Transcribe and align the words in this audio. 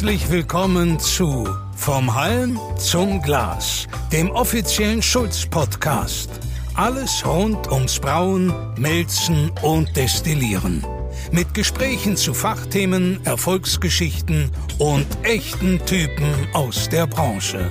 Herzlich 0.00 0.30
willkommen 0.30 0.98
zu 0.98 1.46
Vom 1.76 2.14
Halm 2.14 2.58
zum 2.78 3.20
Glas, 3.20 3.86
dem 4.10 4.30
offiziellen 4.30 5.02
Schulz-Podcast. 5.02 6.30
Alles 6.74 7.22
rund 7.26 7.70
ums 7.70 8.00
Brauen, 8.00 8.50
Melzen 8.78 9.52
und 9.60 9.94
Destillieren. 9.94 10.86
Mit 11.32 11.52
Gesprächen 11.52 12.16
zu 12.16 12.32
Fachthemen, 12.32 13.20
Erfolgsgeschichten 13.26 14.50
und 14.78 15.06
echten 15.22 15.84
Typen 15.84 16.32
aus 16.54 16.88
der 16.88 17.06
Branche. 17.06 17.70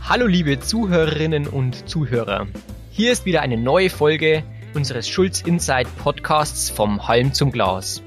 Hallo 0.00 0.26
liebe 0.26 0.60
Zuhörerinnen 0.60 1.46
und 1.46 1.86
Zuhörer. 1.86 2.46
Hier 2.90 3.12
ist 3.12 3.26
wieder 3.26 3.42
eine 3.42 3.58
neue 3.58 3.90
Folge 3.90 4.42
unseres 4.72 5.06
Schulz 5.06 5.42
Insight 5.42 5.88
Podcasts 5.98 6.70
vom 6.70 7.06
Halm 7.06 7.34
zum 7.34 7.52
Glas. 7.52 8.00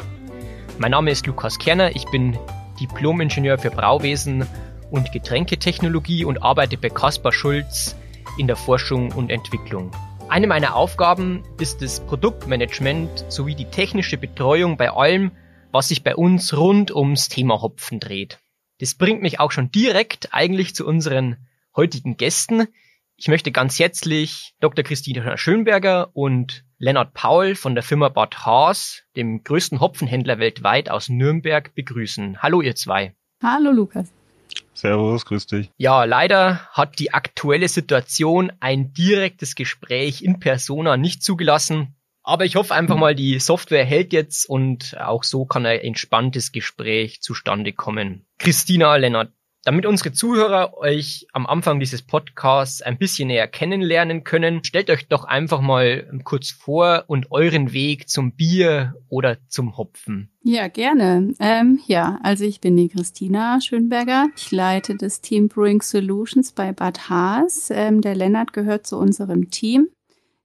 Mein 0.79 0.89
Name 0.89 1.11
ist 1.11 1.27
Lukas 1.27 1.59
Kerner, 1.59 1.95
ich 1.95 2.05
bin 2.05 2.35
Diplom-Ingenieur 2.79 3.57
für 3.57 3.71
Brauwesen 3.71 4.47
und 4.91 5.11
Getränketechnologie 5.11 6.25
und 6.25 6.41
arbeite 6.43 6.77
bei 6.77 6.89
Caspar 6.89 7.31
Schulz 7.31 7.95
in 8.37 8.47
der 8.47 8.55
Forschung 8.55 9.11
und 9.11 9.29
Entwicklung. 9.29 9.91
Eine 10.29 10.47
meiner 10.47 10.75
Aufgaben 10.75 11.43
ist 11.59 11.81
das 11.81 11.99
Produktmanagement 12.01 13.25
sowie 13.29 13.55
die 13.55 13.65
technische 13.65 14.17
Betreuung 14.17 14.77
bei 14.77 14.91
allem, 14.91 15.31
was 15.71 15.87
sich 15.87 16.03
bei 16.03 16.15
uns 16.15 16.55
rund 16.55 16.91
ums 16.95 17.29
Thema 17.29 17.61
Hopfen 17.61 17.99
dreht. 17.99 18.39
Das 18.79 18.95
bringt 18.95 19.21
mich 19.21 19.39
auch 19.39 19.51
schon 19.51 19.71
direkt 19.71 20.33
eigentlich 20.33 20.75
zu 20.75 20.85
unseren 20.85 21.37
heutigen 21.75 22.15
Gästen. 22.15 22.67
Ich 23.17 23.27
möchte 23.27 23.51
ganz 23.51 23.77
herzlich 23.79 24.53
Dr. 24.59 24.83
Christina 24.83 25.37
Schönberger 25.37 26.09
und 26.13 26.63
Lennart 26.81 27.13
Paul 27.13 27.55
von 27.55 27.75
der 27.75 27.83
Firma 27.83 28.07
Bad 28.07 28.45
Haas, 28.45 29.03
dem 29.17 29.43
größten 29.43 29.81
Hopfenhändler 29.81 30.39
weltweit 30.39 30.89
aus 30.89 31.09
Nürnberg, 31.09 31.75
begrüßen. 31.75 32.41
Hallo 32.41 32.61
ihr 32.61 32.73
zwei. 32.73 33.13
Hallo 33.43 33.71
Lukas. 33.71 34.13
Servus, 34.73 35.25
grüß 35.25 35.45
dich. 35.47 35.71
Ja, 35.75 36.05
leider 36.05 36.69
hat 36.71 36.99
die 36.99 37.13
aktuelle 37.13 37.67
Situation 37.67 38.53
ein 38.61 38.93
direktes 38.93 39.55
Gespräch 39.55 40.21
in 40.21 40.39
Persona 40.39 40.95
nicht 40.95 41.21
zugelassen. 41.21 41.97
Aber 42.23 42.45
ich 42.45 42.55
hoffe 42.55 42.73
einfach 42.73 42.95
mal, 42.95 43.13
die 43.13 43.39
Software 43.39 43.83
hält 43.83 44.13
jetzt 44.13 44.49
und 44.49 44.95
auch 45.01 45.25
so 45.25 45.45
kann 45.45 45.65
ein 45.65 45.81
entspanntes 45.81 46.53
Gespräch 46.53 47.21
zustande 47.21 47.73
kommen. 47.73 48.25
Christina, 48.37 48.95
Lennart, 48.95 49.33
damit 49.63 49.85
unsere 49.85 50.11
Zuhörer 50.11 50.77
euch 50.77 51.27
am 51.33 51.45
Anfang 51.45 51.79
dieses 51.79 52.01
Podcasts 52.01 52.81
ein 52.81 52.97
bisschen 52.97 53.27
näher 53.27 53.47
kennenlernen 53.47 54.23
können, 54.23 54.63
stellt 54.63 54.89
euch 54.89 55.07
doch 55.07 55.25
einfach 55.25 55.61
mal 55.61 56.07
kurz 56.23 56.49
vor 56.49 57.03
und 57.07 57.31
euren 57.31 57.73
Weg 57.73 58.09
zum 58.09 58.33
Bier 58.33 58.95
oder 59.09 59.37
zum 59.47 59.77
Hopfen. 59.77 60.31
Ja, 60.43 60.67
gerne. 60.69 61.33
Ähm, 61.39 61.79
ja, 61.87 62.19
also 62.23 62.45
ich 62.45 62.61
bin 62.61 62.77
die 62.77 62.87
Christina 62.87 63.59
Schönberger. 63.61 64.27
Ich 64.35 64.51
leite 64.51 64.95
das 64.95 65.21
Team 65.21 65.49
Brewing 65.49 65.81
Solutions 65.81 66.53
bei 66.53 66.71
Bad 66.71 67.09
Haas. 67.09 67.69
Ähm, 67.71 68.01
der 68.01 68.15
Lennart 68.15 68.53
gehört 68.53 68.87
zu 68.87 68.97
unserem 68.97 69.49
Team. 69.49 69.89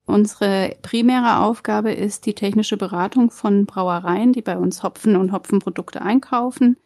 Unsere 0.07 0.77
primäre 0.83 1.39
Aufgabe 1.39 1.93
ist 1.93 2.27
die 2.27 2.35
technische 2.35 2.77
Beratung 2.77 3.31
von 3.31 3.65
Brauereien, 3.65 4.33
die 4.33 4.43
bei 4.43 4.59
uns 4.59 4.83
Hopfen 4.83 5.17
und 5.17 5.33
Hopfenprodukte 5.33 6.03
einkaufen. 6.03 6.77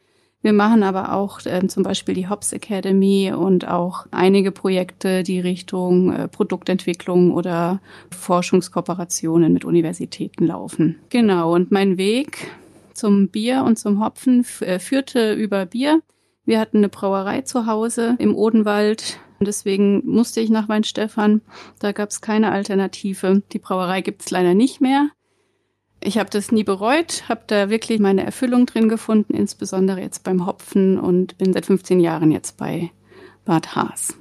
Wir 0.41 0.53
machen 0.53 0.84
aber 0.84 1.12
auch 1.14 1.44
äh, 1.47 1.67
zum 1.67 1.83
Beispiel 1.83 2.14
die 2.14 2.28
Hops 2.28 2.53
Academy 2.53 3.33
und 3.36 3.67
auch 3.67 4.06
einige 4.12 4.53
Projekte, 4.53 5.25
die 5.25 5.41
Richtung 5.41 6.12
äh, 6.12 6.28
Produktentwicklung 6.28 7.33
oder 7.33 7.81
Forschungskooperationen 8.17 9.53
mit 9.53 9.64
Universitäten 9.64 10.47
laufen. 10.47 10.97
Genau, 11.10 11.54
und 11.54 11.72
mein 11.72 11.98
Weg 11.98 12.53
zum 12.94 13.28
Bier 13.28 13.65
und 13.65 13.78
zum 13.78 14.04
Hopfen 14.04 14.47
äh, 14.60 14.78
führte 14.78 15.34
über 15.34 15.66
Bier. 15.66 16.03
Wir 16.44 16.60
hatten 16.60 16.78
eine 16.78 16.88
Brauerei 16.88 17.43
zu 17.43 17.66
Hause 17.66 18.16
im 18.19 18.34
Odenwald. 18.34 19.19
Und 19.38 19.47
deswegen 19.47 20.03
musste 20.04 20.41
ich 20.41 20.50
nach 20.50 20.69
Weinstefan. 20.69 21.43
Da 21.78 21.93
gab 21.93 22.10
es 22.10 22.21
keine 22.21 22.50
Alternative. 22.50 23.43
Die 23.53 23.59
Brauerei 23.59 24.00
gibt 24.00 24.22
es 24.22 24.31
leider 24.31 24.54
nicht 24.54 24.81
mehr. 24.81 25.10
Ich 26.00 26.19
habe 26.19 26.31
das 26.31 26.53
nie 26.53 26.64
bereut, 26.64 27.25
habe 27.28 27.42
da 27.47 27.70
wirklich 27.70 27.98
meine 27.98 28.25
Erfüllung 28.25 28.66
drin 28.66 28.88
gefunden, 28.88 29.34
insbesondere 29.34 30.00
jetzt 30.00 30.22
beim 30.22 30.47
Hopfen 30.47 30.98
und 30.98 31.36
bin 31.38 31.53
seit 31.53 31.66
15 31.66 31.98
Jahren 31.98 32.31
jetzt 32.31 32.56
bei 32.56 32.91
Bad 33.44 33.75
Haas. 33.75 34.16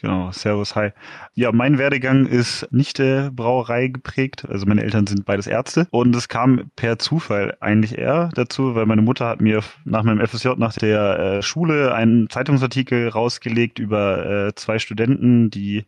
Genau, 0.00 0.30
Servus, 0.30 0.76
hi. 0.76 0.90
Ja, 1.34 1.50
mein 1.50 1.76
Werdegang 1.76 2.26
ist 2.26 2.68
nicht 2.70 2.98
der 2.98 3.32
Brauerei 3.32 3.88
geprägt. 3.88 4.46
Also 4.48 4.64
meine 4.64 4.84
Eltern 4.84 5.08
sind 5.08 5.24
beides 5.24 5.48
Ärzte. 5.48 5.88
Und 5.90 6.14
es 6.14 6.28
kam 6.28 6.70
per 6.76 7.00
Zufall 7.00 7.56
eigentlich 7.58 7.98
eher 7.98 8.30
dazu, 8.34 8.76
weil 8.76 8.86
meine 8.86 9.02
Mutter 9.02 9.26
hat 9.26 9.40
mir 9.40 9.60
nach 9.84 10.04
meinem 10.04 10.24
FSJ, 10.24 10.50
nach 10.56 10.72
der 10.74 11.18
äh, 11.18 11.42
Schule, 11.42 11.94
einen 11.94 12.30
Zeitungsartikel 12.30 13.08
rausgelegt 13.08 13.80
über 13.80 14.46
äh, 14.46 14.54
zwei 14.54 14.78
Studenten, 14.78 15.50
die 15.50 15.84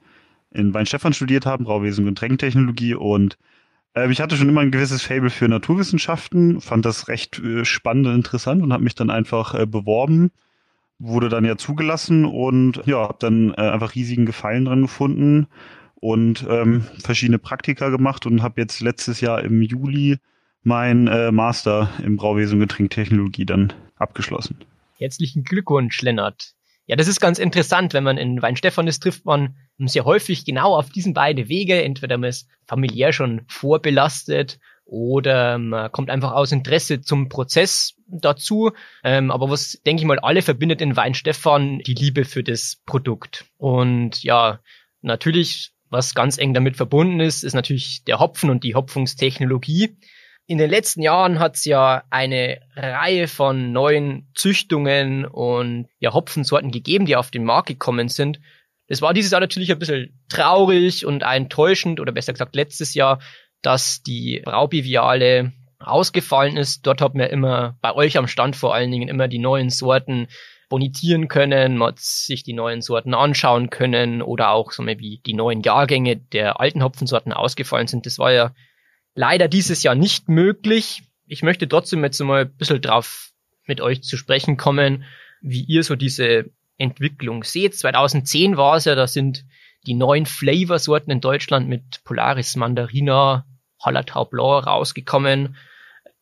in 0.51 0.75
Weinstefan 0.75 1.13
studiert 1.13 1.47
haben, 1.47 1.65
Brauwesen 1.65 2.09
und 2.09 2.19
Tränktechnologie. 2.19 2.95
Und 2.95 3.39
ich 4.09 4.21
hatte 4.21 4.37
schon 4.37 4.49
immer 4.49 4.61
ein 4.61 4.71
gewisses 4.71 5.03
Fable 5.03 5.31
für 5.31 5.49
Naturwissenschaften, 5.49 6.61
fand 6.61 6.85
das 6.85 7.09
recht 7.09 7.39
äh, 7.41 7.65
spannend 7.65 8.07
und 8.07 8.15
interessant 8.15 8.63
und 8.63 8.73
habe 8.73 8.85
mich 8.85 8.95
dann 8.95 9.11
einfach 9.11 9.55
äh, 9.55 9.67
beworben, 9.67 10.31
wurde 10.99 11.29
dann 11.29 11.45
ja 11.45 11.57
zugelassen 11.57 12.25
und 12.25 12.83
ja, 12.87 12.99
habe 12.99 13.17
dann 13.19 13.53
äh, 13.55 13.63
einfach 13.63 13.95
riesigen 13.95 14.27
Gefallen 14.27 14.67
dran 14.67 14.83
gefunden 14.83 15.49
und 15.97 16.47
ähm, 16.49 16.85
verschiedene 17.03 17.39
Praktika 17.39 17.89
gemacht 17.89 18.27
und 18.27 18.43
habe 18.43 18.61
jetzt 18.61 18.81
letztes 18.81 19.21
Jahr 19.21 19.43
im 19.43 19.61
Juli 19.63 20.19
mein 20.63 21.09
äh, 21.09 21.33
Master 21.33 21.91
im 22.05 22.17
Brauwesen 22.17 22.55
und 22.55 22.69
Getränktechnologie 22.69 23.47
dann 23.47 23.73
abgeschlossen. 23.97 24.57
Herzlichen 24.99 25.45
Glückwunsch, 25.45 26.01
Lennart. 26.03 26.55
Ja, 26.91 26.97
das 26.97 27.07
ist 27.07 27.21
ganz 27.21 27.39
interessant, 27.39 27.95
wenn 27.95 28.03
man 28.03 28.19
in 28.19 28.43
Weinstefan 28.43 28.89
ist, 28.89 29.05
trifft 29.05 29.25
man 29.25 29.55
sehr 29.79 30.05
häufig 30.05 30.45
genau 30.45 30.77
auf 30.77 30.91
diesen 30.91 31.15
beiden 31.15 31.49
Wege. 31.49 31.81
Entweder 31.85 32.19
man 32.19 32.31
ist 32.31 32.49
familiär 32.67 33.13
schon 33.13 33.43
vorbelastet 33.47 34.59
oder 34.87 35.57
man 35.59 35.93
kommt 35.93 36.11
einfach 36.11 36.33
aus 36.33 36.51
Interesse 36.51 37.01
zum 37.01 37.29
Prozess 37.29 37.95
dazu. 38.09 38.73
Ähm, 39.05 39.31
aber 39.31 39.49
was, 39.51 39.81
denke 39.87 40.03
ich 40.03 40.07
mal, 40.09 40.19
alle 40.19 40.43
verbindet 40.43 40.81
in 40.81 40.97
Weinstefan 40.97 41.79
die 41.79 41.95
Liebe 41.95 42.25
für 42.25 42.43
das 42.43 42.79
Produkt. 42.87 43.45
Und 43.57 44.25
ja, 44.25 44.59
natürlich, 45.01 45.71
was 45.91 46.17
ganz 46.17 46.39
eng 46.39 46.55
damit 46.55 46.77
verbunden 46.77 47.21
ist, 47.21 47.45
ist 47.45 47.55
natürlich 47.55 48.03
der 48.03 48.19
Hopfen 48.19 48.51
und 48.51 48.65
die 48.65 48.75
Hopfungstechnologie. 48.75 49.97
In 50.51 50.59
den 50.59 50.69
letzten 50.69 51.01
Jahren 51.01 51.39
hat 51.39 51.55
es 51.55 51.65
ja 51.65 52.03
eine 52.11 52.59
Reihe 52.75 53.29
von 53.29 53.71
neuen 53.71 54.27
Züchtungen 54.35 55.25
und 55.25 55.87
ja, 56.01 56.13
Hopfensorten 56.13 56.73
gegeben, 56.73 57.07
die 57.07 57.15
auf 57.15 57.31
den 57.31 57.45
Markt 57.45 57.69
gekommen 57.69 58.09
sind. 58.09 58.41
Das 58.89 59.01
war 59.01 59.15
dieses 59.15 59.31
Jahr 59.31 59.41
natürlich 59.41 59.71
ein 59.71 59.79
bisschen 59.79 60.21
traurig 60.29 61.07
und 61.07 61.23
enttäuschend, 61.23 62.01
oder 62.01 62.11
besser 62.11 62.33
gesagt 62.33 62.57
letztes 62.57 62.95
Jahr, 62.95 63.21
dass 63.63 64.03
die 64.03 64.43
Braubiviale 64.45 65.53
ausgefallen 65.79 66.57
ist. 66.57 66.85
Dort 66.85 67.01
hat 67.01 67.15
man 67.15 67.29
immer 67.29 67.79
bei 67.81 67.95
euch 67.95 68.19
am 68.19 68.27
Stand 68.27 68.57
vor 68.57 68.75
allen 68.75 68.91
Dingen 68.91 69.09
immer 69.09 69.29
die 69.29 69.39
neuen 69.39 69.71
Sorten 69.71 70.27
bonitieren 70.69 71.29
können, 71.29 71.77
man 71.77 71.91
hat 71.91 72.01
sich 72.01 72.43
die 72.43 72.55
neuen 72.55 72.83
Sorten 72.83 73.15
anschauen 73.15 73.71
können 73.71 74.21
oder 74.21 74.51
auch 74.51 74.73
so 74.73 74.85
wie 74.85 75.21
die 75.25 75.35
neuen 75.35 75.63
Jahrgänge 75.63 76.17
der 76.17 76.59
alten 76.59 76.83
Hopfensorten 76.83 77.33
ausgefallen 77.33 77.87
sind. 77.87 78.05
Das 78.05 78.19
war 78.19 78.33
ja 78.33 78.53
leider 79.15 79.49
dieses 79.49 79.83
Jahr 79.83 79.95
nicht 79.95 80.29
möglich. 80.29 81.03
Ich 81.27 81.43
möchte 81.43 81.69
trotzdem 81.69 82.03
jetzt 82.05 82.21
mal 82.21 82.43
ein 82.43 82.57
bisschen 82.57 82.81
drauf 82.81 83.31
mit 83.67 83.81
euch 83.81 84.03
zu 84.03 84.17
sprechen 84.17 84.57
kommen, 84.57 85.05
wie 85.41 85.63
ihr 85.63 85.85
so 85.85 85.97
diese 85.97 86.51
Entwicklung 86.77 87.45
seht. 87.45 87.77
2010 87.77 88.57
war 88.57 88.77
es 88.77 88.85
ja, 88.85 88.95
da 88.95 89.07
sind 89.07 89.45
die 89.87 89.95
neuen 89.95 90.27
Flavorsorten 90.27 91.13
in 91.13 91.21
Deutschland 91.21 91.69
mit 91.69 92.03
Polaris 92.05 92.57
Mandarina, 92.57 93.47
Hallertau 93.83 94.25
Blanc 94.25 94.67
rausgekommen. 94.67 95.57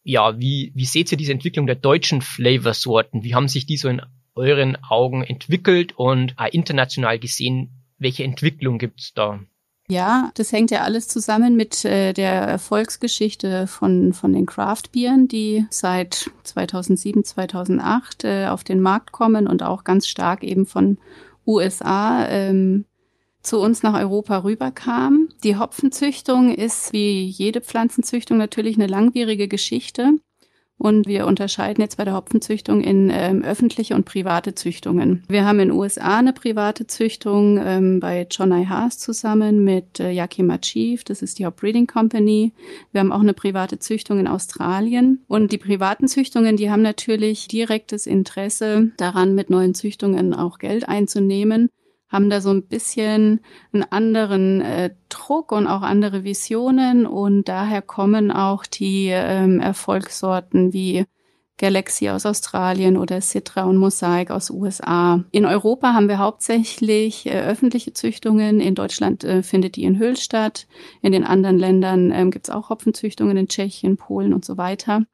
Ja, 0.03 0.39
wie, 0.39 0.73
wie 0.75 0.85
seht 0.85 1.11
ihr 1.11 1.19
diese 1.19 1.33
Entwicklung 1.33 1.67
der 1.67 1.77
deutschen 1.77 2.23
Flavorsorten? 2.23 3.25
Wie 3.25 3.35
haben 3.35 3.49
sich 3.49 3.67
die 3.67 3.77
so 3.77 3.89
in 3.89 4.03
euren 4.35 4.77
Augen 4.85 5.25
entwickelt 5.25 5.93
und 5.97 6.37
international 6.53 7.19
gesehen, 7.19 7.85
welche 7.99 8.25
Entwicklung 8.25 8.79
gibt's 8.79 9.13
da? 9.13 9.41
Ja, 9.91 10.31
das 10.35 10.53
hängt 10.53 10.71
ja 10.71 10.83
alles 10.83 11.09
zusammen 11.09 11.57
mit 11.57 11.85
äh, 11.87 12.13
der 12.13 12.33
Erfolgsgeschichte 12.33 13.67
von, 13.67 14.13
von 14.13 14.35
den 14.35 14.45
Craft-Bieren, 14.45 15.29
die 15.29 15.67
seit 15.71 16.31
2007, 16.45 17.25
2008 17.25 18.25
äh, 18.25 18.47
auf 18.49 18.65
den 18.65 18.81
Markt 18.83 19.13
kommen 19.13 19.47
und 19.47 19.63
auch 19.63 19.85
ganz 19.85 20.07
stark 20.07 20.45
eben 20.45 20.67
von 20.67 20.99
USA 21.47 22.27
ähm, 22.29 22.85
zu 23.43 23.61
uns 23.61 23.83
nach 23.83 23.99
Europa 23.99 24.45
rüberkam. 24.45 25.31
Die 25.43 25.57
Hopfenzüchtung 25.57 26.55
ist 26.55 26.93
wie 26.93 27.25
jede 27.25 27.63
Pflanzenzüchtung 27.63 28.37
natürlich 28.37 28.77
eine 28.77 28.89
langwierige 28.89 29.49
Geschichte. 29.49 30.19
Und 30.79 31.09
wir 31.09 31.27
unterscheiden 31.27 31.83
jetzt 31.83 31.97
bei 31.97 32.05
der 32.05 32.15
Hopfenzüchtung 32.15 32.81
in 32.81 33.11
ähm, 33.13 33.43
öffentliche 33.43 33.97
und 33.97 34.05
private 34.05 34.55
Züchtungen. 34.55 35.25
Wir 35.29 35.45
haben 35.45 35.59
in 35.59 35.69
den 35.69 35.77
USA 35.77 36.19
eine 36.19 36.33
private 36.33 36.87
Züchtung 36.87 37.59
ähm, 37.63 37.99
bei 37.99 38.27
John 38.31 38.53
I. 38.53 38.67
Haas 38.67 38.99
zusammen 38.99 39.65
mit 39.65 39.99
äh, 39.99 40.11
Yakima 40.11 40.59
Chief, 40.59 41.03
das 41.03 41.21
ist 41.21 41.41
die 41.41 41.47
Hop 41.47 41.57
Breeding 41.57 41.89
Company. 41.89 42.53
Wir 42.93 43.01
haben 43.01 43.13
auch 43.13 43.21
eine 43.21 43.35
private 43.35 43.81
Züchtung 43.81 44.21
in 44.21 44.29
Australien. 44.29 45.25
Und 45.27 45.51
die 45.51 45.59
privaten 45.59 46.07
Züchtungen, 46.07 46.57
die 46.57 46.71
haben 46.71 46.83
natürlich 46.83 47.49
direktes 47.49 48.07
Interesse 48.07 48.93
daran, 48.97 49.35
mit 49.35 49.51
neuen 49.51 49.75
Züchtungen 49.75 50.33
auch 50.33 50.59
Geld 50.59 50.89
einzunehmen 50.89 51.71
haben 52.09 52.31
da 52.31 52.41
so 52.41 52.51
ein 52.51 52.67
bisschen 52.67 53.41
einen 53.73 53.85
anderen 53.85 54.61
äh, 54.61 54.91
Druck 55.09 55.53
und 55.53 55.67
auch 55.67 55.83
andere 55.83 56.25
Visionen 56.25 57.07
und 57.07 57.49
daher 57.49 57.83
kommen 57.83 58.31
auch 58.31 58.65
die 58.65 59.09
ähm, 59.11 59.61
Erfolgssorten 59.61 60.73
wie 60.73 61.05
Galaxy 61.59 62.09
aus 62.09 62.25
Australien 62.25 62.97
oder 62.97 63.21
Citra 63.21 63.65
und 63.65 63.77
Mosaic 63.77 64.31
aus 64.31 64.49
USA. 64.49 65.25
In 65.33 65.45
Europa 65.45 65.93
haben 65.93 66.09
wir 66.09 66.19
hauptsächlich 66.19 67.27
äh, 67.27 67.41
öffentliche 67.43 67.93
Züchtungen. 67.93 68.61
In 68.61 68.75
Deutschland 68.75 69.25
äh, 69.25 69.43
findet 69.43 69.77
die 69.77 69.83
in 69.83 69.99
Hüll 69.99 70.17
statt. 70.17 70.67
In 71.03 71.13
den 71.13 71.25
anderen 71.25 71.59
Ländern 71.59 72.13
ähm, 72.13 72.31
gibt 72.31 72.49
es 72.49 72.55
auch 72.55 72.71
Hopfenzüchtungen 72.71 73.37
in 73.37 73.49
Tschechien, 73.49 73.97
Polen 73.97 74.33
und 74.33 74.45
so 74.45 74.57
weiter. 74.57 75.05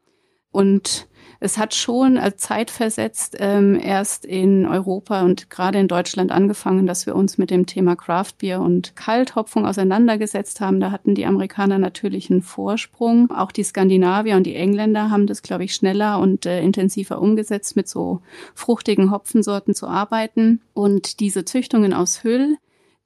Und 0.50 1.08
es 1.44 1.58
hat 1.58 1.74
schon 1.74 2.16
als 2.16 2.38
zeitversetzt 2.38 3.36
ähm, 3.38 3.78
erst 3.78 4.24
in 4.24 4.66
Europa 4.66 5.22
und 5.22 5.50
gerade 5.50 5.78
in 5.78 5.88
Deutschland 5.88 6.32
angefangen, 6.32 6.86
dass 6.86 7.04
wir 7.04 7.14
uns 7.14 7.36
mit 7.36 7.50
dem 7.50 7.66
Thema 7.66 7.96
Craft 7.96 8.32
Beer 8.38 8.62
und 8.62 8.96
Kalthopfung 8.96 9.66
auseinandergesetzt 9.66 10.62
haben. 10.62 10.80
Da 10.80 10.90
hatten 10.90 11.14
die 11.14 11.26
Amerikaner 11.26 11.78
natürlich 11.78 12.30
einen 12.30 12.40
Vorsprung. 12.40 13.30
Auch 13.30 13.52
die 13.52 13.62
Skandinavier 13.62 14.36
und 14.36 14.44
die 14.44 14.54
Engländer 14.54 15.10
haben 15.10 15.26
das, 15.26 15.42
glaube 15.42 15.64
ich, 15.64 15.74
schneller 15.74 16.18
und 16.18 16.46
äh, 16.46 16.62
intensiver 16.62 17.20
umgesetzt, 17.20 17.76
mit 17.76 17.88
so 17.88 18.22
fruchtigen 18.54 19.10
Hopfensorten 19.10 19.74
zu 19.74 19.86
arbeiten. 19.86 20.62
Und 20.72 21.20
diese 21.20 21.44
Züchtungen 21.44 21.92
aus 21.92 22.24
Hüll, 22.24 22.56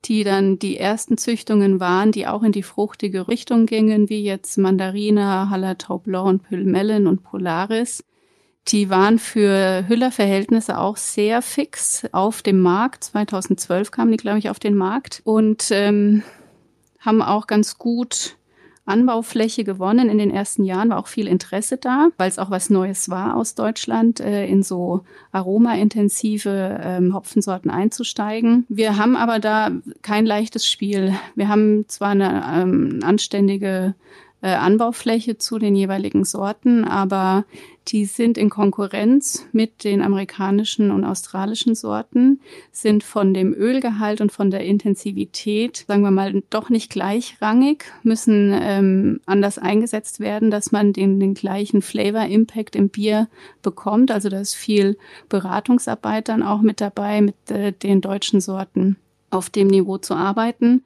die 0.05 0.23
dann 0.23 0.61
die 0.61 0.76
ersten 0.76 1.19
Züchtungen 1.19 1.81
waren, 1.81 2.12
die 2.12 2.29
auch 2.29 2.44
in 2.44 2.52
die 2.52 2.62
fruchtige 2.62 3.26
Richtung 3.26 3.67
gingen, 3.67 4.08
wie 4.08 4.23
jetzt 4.23 4.58
Mandarina, 4.58 5.50
Hallertau 5.50 5.99
Blanc 5.99 6.29
und 6.29 6.43
Pülmellen 6.44 7.08
und 7.08 7.25
Polaris. 7.25 8.05
Die 8.68 8.90
waren 8.90 9.18
für 9.18 9.88
Hüller-Verhältnisse 9.88 10.78
auch 10.78 10.98
sehr 10.98 11.40
fix 11.40 12.06
auf 12.12 12.42
dem 12.42 12.60
Markt. 12.60 13.04
2012 13.04 13.90
kamen 13.90 14.12
die, 14.12 14.18
glaube 14.18 14.38
ich, 14.38 14.50
auf 14.50 14.58
den 14.58 14.76
Markt 14.76 15.22
und 15.24 15.68
ähm, 15.70 16.22
haben 17.00 17.22
auch 17.22 17.46
ganz 17.46 17.78
gut 17.78 18.36
Anbaufläche 18.88 19.64
gewonnen. 19.64 20.08
In 20.08 20.18
den 20.18 20.30
ersten 20.30 20.64
Jahren 20.64 20.90
war 20.90 20.98
auch 20.98 21.08
viel 21.08 21.28
Interesse 21.28 21.76
da, 21.76 22.08
weil 22.16 22.28
es 22.28 22.38
auch 22.38 22.50
was 22.50 22.70
Neues 22.70 23.08
war 23.08 23.36
aus 23.36 23.54
Deutschland, 23.54 24.20
äh, 24.20 24.46
in 24.46 24.62
so 24.62 25.02
aromaintensive 25.30 26.80
ähm, 26.82 27.14
Hopfensorten 27.14 27.70
einzusteigen. 27.70 28.64
Wir 28.68 28.96
haben 28.96 29.16
aber 29.16 29.38
da 29.38 29.70
kein 30.02 30.26
leichtes 30.26 30.66
Spiel. 30.66 31.14
Wir 31.34 31.48
haben 31.48 31.86
zwar 31.88 32.10
eine 32.10 32.44
ähm, 32.54 33.00
anständige 33.02 33.94
äh, 34.40 34.49
Anbaufläche 34.49 35.38
zu 35.38 35.58
den 35.58 35.75
jeweiligen 35.75 36.25
Sorten, 36.25 36.85
aber 36.85 37.44
die 37.88 38.05
sind 38.05 38.38
in 38.38 38.50
Konkurrenz 38.50 39.46
mit 39.52 39.82
den 39.82 40.02
amerikanischen 40.02 40.90
und 40.90 41.05
australischen 41.05 41.75
Sorten, 41.75 42.40
sind 42.70 43.02
von 43.02 43.35
dem 43.35 43.55
Ölgehalt 43.55 44.20
und 44.20 44.31
von 44.31 44.50
der 44.50 44.64
Intensivität, 44.64 45.85
sagen 45.88 46.02
wir 46.02 46.11
mal, 46.11 46.43
doch 46.50 46.70
nicht 46.70 46.90
gleichrangig, 46.90 47.85
müssen 48.02 48.55
ähm, 48.55 49.20
anders 49.26 49.58
eingesetzt 49.58 50.20
werden, 50.20 50.50
dass 50.50 50.70
man 50.70 50.93
den, 50.93 51.19
den 51.19 51.35
gleichen 51.35 51.82
Flavor-Impact 51.82 52.76
im 52.76 52.90
Bier 52.90 53.29
bekommt. 53.62 54.11
Also 54.11 54.29
da 54.29 54.40
ist 54.40 54.55
viel 54.55 54.99
Beratungsarbeit 55.29 56.29
dann 56.29 56.43
auch 56.43 56.61
mit 56.61 56.81
dabei, 56.81 57.23
mit 57.23 57.50
äh, 57.50 57.73
den 57.73 58.00
deutschen 58.02 58.40
Sorten 58.40 58.96
auf 59.31 59.50
dem 59.50 59.69
Niveau 59.69 59.99
zu 59.99 60.14
arbeiten. 60.14 60.85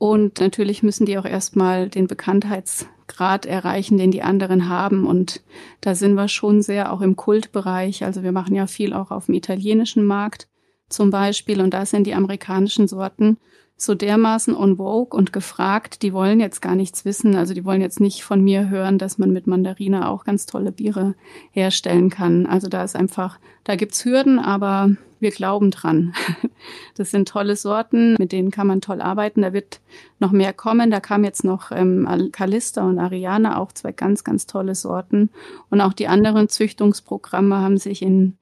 Und 0.00 0.40
natürlich 0.40 0.82
müssen 0.82 1.04
die 1.04 1.18
auch 1.18 1.26
erstmal 1.26 1.90
den 1.90 2.06
Bekanntheitsgrad 2.06 3.44
erreichen, 3.44 3.98
den 3.98 4.10
die 4.10 4.22
anderen 4.22 4.66
haben. 4.66 5.04
Und 5.06 5.42
da 5.82 5.94
sind 5.94 6.14
wir 6.14 6.26
schon 6.26 6.62
sehr 6.62 6.90
auch 6.90 7.02
im 7.02 7.16
Kultbereich. 7.16 8.02
Also 8.02 8.22
wir 8.22 8.32
machen 8.32 8.54
ja 8.54 8.66
viel 8.66 8.94
auch 8.94 9.10
auf 9.10 9.26
dem 9.26 9.34
italienischen 9.34 10.06
Markt 10.06 10.48
zum 10.88 11.10
Beispiel. 11.10 11.60
Und 11.60 11.74
da 11.74 11.84
sind 11.84 12.06
die 12.06 12.14
amerikanischen 12.14 12.88
Sorten 12.88 13.36
so 13.82 13.94
dermaßen 13.94 14.54
on 14.54 14.76
vogue 14.76 15.16
und 15.16 15.32
gefragt, 15.32 16.02
die 16.02 16.12
wollen 16.12 16.38
jetzt 16.38 16.60
gar 16.60 16.74
nichts 16.74 17.04
wissen. 17.04 17.34
Also 17.34 17.54
die 17.54 17.64
wollen 17.64 17.80
jetzt 17.80 18.00
nicht 18.00 18.22
von 18.22 18.42
mir 18.42 18.68
hören, 18.68 18.98
dass 18.98 19.16
man 19.16 19.32
mit 19.32 19.46
Mandarine 19.46 20.08
auch 20.08 20.24
ganz 20.24 20.46
tolle 20.46 20.70
Biere 20.70 21.14
herstellen 21.50 22.10
kann. 22.10 22.46
Also 22.46 22.68
da 22.68 22.84
ist 22.84 22.94
einfach, 22.94 23.38
da 23.64 23.76
gibt's 23.76 24.04
Hürden, 24.04 24.38
aber 24.38 24.90
wir 25.18 25.30
glauben 25.30 25.70
dran. 25.70 26.14
Das 26.96 27.10
sind 27.10 27.28
tolle 27.28 27.56
Sorten, 27.56 28.16
mit 28.18 28.32
denen 28.32 28.50
kann 28.50 28.66
man 28.66 28.82
toll 28.82 29.00
arbeiten. 29.00 29.40
Da 29.40 29.54
wird 29.54 29.80
noch 30.18 30.32
mehr 30.32 30.52
kommen. 30.52 30.90
Da 30.90 31.00
kam 31.00 31.24
jetzt 31.24 31.42
noch 31.42 31.70
ähm, 31.72 32.06
Calista 32.32 32.86
und 32.86 32.98
Ariana, 32.98 33.56
auch 33.56 33.72
zwei 33.72 33.92
ganz, 33.92 34.22
ganz 34.22 34.46
tolle 34.46 34.74
Sorten. 34.74 35.30
Und 35.70 35.80
auch 35.80 35.94
die 35.94 36.08
anderen 36.08 36.50
Züchtungsprogramme 36.50 37.56
haben 37.56 37.78
sich 37.78 38.02
in 38.02 38.36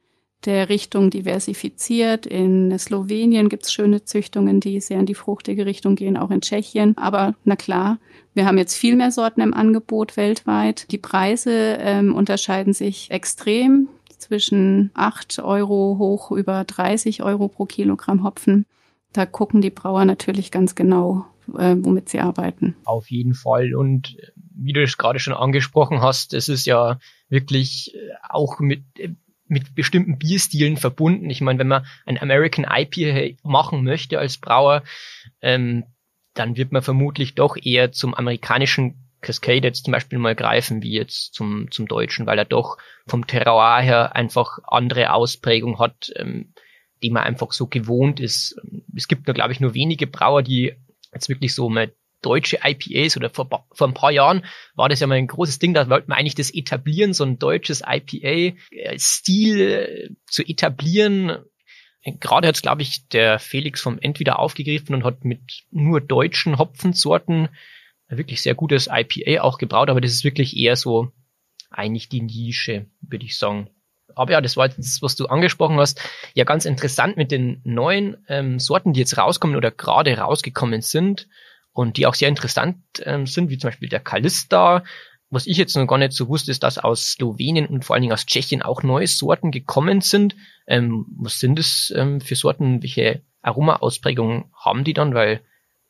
der 0.45 0.69
Richtung 0.69 1.11
diversifiziert. 1.11 2.27
In 2.27 2.77
Slowenien 2.79 3.49
gibt's 3.49 3.73
schöne 3.73 4.05
Züchtungen, 4.05 4.61
die 4.61 4.81
sehr 4.81 5.01
in 5.01 5.07
die 5.07 5.15
fruchtige 5.15 5.67
Richtung 5.67 5.97
gehen, 5.97 6.17
auch 6.17 6.31
in 6.31 6.41
Tschechien. 6.41 6.97
Aber 6.97 7.35
na 7.45 7.57
klar, 7.57 7.99
wir 8.35 8.47
haben 8.47 8.59
jetzt 8.59 8.77
viel 8.77 8.95
mehr 8.97 9.11
Sorten 9.11 9.41
im 9.41 9.55
Angebot 9.55 10.17
weltweit. 10.17 10.91
Die 10.93 10.99
Preise 10.99 11.79
ähm, 11.81 12.15
unterscheiden 12.15 12.73
sich 12.73 13.11
extrem 13.11 13.89
zwischen 14.19 14.91
8 14.95 15.41
Euro 15.41 15.97
hoch 15.99 16.31
über 16.31 16.65
30 16.65 17.23
Euro 17.23 17.49
pro 17.49 17.65
Kilogramm 17.67 18.23
Hopfen. 18.23 18.67
Da 19.13 19.27
gucken 19.27 19.61
die 19.61 19.71
Brauer 19.71 20.05
natürlich 20.05 20.51
ganz 20.51 20.75
genau, 20.75 21.25
äh, 21.57 21.77
womit 21.79 22.09
sie 22.11 22.21
arbeiten. 22.21 22.77
Auf 22.85 23.11
jeden 23.11 23.35
Fall. 23.35 23.75
Und 23.75 24.17
äh, 24.19 24.31
wie 24.55 24.73
du 24.73 24.83
es 24.83 24.99
gerade 24.99 25.19
schon 25.19 25.35
angesprochen 25.35 26.01
hast, 26.01 26.35
es 26.35 26.49
ist 26.49 26.67
ja 26.67 26.99
wirklich 27.29 27.95
äh, 27.95 27.99
auch 28.29 28.61
mit 28.61 28.83
äh, 28.99 29.11
mit 29.49 29.75
bestimmten 29.75 30.19
Bierstilen 30.19 30.77
verbunden. 30.77 31.31
Ich 31.31 31.41
meine, 31.41 31.59
wenn 31.59 31.69
man 31.69 31.87
ein 32.07 32.21
American 32.21 32.67
IPA 32.69 33.37
machen 33.43 33.85
möchte 33.85 34.19
als 34.19 34.39
Brauer, 34.39 34.83
ähm, 35.41 35.85
dann 36.35 36.57
wird 36.57 36.73
man 36.73 36.83
vermutlich 36.83 37.35
doch 37.35 37.57
eher 37.57 37.93
zum 37.93 38.15
amerikanischen 38.15 39.09
Cascade 39.21 39.67
jetzt 39.67 39.85
zum 39.85 39.93
Beispiel 39.93 40.19
mal 40.19 40.37
greifen, 40.37 40.83
wie 40.83 40.93
jetzt 40.93 41.35
zum, 41.35 41.71
zum 41.71 41.89
Deutschen, 41.89 42.27
weil 42.27 42.39
er 42.39 42.45
doch 42.45 42.79
vom 43.07 43.27
Terroir 43.27 43.81
her 43.81 44.15
einfach 44.15 44.59
andere 44.65 45.13
Ausprägung 45.13 45.79
hat, 45.79 46.13
ähm, 46.17 46.53
die 47.03 47.11
man 47.11 47.25
einfach 47.25 47.53
so 47.53 47.67
gewohnt 47.67 48.21
ist. 48.21 48.61
Es 48.97 49.09
gibt 49.09 49.27
nur, 49.27 49.35
glaube 49.35 49.53
ich, 49.53 49.61
nur 49.61 49.75
wenige 49.75 50.07
Brauer, 50.07 50.43
die 50.43 50.75
jetzt 51.13 51.29
wirklich 51.29 51.55
so 51.55 51.69
mal 51.69 51.93
deutsche 52.23 52.59
IPAs 52.65 53.17
oder 53.17 53.31
vor, 53.31 53.49
vor 53.73 53.89
ein 53.89 53.95
paar 53.95 54.11
Jahren 54.11 54.45
war 54.75 54.89
das 54.89 55.01
ja 55.01 55.07
mal 55.07 55.17
ein 55.17 55.27
großes 55.27 55.59
Ding, 55.59 55.75
da 55.75 55.89
wollte 55.89 56.09
man 56.09 56.19
eigentlich 56.19 56.35
das 56.35 56.53
etablieren, 56.53 57.13
so 57.13 57.25
ein 57.25 57.39
deutsches 57.39 57.83
IPA-Stil 57.87 59.61
äh, 59.61 60.11
zu 60.27 60.43
etablieren. 60.43 61.39
Gerade 62.21 62.49
hat 62.49 62.63
glaube 62.63 62.83
ich, 62.83 63.09
der 63.09 63.39
Felix 63.39 63.81
vom 63.81 63.99
End 63.99 64.19
wieder 64.21 64.39
aufgegriffen 64.39 64.95
und 64.95 65.05
hat 65.05 65.25
mit 65.25 65.41
nur 65.71 66.01
deutschen 66.01 66.59
Hopfensorten 66.59 67.49
wirklich 68.09 68.41
sehr 68.43 68.55
gutes 68.55 68.89
IPA 68.91 69.43
auch 69.43 69.59
gebraut, 69.59 69.91
aber 69.91 70.01
das 70.01 70.13
ist 70.13 70.25
wirklich 70.25 70.57
eher 70.57 70.77
so 70.77 71.13
eigentlich 71.71 72.09
die 72.09 72.23
Nische, 72.23 72.87
würde 73.03 73.27
ich 73.27 73.37
sagen. 73.37 73.69
Aber 74.15 74.33
ja, 74.33 74.41
das 74.41 74.57
war 74.57 74.67
jetzt, 74.67 75.03
was 75.03 75.17
du 75.17 75.27
angesprochen 75.27 75.79
hast, 75.79 76.01
ja 76.35 76.45
ganz 76.45 76.65
interessant 76.65 77.17
mit 77.17 77.31
den 77.31 77.61
neuen 77.65 78.17
ähm, 78.29 78.59
Sorten, 78.59 78.95
die 78.95 79.01
jetzt 79.01 79.19
rauskommen 79.19 79.57
oder 79.57 79.71
gerade 79.71 80.17
rausgekommen 80.17 80.81
sind 80.81 81.29
und 81.79 81.97
die 81.97 82.07
auch 82.07 82.15
sehr 82.17 82.29
interessant 82.29 82.77
ähm, 83.05 83.29
sind, 83.29 83.51
wie 83.51 83.57
zum 83.57 83.69
Beispiel 83.69 83.89
der 83.89 84.01
Kalista. 84.01 84.83
Was 85.31 85.47
ich 85.47 85.57
jetzt 85.57 85.77
noch 85.77 85.87
gar 85.87 85.99
nicht 85.99 86.13
so 86.13 86.27
wusste, 86.27 86.51
ist, 86.51 86.65
dass 86.65 86.77
aus 86.77 87.13
Slowenien 87.13 87.67
und 87.67 87.85
vor 87.85 87.95
allen 87.95 88.03
Dingen 88.03 88.13
aus 88.13 88.27
Tschechien 88.27 88.63
auch 88.63 88.83
neue 88.83 89.07
Sorten 89.07 89.53
gekommen 89.53 90.01
sind. 90.01 90.35
Ähm, 90.67 91.07
was 91.17 91.39
sind 91.39 91.57
das 91.57 91.93
ähm, 91.95 92.21
für 92.21 92.35
Sorten? 92.35 92.83
Welche 92.83 93.23
Aromaausprägungen 93.43 94.47
haben 94.57 94.83
die 94.83 94.93
dann? 94.93 95.15
Weil 95.15 95.41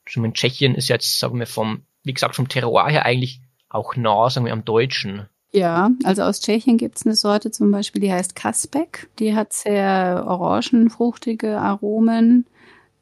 schon 0.05 0.27
in 0.27 0.35
Tschechien 0.35 0.75
ist 0.75 0.89
jetzt, 0.89 1.19
sagen 1.19 1.39
wir, 1.39 1.47
vom 1.47 1.87
wie 2.03 2.13
gesagt, 2.13 2.37
vom 2.37 2.49
Terroir 2.49 2.91
her 2.91 3.07
eigentlich 3.07 3.41
auch 3.71 3.97
nah, 3.97 4.29
sagen 4.29 4.45
wir, 4.45 4.53
am 4.53 4.67
Deutschen. 4.67 5.27
Ja, 5.53 5.91
also 6.05 6.21
aus 6.21 6.43
Tschechien 6.43 6.77
gibt 6.77 6.99
es 6.99 7.07
eine 7.07 7.15
Sorte 7.15 7.51
zum 7.51 7.71
Beispiel, 7.71 8.03
die 8.03 8.13
heißt 8.13 8.37
Kaspek. 8.37 9.09
Die 9.21 9.35
hat 9.35 9.55
sehr 9.55 10.27
orangenfruchtige 10.27 11.59
Aromen. 11.59 12.45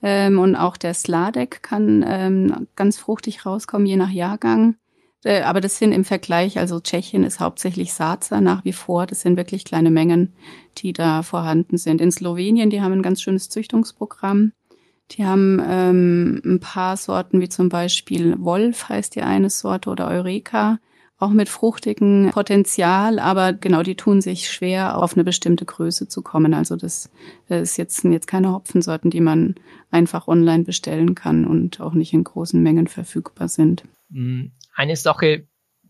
Ähm, 0.02 0.38
und 0.38 0.56
auch 0.56 0.76
der 0.76 0.94
Sladek 0.94 1.62
kann 1.62 2.04
ähm, 2.06 2.66
ganz 2.76 2.98
fruchtig 2.98 3.46
rauskommen, 3.46 3.86
je 3.86 3.96
nach 3.96 4.10
Jahrgang. 4.10 4.76
Äh, 5.24 5.42
aber 5.42 5.60
das 5.60 5.78
sind 5.78 5.92
im 5.92 6.04
Vergleich, 6.04 6.58
also 6.58 6.78
Tschechien 6.80 7.24
ist 7.24 7.40
hauptsächlich 7.40 7.92
Saza 7.92 8.40
nach 8.40 8.64
wie 8.64 8.72
vor. 8.72 9.06
Das 9.06 9.22
sind 9.22 9.36
wirklich 9.36 9.64
kleine 9.64 9.90
Mengen, 9.90 10.34
die 10.78 10.92
da 10.92 11.22
vorhanden 11.22 11.78
sind. 11.78 12.00
In 12.00 12.12
Slowenien, 12.12 12.70
die 12.70 12.80
haben 12.80 12.92
ein 12.92 13.02
ganz 13.02 13.22
schönes 13.22 13.48
Züchtungsprogramm. 13.48 14.52
Die 15.12 15.24
haben 15.24 15.62
ähm, 15.64 16.42
ein 16.44 16.60
paar 16.60 16.96
Sorten, 16.96 17.40
wie 17.40 17.48
zum 17.48 17.68
Beispiel 17.68 18.36
Wolf 18.38 18.88
heißt 18.88 19.14
die 19.14 19.22
eine 19.22 19.50
Sorte 19.50 19.90
oder 19.90 20.08
Eureka. 20.08 20.78
Auch 21.18 21.30
mit 21.30 21.48
fruchtigem 21.48 22.30
Potenzial, 22.32 23.18
aber 23.18 23.54
genau, 23.54 23.82
die 23.82 23.94
tun 23.94 24.20
sich 24.20 24.50
schwer, 24.50 24.98
auf 24.98 25.14
eine 25.14 25.24
bestimmte 25.24 25.64
Größe 25.64 26.08
zu 26.08 26.20
kommen. 26.22 26.52
Also 26.52 26.76
das, 26.76 27.10
das 27.48 27.62
ist 27.62 27.76
jetzt, 27.78 28.02
sind 28.02 28.12
jetzt 28.12 28.26
keine 28.26 28.52
Hopfensorten, 28.52 29.10
die 29.10 29.22
man 29.22 29.54
einfach 29.90 30.28
online 30.28 30.64
bestellen 30.64 31.14
kann 31.14 31.46
und 31.46 31.80
auch 31.80 31.94
nicht 31.94 32.12
in 32.12 32.24
großen 32.24 32.62
Mengen 32.62 32.86
verfügbar 32.86 33.48
sind. 33.48 33.84
Mm, 34.10 34.48
eine 34.74 34.96
Sache, 34.96 35.46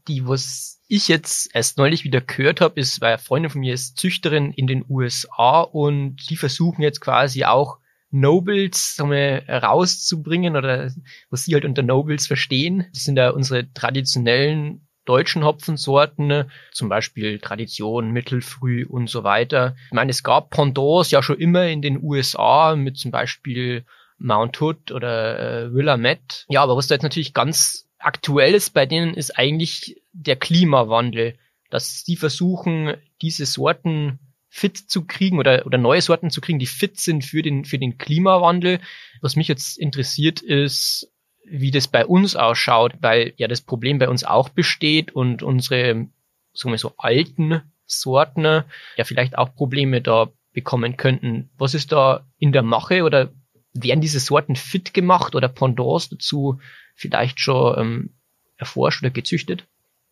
die 0.07 0.29
was 0.29 0.81
ich 0.89 1.09
jetzt 1.09 1.51
erst 1.53 1.79
neulich 1.79 2.05
wieder 2.05 2.21
gehört 2.21 2.61
habe, 2.61 2.79
ist, 2.79 3.01
weil 3.01 3.15
eine 3.15 3.19
Freundin 3.19 3.51
von 3.51 3.61
mir 3.61 3.75
ist 3.75 3.99
Züchterin 3.99 4.53
in 4.53 4.69
den 4.69 4.85
USA 4.89 5.61
und 5.63 6.31
die 6.31 6.37
versuchen 6.37 6.83
jetzt 6.83 7.01
quasi 7.01 7.45
auch 7.45 7.79
Nobles 8.13 8.97
rauszubringen 9.01 10.55
oder 10.57 10.93
was 11.29 11.45
sie 11.45 11.55
halt 11.55 11.65
unter 11.65 11.83
Nobles 11.83 12.29
verstehen. 12.29 12.87
Das 12.95 13.03
sind 13.03 13.17
ja 13.17 13.31
unsere 13.31 13.73
traditionellen 13.73 14.86
deutschen 15.07 15.45
Hopfensorten, 15.45 16.51
zum 16.73 16.89
Beispiel 16.89 17.39
Tradition, 17.39 18.11
Mittelfrüh 18.11 18.85
und 18.87 19.09
so 19.09 19.25
weiter. 19.25 19.77
Ich 19.87 19.95
meine, 19.95 20.11
es 20.11 20.23
gab 20.23 20.51
Pendants 20.51 21.11
ja 21.11 21.23
schon 21.23 21.39
immer 21.39 21.67
in 21.67 21.81
den 21.81 22.03
USA 22.03 22.77
mit 22.77 22.99
zum 22.99 23.11
Beispiel 23.11 23.85
Mount 24.19 24.61
Hood 24.61 24.93
oder 24.93 25.39
äh, 25.39 25.75
Willamette. 25.75 26.45
Ja, 26.49 26.63
aber 26.63 26.77
was 26.77 26.87
da 26.87 26.95
jetzt 26.95 27.03
natürlich 27.03 27.35
ganz 27.35 27.89
aktuell 27.99 28.55
ist 28.55 28.75
bei 28.75 28.87
denen, 28.87 29.15
ist 29.15 29.39
eigentlich 29.39 30.03
der 30.13 30.37
Klimawandel, 30.37 31.39
dass 31.71 32.05
sie 32.05 32.17
versuchen, 32.17 32.95
diese 33.23 33.47
Sorten 33.47 34.19
fit 34.49 34.77
zu 34.77 35.05
kriegen 35.05 35.39
oder, 35.39 35.67
oder 35.67 35.77
neue 35.77 36.01
Sorten 36.01 36.31
zu 36.31 36.41
kriegen, 36.41 36.59
die 36.59 36.67
fit 36.67 36.99
sind 36.99 37.25
für 37.25 37.43
den, 37.43 37.65
für 37.65 37.79
den 37.79 37.99
Klimawandel. 37.99 38.81
Was 39.21 39.37
mich 39.37 39.49
jetzt 39.49 39.77
interessiert 39.77 40.41
ist, 40.41 41.13
wie 41.49 41.71
das 41.71 41.89
bei 41.89 42.05
uns 42.05 42.37
ausschaut, 42.37 42.95
weil 43.01 43.33
ja 43.37 43.49
das 43.49 43.61
Problem 43.61 43.99
bei 43.99 44.09
uns 44.09 44.25
auch 44.25 44.49
besteht 44.49 45.13
und 45.15 45.43
unsere, 45.43 46.07
sagen 46.53 46.73
wir 46.73 46.79
so, 46.79 46.93
alten 46.99 47.63
Sorten 47.87 48.65
ja 48.97 49.05
vielleicht 49.05 49.39
auch 49.39 49.55
Probleme 49.55 50.01
da 50.01 50.29
bekommen 50.53 50.97
könnten. 50.97 51.51
Was 51.57 51.75
ist 51.75 51.93
da 51.93 52.27
in 52.39 52.53
der 52.53 52.63
Mache 52.63 53.05
oder 53.05 53.31
werden 53.75 54.01
diese 54.01 54.21
Sorten 54.21 54.57
fit 54.57 54.95
gemacht 54.95 55.35
oder 55.35 55.49
Pendants 55.49 56.09
dazu 56.09 56.59
vielleicht 56.95 57.41
schon 57.41 57.79
ähm, 57.79 58.15
erforscht 58.57 59.03
oder 59.03 59.11
gezüchtet? 59.11 59.67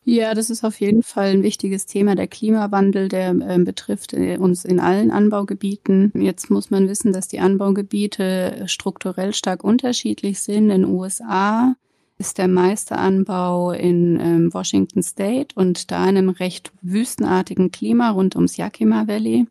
Ja, 0.06 0.34
das 0.34 0.50
ist 0.50 0.64
auf 0.64 0.80
jeden 0.80 1.02
Fall 1.02 1.30
ein 1.30 1.42
wichtiges 1.42 1.86
Thema. 1.86 2.14
Der 2.14 2.26
Klimawandel, 2.26 3.08
der 3.08 3.30
äh, 3.30 3.58
betrifft 3.58 4.12
uns 4.12 4.66
in 4.66 4.78
allen 4.78 5.10
Anbaugebieten. 5.10 6.12
Jetzt 6.14 6.50
muss 6.50 6.70
man 6.70 6.88
wissen, 6.88 7.12
dass 7.12 7.26
die 7.26 7.40
Anbaugebiete 7.40 8.64
strukturell 8.66 9.32
stark 9.32 9.64
unterschiedlich 9.64 10.40
sind. 10.40 10.64
In 10.64 10.82
den 10.82 10.84
USA 10.84 11.74
ist 12.18 12.36
der 12.36 12.48
meiste 12.48 12.98
Anbau 12.98 13.72
in 13.72 14.20
ähm, 14.20 14.52
Washington 14.52 15.02
State 15.02 15.54
und 15.54 15.90
da 15.90 16.02
in 16.02 16.18
einem 16.18 16.28
recht 16.28 16.70
wüstenartigen 16.82 17.70
Klima 17.70 18.10
rund 18.10 18.36
ums 18.36 18.58
Yakima 18.58 19.08
Valley, 19.08 19.46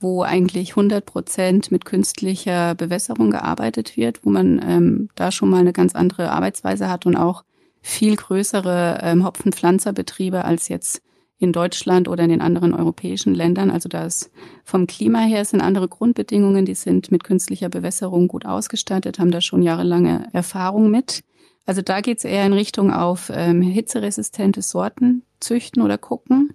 wo 0.00 0.22
eigentlich 0.22 0.70
100 0.70 1.06
Prozent 1.06 1.70
mit 1.70 1.84
künstlicher 1.84 2.74
Bewässerung 2.74 3.30
gearbeitet 3.30 3.96
wird, 3.96 4.24
wo 4.24 4.30
man 4.30 4.60
ähm, 4.66 5.08
da 5.14 5.30
schon 5.30 5.48
mal 5.48 5.60
eine 5.60 5.72
ganz 5.72 5.94
andere 5.94 6.32
Arbeitsweise 6.32 6.90
hat 6.90 7.06
und 7.06 7.16
auch 7.16 7.44
viel 7.80 8.16
größere 8.16 9.00
ähm, 9.02 9.24
Hopfenpflanzerbetriebe 9.24 10.44
als 10.44 10.68
jetzt 10.68 11.02
in 11.38 11.52
Deutschland 11.52 12.06
oder 12.06 12.24
in 12.24 12.30
den 12.30 12.42
anderen 12.42 12.74
europäischen 12.74 13.34
Ländern. 13.34 13.70
Also 13.70 13.88
da 13.88 14.04
ist 14.04 14.30
vom 14.64 14.86
Klima 14.86 15.20
her 15.20 15.44
sind 15.44 15.62
andere 15.62 15.88
Grundbedingungen, 15.88 16.66
die 16.66 16.74
sind 16.74 17.10
mit 17.10 17.24
künstlicher 17.24 17.70
Bewässerung 17.70 18.28
gut 18.28 18.44
ausgestattet, 18.44 19.18
haben 19.18 19.30
da 19.30 19.40
schon 19.40 19.62
jahrelange 19.62 20.28
Erfahrung 20.32 20.90
mit. 20.90 21.22
Also 21.64 21.80
da 21.80 22.02
geht's 22.02 22.24
eher 22.24 22.44
in 22.44 22.52
Richtung 22.52 22.92
auf 22.92 23.32
ähm, 23.34 23.62
hitzeresistente 23.62 24.60
Sorten 24.60 25.22
züchten 25.40 25.82
oder 25.82 25.96
gucken. 25.96 26.52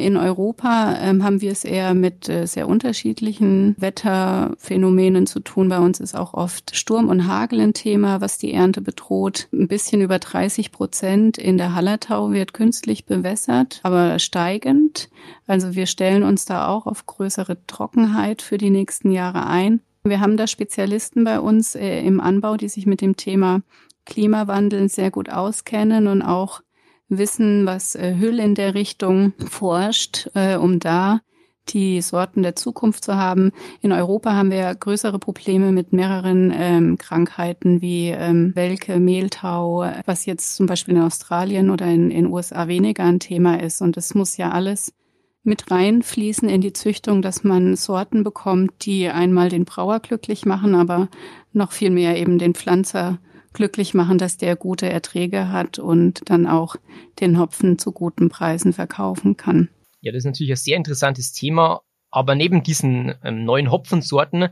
In 0.00 0.16
Europa 0.16 0.96
ähm, 1.00 1.24
haben 1.24 1.40
wir 1.40 1.50
es 1.50 1.64
eher 1.64 1.92
mit 1.92 2.28
äh, 2.28 2.46
sehr 2.46 2.68
unterschiedlichen 2.68 3.74
Wetterphänomenen 3.78 5.26
zu 5.26 5.40
tun. 5.40 5.68
Bei 5.68 5.80
uns 5.80 5.98
ist 5.98 6.16
auch 6.16 6.34
oft 6.34 6.76
Sturm 6.76 7.08
und 7.08 7.26
Hagel 7.26 7.60
ein 7.60 7.74
Thema, 7.74 8.20
was 8.20 8.38
die 8.38 8.52
Ernte 8.52 8.80
bedroht. 8.80 9.48
Ein 9.52 9.66
bisschen 9.66 10.00
über 10.00 10.20
30 10.20 10.70
Prozent 10.70 11.36
in 11.36 11.58
der 11.58 11.74
Hallertau 11.74 12.30
wird 12.30 12.54
künstlich 12.54 13.06
bewässert, 13.06 13.80
aber 13.82 14.20
steigend. 14.20 15.10
Also 15.48 15.74
wir 15.74 15.86
stellen 15.86 16.22
uns 16.22 16.44
da 16.44 16.68
auch 16.68 16.86
auf 16.86 17.06
größere 17.06 17.66
Trockenheit 17.66 18.40
für 18.40 18.56
die 18.56 18.70
nächsten 18.70 19.10
Jahre 19.10 19.48
ein. 19.48 19.80
Wir 20.04 20.20
haben 20.20 20.36
da 20.36 20.46
Spezialisten 20.46 21.24
bei 21.24 21.40
uns 21.40 21.74
äh, 21.74 22.02
im 22.02 22.20
Anbau, 22.20 22.56
die 22.56 22.68
sich 22.68 22.86
mit 22.86 23.00
dem 23.00 23.16
Thema 23.16 23.62
Klimawandel 24.06 24.88
sehr 24.88 25.10
gut 25.10 25.28
auskennen 25.28 26.06
und 26.06 26.22
auch 26.22 26.62
wissen, 27.08 27.66
was 27.66 27.94
äh, 27.94 28.14
Hüll 28.18 28.38
in 28.38 28.54
der 28.54 28.74
Richtung 28.74 29.32
forscht, 29.48 30.30
äh, 30.34 30.56
um 30.56 30.78
da 30.78 31.20
die 31.68 32.00
Sorten 32.00 32.42
der 32.42 32.56
Zukunft 32.56 33.04
zu 33.04 33.16
haben. 33.16 33.52
In 33.82 33.92
Europa 33.92 34.32
haben 34.32 34.50
wir 34.50 34.74
größere 34.74 35.18
Probleme 35.18 35.72
mit 35.72 35.92
mehreren 35.92 36.52
ähm, 36.54 36.98
Krankheiten 36.98 37.82
wie 37.82 38.08
ähm, 38.08 38.52
Welke, 38.54 38.98
Mehltau, 38.98 39.84
was 40.06 40.26
jetzt 40.26 40.56
zum 40.56 40.66
Beispiel 40.66 40.96
in 40.96 41.02
Australien 41.02 41.70
oder 41.70 41.86
in 41.86 42.10
den 42.10 42.26
USA 42.26 42.68
weniger 42.68 43.04
ein 43.04 43.20
Thema 43.20 43.60
ist. 43.60 43.82
Und 43.82 43.96
es 43.96 44.14
muss 44.14 44.36
ja 44.36 44.50
alles 44.50 44.94
mit 45.42 45.70
reinfließen 45.70 46.48
in 46.48 46.60
die 46.60 46.72
Züchtung, 46.72 47.22
dass 47.22 47.44
man 47.44 47.76
Sorten 47.76 48.24
bekommt, 48.24 48.84
die 48.84 49.08
einmal 49.08 49.48
den 49.48 49.64
Brauer 49.64 50.00
glücklich 50.00 50.44
machen, 50.44 50.74
aber 50.74 51.08
noch 51.52 51.72
viel 51.72 51.90
mehr 51.90 52.18
eben 52.18 52.38
den 52.38 52.54
Pflanzer 52.54 53.18
glücklich 53.52 53.94
machen, 53.94 54.18
dass 54.18 54.36
der 54.36 54.56
gute 54.56 54.88
Erträge 54.88 55.50
hat 55.50 55.78
und 55.78 56.28
dann 56.30 56.46
auch 56.46 56.76
den 57.20 57.38
Hopfen 57.38 57.78
zu 57.78 57.92
guten 57.92 58.28
Preisen 58.28 58.72
verkaufen 58.72 59.36
kann. 59.36 59.68
Ja, 60.00 60.12
das 60.12 60.20
ist 60.20 60.26
natürlich 60.26 60.52
ein 60.52 60.56
sehr 60.56 60.76
interessantes 60.76 61.32
Thema. 61.32 61.82
Aber 62.10 62.34
neben 62.34 62.62
diesen 62.62 63.14
ähm, 63.22 63.44
neuen 63.44 63.70
Hopfensorten 63.70 64.48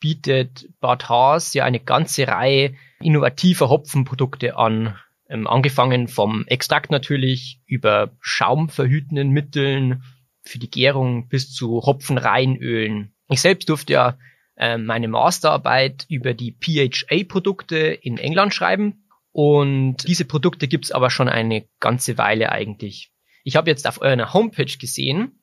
bietet 0.00 0.68
Bad 0.80 1.08
Haas 1.08 1.54
ja 1.54 1.64
eine 1.64 1.80
ganze 1.80 2.26
Reihe 2.26 2.74
innovativer 3.00 3.68
Hopfenprodukte 3.68 4.56
an. 4.56 4.96
Ähm, 5.28 5.46
angefangen 5.46 6.08
vom 6.08 6.44
Extrakt 6.46 6.90
natürlich 6.90 7.60
über 7.66 8.12
schaumverhütenden 8.20 9.30
Mitteln 9.30 10.02
für 10.42 10.58
die 10.58 10.70
Gärung 10.70 11.28
bis 11.28 11.52
zu 11.52 11.82
Hopfenreinölen. 11.82 13.12
Ich 13.28 13.40
selbst 13.40 13.68
durfte 13.68 13.92
ja 13.92 14.18
meine 14.58 15.08
Masterarbeit 15.08 16.06
über 16.08 16.34
die 16.34 16.52
PHA-Produkte 16.52 17.76
in 17.76 18.18
England 18.18 18.54
schreiben. 18.54 19.04
Und 19.32 20.08
diese 20.08 20.24
Produkte 20.24 20.66
gibt's 20.66 20.92
aber 20.92 21.10
schon 21.10 21.28
eine 21.28 21.68
ganze 21.78 22.16
Weile 22.16 22.52
eigentlich. 22.52 23.12
Ich 23.44 23.56
habe 23.56 23.70
jetzt 23.70 23.86
auf 23.86 24.00
eurer 24.00 24.32
Homepage 24.32 24.78
gesehen, 24.78 25.42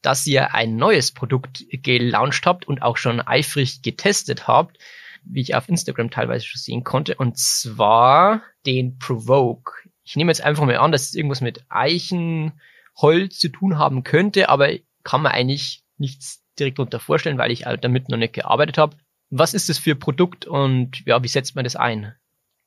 dass 0.00 0.26
ihr 0.26 0.54
ein 0.54 0.76
neues 0.76 1.12
Produkt 1.12 1.64
gelauncht 1.70 2.46
habt 2.46 2.66
und 2.66 2.82
auch 2.82 2.96
schon 2.96 3.20
eifrig 3.20 3.82
getestet 3.82 4.48
habt, 4.48 4.78
wie 5.24 5.40
ich 5.40 5.54
auf 5.54 5.68
Instagram 5.68 6.10
teilweise 6.10 6.46
schon 6.46 6.60
sehen 6.60 6.84
konnte, 6.84 7.14
und 7.14 7.38
zwar 7.38 8.42
den 8.66 8.98
Provoke. 8.98 9.72
Ich 10.04 10.16
nehme 10.16 10.30
jetzt 10.30 10.42
einfach 10.42 10.64
mal 10.66 10.76
an, 10.76 10.92
dass 10.92 11.08
es 11.08 11.14
irgendwas 11.14 11.40
mit 11.40 11.64
Eichenholz 11.70 13.38
zu 13.38 13.48
tun 13.48 13.78
haben 13.78 14.04
könnte, 14.04 14.50
aber 14.50 14.70
kann 15.02 15.22
man 15.22 15.32
eigentlich 15.32 15.82
nichts 15.96 16.43
direkt 16.58 16.78
darunter 16.78 17.00
vorstellen, 17.00 17.38
weil 17.38 17.50
ich 17.50 17.64
damit 17.80 18.08
noch 18.08 18.18
nicht 18.18 18.34
gearbeitet 18.34 18.78
habe. 18.78 18.96
Was 19.30 19.54
ist 19.54 19.68
das 19.68 19.78
für 19.78 19.92
ein 19.92 19.98
Produkt 19.98 20.46
und 20.46 21.04
ja, 21.06 21.22
wie 21.22 21.28
setzt 21.28 21.56
man 21.56 21.64
das 21.64 21.76
ein? 21.76 22.14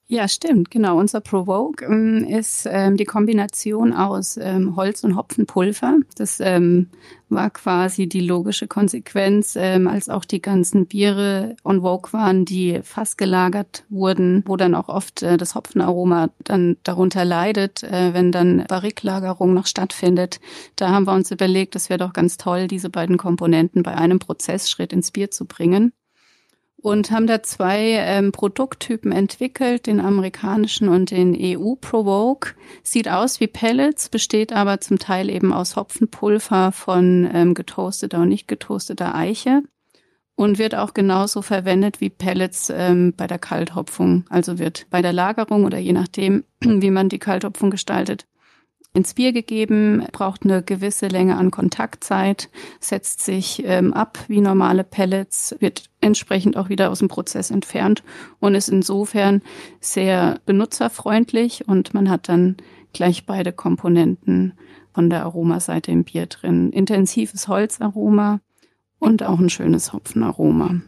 Ja, 0.09 0.29
stimmt, 0.29 0.71
genau. 0.71 0.97
Unser 0.97 1.19
Provoke 1.19 1.83
ähm, 1.83 2.23
ist 2.23 2.65
ähm, 2.71 2.95
die 2.95 3.03
Kombination 3.03 3.91
aus 3.91 4.37
ähm, 4.37 4.77
Holz 4.77 5.03
und 5.03 5.17
Hopfenpulver. 5.17 5.97
Das 6.15 6.39
ähm, 6.39 6.87
war 7.27 7.49
quasi 7.49 8.07
die 8.07 8.21
logische 8.21 8.67
Konsequenz, 8.67 9.57
ähm, 9.57 9.85
als 9.85 10.07
auch 10.07 10.23
die 10.23 10.41
ganzen 10.41 10.85
Biere 10.85 11.57
on 11.65 11.81
Vogue 11.81 12.13
waren, 12.13 12.45
die 12.45 12.79
fast 12.83 13.17
gelagert 13.17 13.83
wurden, 13.89 14.43
wo 14.45 14.55
dann 14.55 14.75
auch 14.75 14.87
oft 14.87 15.23
äh, 15.23 15.35
das 15.35 15.55
Hopfenaroma 15.55 16.29
dann 16.45 16.77
darunter 16.83 17.25
leidet, 17.25 17.83
äh, 17.83 18.13
wenn 18.13 18.31
dann 18.31 18.63
Barriklagerung 18.65 19.53
noch 19.53 19.67
stattfindet. 19.67 20.39
Da 20.77 20.87
haben 20.87 21.05
wir 21.05 21.15
uns 21.15 21.31
überlegt, 21.31 21.75
es 21.75 21.89
wäre 21.89 21.99
doch 21.99 22.13
ganz 22.13 22.37
toll, 22.37 22.69
diese 22.69 22.89
beiden 22.89 23.17
Komponenten 23.17 23.83
bei 23.83 23.93
einem 23.95 24.19
Prozessschritt 24.19 24.93
ins 24.93 25.11
Bier 25.11 25.31
zu 25.31 25.43
bringen 25.43 25.91
und 26.81 27.11
haben 27.11 27.27
da 27.27 27.41
zwei 27.43 27.93
ähm, 27.97 28.31
Produkttypen 28.31 29.11
entwickelt, 29.11 29.87
den 29.87 29.99
amerikanischen 29.99 30.89
und 30.89 31.11
den 31.11 31.35
EU 31.37 31.75
Provoke. 31.75 32.53
Sieht 32.83 33.09
aus 33.09 33.39
wie 33.39 33.47
Pellets, 33.47 34.09
besteht 34.09 34.53
aber 34.53 34.79
zum 34.79 34.99
Teil 34.99 35.29
eben 35.29 35.53
aus 35.53 35.75
Hopfenpulver 35.75 36.71
von 36.71 37.29
ähm, 37.33 37.53
getoasteter 37.53 38.19
und 38.19 38.29
nicht 38.29 38.47
getoasteter 38.47 39.15
Eiche 39.15 39.63
und 40.35 40.59
wird 40.59 40.75
auch 40.75 40.93
genauso 40.93 41.41
verwendet 41.41 41.99
wie 41.99 42.11
Pellets 42.11 42.71
ähm, 42.73 43.13
bei 43.17 43.25
der 43.25 43.39
Kalthopfung. 43.39 44.25
Also 44.29 44.59
wird 44.59 44.85
bei 44.91 45.01
der 45.01 45.11
Lagerung 45.11 45.65
oder 45.65 45.79
je 45.79 45.93
nachdem, 45.93 46.43
wie 46.61 46.91
man 46.91 47.09
die 47.09 47.19
Kalthopfung 47.19 47.71
gestaltet, 47.71 48.27
ins 48.97 49.13
Bier 49.13 49.31
gegeben, 49.31 50.05
braucht 50.11 50.43
eine 50.43 50.63
gewisse 50.63 51.07
Länge 51.07 51.37
an 51.37 51.51
Kontaktzeit, 51.51 52.49
setzt 52.79 53.21
sich 53.21 53.63
ähm, 53.63 53.93
ab 53.93 54.17
wie 54.27 54.41
normale 54.41 54.83
Pellets, 54.83 55.55
wird 55.59 55.89
entsprechend 56.01 56.57
auch 56.57 56.69
wieder 56.69 56.89
aus 56.89 56.99
dem 56.99 57.07
Prozess 57.07 57.51
entfernt 57.51 58.03
und 58.39 58.55
ist 58.55 58.69
insofern 58.69 59.41
sehr 59.79 60.39
benutzerfreundlich 60.45 61.67
und 61.67 61.93
man 61.93 62.09
hat 62.09 62.27
dann 62.27 62.57
gleich 62.91 63.25
beide 63.25 63.53
Komponenten 63.53 64.53
von 64.93 65.09
der 65.09 65.23
Aromaseite 65.23 65.91
im 65.91 66.03
Bier 66.03 66.25
drin. 66.25 66.71
Intensives 66.71 67.47
Holzaroma 67.47 68.41
und 68.97 69.21
auch 69.21 69.39
ein 69.39 69.51
schönes 69.51 69.93
Hopfenaroma. 69.93 70.81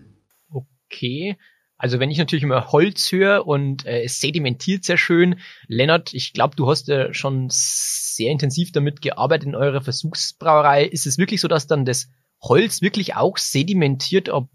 Okay. 0.51 1.37
Also 1.79 1.99
wenn 1.99 2.11
ich 2.11 2.17
natürlich 2.17 2.43
immer 2.43 2.73
Holz 2.73 3.09
höre 3.13 3.47
und 3.47 3.85
äh, 3.85 4.03
es 4.03 4.19
sedimentiert 4.19 4.83
sehr 4.83 4.97
schön. 4.97 5.39
Lennart, 5.67 6.13
ich 6.13 6.33
glaube, 6.33 6.57
du 6.57 6.69
hast 6.69 6.89
ja 6.89 7.13
schon 7.13 7.47
sehr 7.49 8.31
intensiv 8.31 8.73
damit 8.73 9.01
gearbeitet 9.01 9.47
in 9.47 9.55
eurer 9.55 9.81
Versuchsbrauerei. 9.81 10.83
Ist 10.83 11.07
es 11.07 11.17
wirklich 11.17 11.39
so, 11.39 11.47
dass 11.47 11.67
dann 11.67 11.85
das 11.85 12.09
Holz 12.41 12.81
wirklich 12.81 13.15
auch 13.15 13.37
sedimentiert? 13.37 14.27
Ob, 14.27 14.49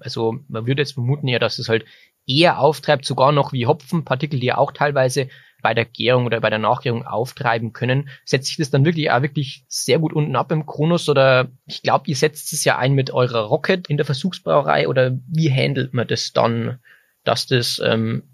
also 0.00 0.34
man 0.48 0.66
würde 0.66 0.82
jetzt 0.82 0.94
vermuten 0.94 1.28
ja, 1.28 1.38
dass 1.38 1.60
es 1.60 1.68
halt 1.68 1.84
eher 2.26 2.58
auftreibt, 2.58 3.04
sogar 3.04 3.32
noch 3.32 3.52
wie 3.52 3.66
Hopfenpartikel, 3.66 4.40
die 4.40 4.46
ja 4.46 4.58
auch 4.58 4.72
teilweise 4.72 5.28
bei 5.62 5.72
der 5.72 5.86
Gärung 5.86 6.26
oder 6.26 6.40
bei 6.40 6.50
der 6.50 6.58
Nachgärung 6.58 7.06
auftreiben 7.06 7.72
können. 7.72 8.10
Setzt 8.26 8.48
sich 8.48 8.58
das 8.58 8.70
dann 8.70 8.84
wirklich 8.84 9.10
auch 9.10 9.22
wirklich 9.22 9.64
sehr 9.66 9.98
gut 9.98 10.12
unten 10.12 10.36
ab 10.36 10.52
im 10.52 10.66
Kronos 10.66 11.08
oder 11.08 11.48
ich 11.66 11.82
glaube, 11.82 12.04
ihr 12.06 12.16
setzt 12.16 12.52
es 12.52 12.64
ja 12.64 12.76
ein 12.76 12.92
mit 12.92 13.10
eurer 13.10 13.44
Rocket 13.46 13.88
in 13.88 13.96
der 13.96 14.04
Versuchsbrauerei 14.04 14.88
oder 14.88 15.18
wie 15.26 15.50
handelt 15.50 15.94
man 15.94 16.06
das 16.06 16.32
dann, 16.32 16.80
dass 17.24 17.46
das 17.46 17.80
ähm, 17.82 18.24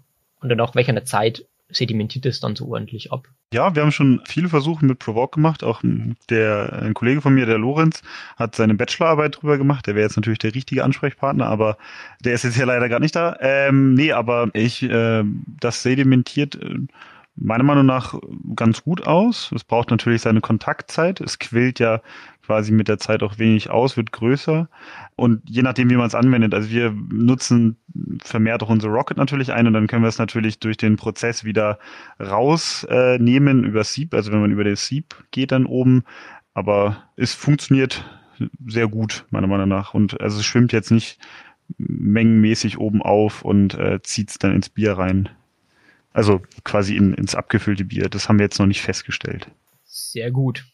und 0.41 0.49
dann 0.49 0.59
auch 0.59 0.75
welcher 0.75 1.05
Zeit 1.05 1.45
sedimentiert 1.69 2.25
es 2.25 2.41
dann 2.41 2.57
so 2.57 2.67
ordentlich 2.67 3.13
ab? 3.13 3.27
Ja, 3.53 3.75
wir 3.75 3.81
haben 3.81 3.91
schon 3.91 4.21
viele 4.25 4.47
Versuche 4.47 4.85
mit 4.85 4.99
Provoke 4.99 5.35
gemacht. 5.35 5.61
Auch 5.61 5.81
der 6.29 6.71
ein 6.83 6.93
Kollege 6.93 7.19
von 7.19 7.33
mir, 7.33 7.45
der 7.45 7.57
Lorenz, 7.57 8.01
hat 8.37 8.55
seine 8.55 8.75
Bachelorarbeit 8.75 9.41
drüber 9.41 9.57
gemacht. 9.57 9.87
Der 9.87 9.95
wäre 9.95 10.05
jetzt 10.05 10.15
natürlich 10.15 10.39
der 10.39 10.55
richtige 10.55 10.85
Ansprechpartner, 10.85 11.47
aber 11.47 11.77
der 12.21 12.33
ist 12.33 12.43
jetzt 12.43 12.55
hier 12.55 12.65
leider 12.65 12.87
gerade 12.87 13.01
nicht 13.01 13.15
da. 13.15 13.35
Ähm, 13.41 13.93
nee, 13.93 14.13
aber 14.13 14.49
ich, 14.53 14.83
äh, 14.83 15.23
das 15.59 15.83
sedimentiert 15.83 16.55
äh, 16.55 16.79
meiner 17.35 17.65
Meinung 17.65 17.85
nach 17.85 18.15
ganz 18.55 18.83
gut 18.83 19.05
aus. 19.05 19.51
Es 19.53 19.65
braucht 19.65 19.91
natürlich 19.91 20.21
seine 20.21 20.39
Kontaktzeit. 20.39 21.19
Es 21.19 21.37
quillt 21.37 21.79
ja 21.79 22.01
quasi 22.51 22.73
mit 22.73 22.89
der 22.89 22.97
Zeit 22.97 23.23
auch 23.23 23.39
wenig 23.39 23.69
aus, 23.69 23.95
wird 23.95 24.11
größer. 24.11 24.67
Und 25.15 25.41
je 25.49 25.61
nachdem, 25.61 25.89
wie 25.89 25.95
man 25.95 26.07
es 26.07 26.15
anwendet, 26.15 26.53
also 26.53 26.69
wir 26.69 26.91
nutzen 26.91 27.77
vermehrt 28.21 28.61
auch 28.61 28.67
unsere 28.67 28.91
Rocket 28.91 29.15
natürlich 29.15 29.53
ein 29.53 29.67
und 29.67 29.73
dann 29.73 29.87
können 29.87 30.03
wir 30.03 30.09
es 30.09 30.17
natürlich 30.17 30.59
durch 30.59 30.75
den 30.75 30.97
Prozess 30.97 31.45
wieder 31.45 31.79
rausnehmen 32.19 33.63
äh, 33.63 33.67
über 33.67 33.85
Sieb, 33.85 34.13
also 34.13 34.33
wenn 34.33 34.41
man 34.41 34.51
über 34.51 34.65
den 34.65 34.75
Sieb 34.75 35.15
geht 35.31 35.53
dann 35.53 35.65
oben. 35.65 36.03
Aber 36.53 37.03
es 37.15 37.33
funktioniert 37.33 38.03
sehr 38.67 38.89
gut, 38.89 39.25
meiner 39.29 39.47
Meinung 39.47 39.69
nach. 39.69 39.93
Und 39.93 40.19
also 40.19 40.39
es 40.39 40.45
schwimmt 40.45 40.73
jetzt 40.73 40.91
nicht 40.91 41.19
mengenmäßig 41.77 42.79
oben 42.79 43.01
auf 43.01 43.43
und 43.43 43.75
äh, 43.75 44.01
zieht 44.03 44.29
es 44.29 44.39
dann 44.39 44.53
ins 44.53 44.67
Bier 44.67 44.97
rein. 44.97 45.29
Also 46.11 46.41
quasi 46.65 46.97
in, 46.97 47.13
ins 47.13 47.33
abgefüllte 47.33 47.85
Bier. 47.85 48.09
Das 48.09 48.27
haben 48.27 48.39
wir 48.39 48.43
jetzt 48.43 48.59
noch 48.59 48.67
nicht 48.67 48.81
festgestellt. 48.81 49.49
Sehr 49.85 50.31
gut. 50.31 50.65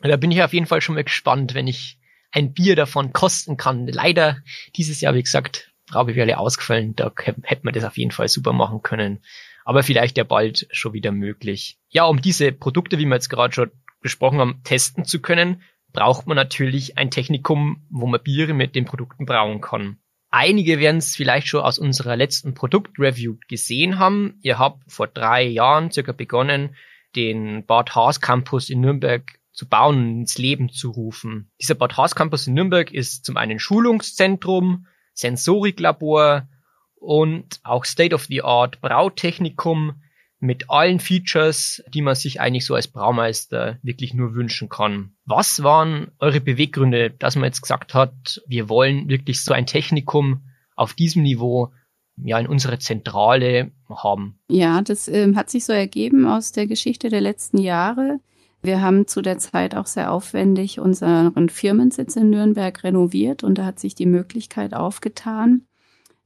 Da 0.00 0.16
bin 0.16 0.30
ich 0.30 0.42
auf 0.42 0.52
jeden 0.52 0.66
Fall 0.66 0.80
schon 0.80 0.94
mal 0.94 1.04
gespannt, 1.04 1.54
wenn 1.54 1.66
ich 1.66 1.98
ein 2.30 2.52
Bier 2.52 2.76
davon 2.76 3.12
kosten 3.12 3.56
kann. 3.56 3.86
Leider 3.86 4.38
dieses 4.76 5.00
Jahr, 5.00 5.14
wie 5.14 5.22
gesagt, 5.22 5.72
Braubewerle 5.86 6.38
ausgefallen. 6.38 6.94
Da 6.94 7.12
hätte 7.16 7.60
man 7.64 7.74
das 7.74 7.84
auf 7.84 7.98
jeden 7.98 8.10
Fall 8.10 8.28
super 8.28 8.52
machen 8.52 8.82
können. 8.82 9.20
Aber 9.64 9.82
vielleicht 9.82 10.16
ja 10.18 10.24
bald 10.24 10.66
schon 10.70 10.92
wieder 10.92 11.12
möglich. 11.12 11.78
Ja, 11.88 12.04
um 12.04 12.22
diese 12.22 12.52
Produkte, 12.52 12.98
wie 12.98 13.06
wir 13.06 13.14
jetzt 13.14 13.30
gerade 13.30 13.54
schon 13.54 13.70
besprochen 14.00 14.38
haben, 14.38 14.60
testen 14.64 15.04
zu 15.04 15.20
können, 15.20 15.62
braucht 15.92 16.26
man 16.26 16.36
natürlich 16.36 16.98
ein 16.98 17.10
Technikum, 17.10 17.86
wo 17.90 18.06
man 18.06 18.22
Biere 18.22 18.54
mit 18.54 18.74
den 18.74 18.84
Produkten 18.84 19.26
brauen 19.26 19.60
kann. 19.60 19.98
Einige 20.30 20.78
werden 20.78 20.98
es 20.98 21.16
vielleicht 21.16 21.48
schon 21.48 21.62
aus 21.62 21.78
unserer 21.78 22.16
letzten 22.16 22.54
Produktreview 22.54 23.36
gesehen 23.48 23.98
haben. 23.98 24.38
Ihr 24.42 24.58
habt 24.58 24.90
vor 24.90 25.06
drei 25.06 25.44
Jahren 25.44 25.90
circa 25.90 26.12
begonnen, 26.12 26.76
den 27.16 27.64
Bad 27.64 27.94
Haas 27.94 28.20
Campus 28.20 28.68
in 28.68 28.82
Nürnberg 28.82 29.24
zu 29.58 29.68
bauen 29.68 29.96
und 29.98 30.20
ins 30.20 30.38
Leben 30.38 30.70
zu 30.70 30.92
rufen. 30.92 31.50
Dieser 31.60 31.74
Bad 31.74 31.96
Haas 31.96 32.14
Campus 32.14 32.46
in 32.46 32.54
Nürnberg 32.54 32.92
ist 32.92 33.24
zum 33.24 33.36
einen 33.36 33.58
Schulungszentrum, 33.58 34.86
Sensoriklabor 35.14 36.48
und 36.94 37.58
auch 37.64 37.84
State-of-the-Art 37.84 38.80
Brautechnikum 38.80 40.00
mit 40.38 40.70
allen 40.70 41.00
Features, 41.00 41.82
die 41.92 42.02
man 42.02 42.14
sich 42.14 42.40
eigentlich 42.40 42.66
so 42.66 42.76
als 42.76 42.86
Braumeister 42.86 43.78
wirklich 43.82 44.14
nur 44.14 44.36
wünschen 44.36 44.68
kann. 44.68 45.16
Was 45.24 45.64
waren 45.64 46.12
eure 46.20 46.40
Beweggründe, 46.40 47.10
dass 47.10 47.34
man 47.34 47.46
jetzt 47.46 47.62
gesagt 47.62 47.94
hat, 47.94 48.40
wir 48.46 48.68
wollen 48.68 49.08
wirklich 49.08 49.42
so 49.42 49.52
ein 49.52 49.66
Technikum 49.66 50.42
auf 50.76 50.94
diesem 50.94 51.24
Niveau 51.24 51.72
ja 52.16 52.38
in 52.38 52.46
unserer 52.46 52.78
Zentrale 52.78 53.72
haben? 53.90 54.38
Ja, 54.48 54.82
das 54.82 55.08
ähm, 55.08 55.34
hat 55.34 55.50
sich 55.50 55.64
so 55.64 55.72
ergeben 55.72 56.28
aus 56.28 56.52
der 56.52 56.68
Geschichte 56.68 57.08
der 57.08 57.20
letzten 57.20 57.58
Jahre. 57.58 58.20
Wir 58.60 58.82
haben 58.82 59.06
zu 59.06 59.22
der 59.22 59.38
Zeit 59.38 59.74
auch 59.74 59.86
sehr 59.86 60.12
aufwendig 60.12 60.80
unseren 60.80 61.48
Firmensitz 61.48 62.16
in 62.16 62.30
Nürnberg 62.30 62.82
renoviert 62.82 63.44
und 63.44 63.56
da 63.56 63.64
hat 63.64 63.78
sich 63.78 63.94
die 63.94 64.06
Möglichkeit 64.06 64.74
aufgetan, 64.74 65.62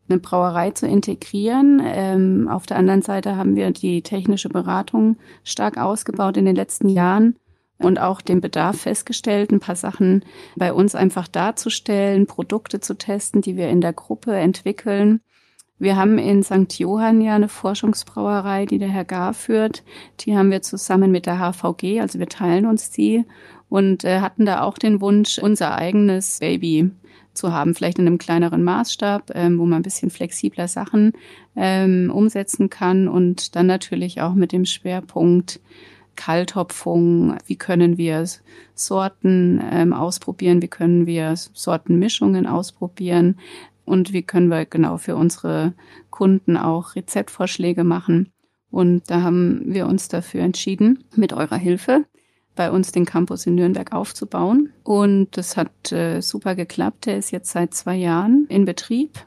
eine 0.09 0.19
Brauerei 0.19 0.71
zu 0.71 0.87
integrieren. 0.87 1.83
Ähm, 1.85 2.49
auf 2.49 2.67
der 2.67 2.79
anderen 2.79 3.03
Seite 3.03 3.37
haben 3.37 3.55
wir 3.55 3.71
die 3.71 4.03
technische 4.03 4.49
Beratung 4.49 5.19
stark 5.45 5.77
ausgebaut 5.77 6.37
in 6.37 6.47
den 6.47 6.57
letzten 6.57 6.89
Jahren 6.89 7.37
und 7.79 8.01
auch 8.01 8.21
den 8.21 8.41
Bedarf 8.41 8.81
festgestellt, 8.81 9.53
ein 9.53 9.61
paar 9.61 9.77
Sachen 9.77 10.25
bei 10.57 10.73
uns 10.73 10.95
einfach 10.95 11.29
darzustellen, 11.29 12.27
Produkte 12.27 12.81
zu 12.81 12.95
testen, 12.95 13.43
die 13.43 13.57
wir 13.57 13.69
in 13.69 13.81
der 13.81 13.93
Gruppe 13.93 14.35
entwickeln. 14.35 15.21
Wir 15.83 15.97
haben 15.97 16.17
in 16.17 16.45
St. 16.45 16.79
Johann 16.79 17.21
ja 17.21 17.35
eine 17.35 17.49
Forschungsbrauerei, 17.49 18.67
die 18.67 18.79
der 18.79 18.89
Herr 18.89 19.05
Gar 19.05 19.35
führt. 19.35 19.83
Die 20.21 20.37
haben 20.37 20.53
wir 20.53 20.63
zusammen 20.63 21.11
mit 21.11 21.27
der 21.27 21.41
HVG, 21.41 22.01
also 22.01 22.21
wir 22.21 22.29
teilen 22.29 22.67
uns 22.67 22.93
die 22.93 23.25
und 23.69 24.05
äh, 24.05 24.21
hatten 24.21 24.47
da 24.47 24.63
auch 24.63 24.79
den 24.79 25.01
Wunsch, 25.01 25.41
unser 25.41 25.75
eigenes 25.75 26.39
Baby 26.39 26.93
zu 27.35 27.53
haben, 27.53 27.75
vielleicht 27.75 27.99
in 27.99 28.07
einem 28.07 28.19
kleineren 28.19 28.63
Maßstab, 28.63 29.33
ähm, 29.35 29.59
wo 29.59 29.65
man 29.65 29.81
ein 29.81 29.83
bisschen 29.83 30.11
flexibler 30.11 30.69
Sachen 30.69 31.15
ähm, 31.57 32.13
umsetzen 32.15 32.71
kann 32.71 33.09
und 33.09 33.57
dann 33.57 33.67
natürlich 33.67 34.21
auch 34.21 34.35
mit 34.35 34.53
dem 34.53 34.67
Schwerpunkt 34.67 35.59
Kalthopfung, 36.15 37.39
wie 37.47 37.57
können 37.57 37.97
wir 37.97 38.25
Sorten 38.75 39.61
ähm, 39.73 39.93
ausprobieren, 39.93 40.63
wie 40.63 40.69
können 40.69 41.07
wir 41.07 41.35
Sortenmischungen 41.35 42.47
ausprobieren 42.47 43.39
und 43.85 44.13
wie 44.13 44.23
können 44.23 44.49
wir 44.49 44.65
genau 44.65 44.97
für 44.97 45.17
unsere 45.17 45.75
Kunden 46.11 46.57
auch 46.57 46.95
Rezeptvorschläge 46.95 47.85
machen. 47.85 48.33
Und 48.71 49.11
da 49.11 49.23
haben 49.23 49.63
wir 49.67 49.87
uns 49.87 50.09
dafür 50.09 50.43
entschieden, 50.43 51.05
mit 51.15 51.33
eurer 51.33 51.57
Hilfe 51.57 52.07
bei 52.55 52.71
uns 52.71 52.93
den 52.93 53.07
Campus 53.07 53.47
in 53.47 53.55
Nürnberg 53.55 53.93
aufzubauen. 53.93 54.73
Und 54.83 55.37
das 55.37 55.57
hat 55.57 55.93
äh, 55.93 56.21
super 56.21 56.55
geklappt. 56.55 57.07
Der 57.07 57.17
ist 57.17 57.31
jetzt 57.31 57.51
seit 57.51 57.75
zwei 57.75 57.97
Jahren 57.97 58.47
in 58.49 58.65
Betrieb. 58.65 59.27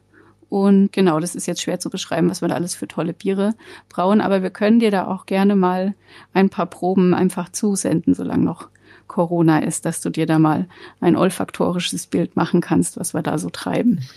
Und 0.50 0.92
genau, 0.92 1.20
das 1.20 1.36
ist 1.36 1.48
jetzt 1.48 1.62
schwer 1.62 1.80
zu 1.80 1.90
beschreiben, 1.90 2.30
was 2.30 2.42
wir 2.42 2.48
da 2.48 2.56
alles 2.56 2.76
für 2.76 2.88
tolle 2.88 3.14
Biere 3.14 3.56
brauen. 3.90 4.22
Aber 4.22 4.44
wir 4.44 4.52
können 4.52 4.80
dir 4.80 4.92
da 4.92 5.08
auch 5.08 5.26
gerne 5.26 5.56
mal 5.56 5.96
ein 6.34 6.50
paar 6.50 6.68
Proben 6.68 7.14
einfach 7.14 7.50
zusenden, 7.50 8.14
solange 8.14 8.44
noch 8.44 8.70
Corona 9.08 9.60
ist, 9.60 9.86
dass 9.86 10.02
du 10.02 10.10
dir 10.10 10.26
da 10.26 10.40
mal 10.40 10.68
ein 11.00 11.16
olfaktorisches 11.16 12.08
Bild 12.08 12.36
machen 12.36 12.62
kannst, 12.62 12.98
was 12.98 13.14
wir 13.14 13.22
da 13.22 13.38
so 13.38 13.50
treiben. 13.50 14.08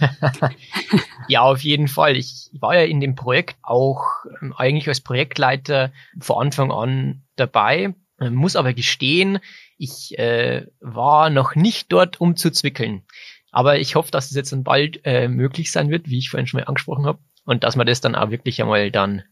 ja, 1.28 1.42
auf 1.42 1.60
jeden 1.60 1.88
Fall. 1.88 2.16
Ich 2.16 2.50
war 2.58 2.74
ja 2.74 2.82
in 2.82 3.00
dem 3.00 3.14
Projekt 3.14 3.56
auch 3.62 4.04
ähm, 4.40 4.54
eigentlich 4.56 4.88
als 4.88 5.00
Projektleiter 5.00 5.92
von 6.20 6.46
Anfang 6.46 6.72
an 6.72 7.22
dabei 7.36 7.94
äh, 8.20 8.30
muss 8.30 8.56
aber 8.56 8.72
gestehen, 8.74 9.38
ich 9.76 10.18
äh, 10.18 10.66
war 10.80 11.30
noch 11.30 11.54
nicht 11.54 11.92
dort, 11.92 12.20
um 12.20 12.36
zu 12.36 12.50
zwickeln. 12.50 13.02
Aber 13.50 13.78
ich 13.78 13.94
hoffe, 13.94 14.10
dass 14.10 14.30
es 14.30 14.36
jetzt 14.36 14.52
dann 14.52 14.64
bald 14.64 15.00
äh, 15.04 15.28
möglich 15.28 15.72
sein 15.72 15.90
wird, 15.90 16.08
wie 16.08 16.18
ich 16.18 16.30
vorhin 16.30 16.46
schon 16.46 16.60
mal 16.60 16.66
angesprochen 16.66 17.06
habe. 17.06 17.20
Und 17.44 17.64
dass 17.64 17.76
man 17.76 17.86
das 17.86 18.00
dann 18.00 18.14
auch 18.14 18.30
wirklich 18.30 18.60
einmal 18.60 18.90
dann 18.90 19.22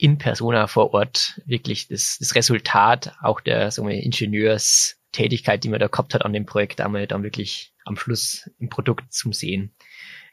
in 0.00 0.16
Persona 0.16 0.66
vor 0.66 0.94
Ort 0.94 1.40
wirklich 1.44 1.88
das, 1.88 2.16
das 2.18 2.34
Resultat 2.34 3.12
auch 3.22 3.40
der 3.40 3.70
so 3.70 3.82
eine 3.82 4.02
Ingenieurstätigkeit, 4.02 5.62
die 5.62 5.68
man 5.68 5.78
da 5.78 5.88
gehabt 5.88 6.14
hat 6.14 6.24
an 6.24 6.32
dem 6.32 6.46
Projekt, 6.46 6.80
einmal 6.80 7.06
dann 7.06 7.22
wirklich 7.22 7.74
am 7.84 7.96
Schluss 7.96 8.50
im 8.58 8.70
Produkt 8.70 9.12
zum 9.12 9.34
Sehen. 9.34 9.74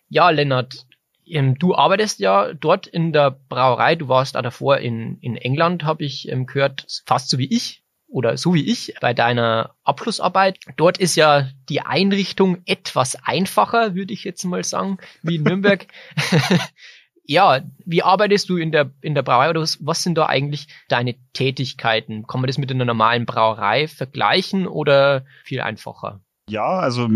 Ja, 0.07 0.29
Lennart, 0.29 0.85
ähm, 1.25 1.59
du 1.59 1.75
arbeitest 1.75 2.19
ja 2.19 2.53
dort 2.53 2.87
in 2.87 3.11
der 3.11 3.31
Brauerei, 3.31 3.95
du 3.95 4.07
warst 4.07 4.37
auch 4.37 4.41
davor 4.41 4.77
in, 4.77 5.19
in 5.19 5.35
England, 5.35 5.83
habe 5.83 6.05
ich 6.05 6.29
ähm, 6.29 6.45
gehört, 6.45 6.85
fast 7.05 7.29
so 7.29 7.37
wie 7.37 7.53
ich 7.53 7.83
oder 8.07 8.37
so 8.37 8.53
wie 8.53 8.71
ich 8.71 8.93
bei 9.01 9.13
deiner 9.13 9.75
Abschlussarbeit. 9.83 10.59
Dort 10.77 10.97
ist 10.97 11.17
ja 11.17 11.49
die 11.67 11.81
Einrichtung 11.81 12.59
etwas 12.65 13.17
einfacher, 13.21 13.95
würde 13.95 14.13
ich 14.13 14.23
jetzt 14.23 14.45
mal 14.45 14.63
sagen, 14.63 14.97
wie 15.23 15.35
in 15.35 15.43
Nürnberg. 15.43 15.87
ja, 17.27 17.59
wie 17.85 18.03
arbeitest 18.03 18.49
du 18.49 18.57
in 18.57 18.71
der, 18.71 18.91
in 19.01 19.13
der 19.13 19.21
Brauerei 19.21 19.49
oder 19.49 19.61
was, 19.61 19.85
was 19.85 20.01
sind 20.01 20.17
da 20.17 20.25
eigentlich 20.25 20.67
deine 20.87 21.15
Tätigkeiten? 21.33 22.25
Kann 22.25 22.39
man 22.41 22.47
das 22.47 22.57
mit 22.57 22.71
einer 22.71 22.85
normalen 22.85 23.25
Brauerei 23.25 23.87
vergleichen 23.87 24.65
oder 24.65 25.25
viel 25.43 25.61
einfacher? 25.61 26.21
Ja, 26.49 26.79
also 26.79 27.09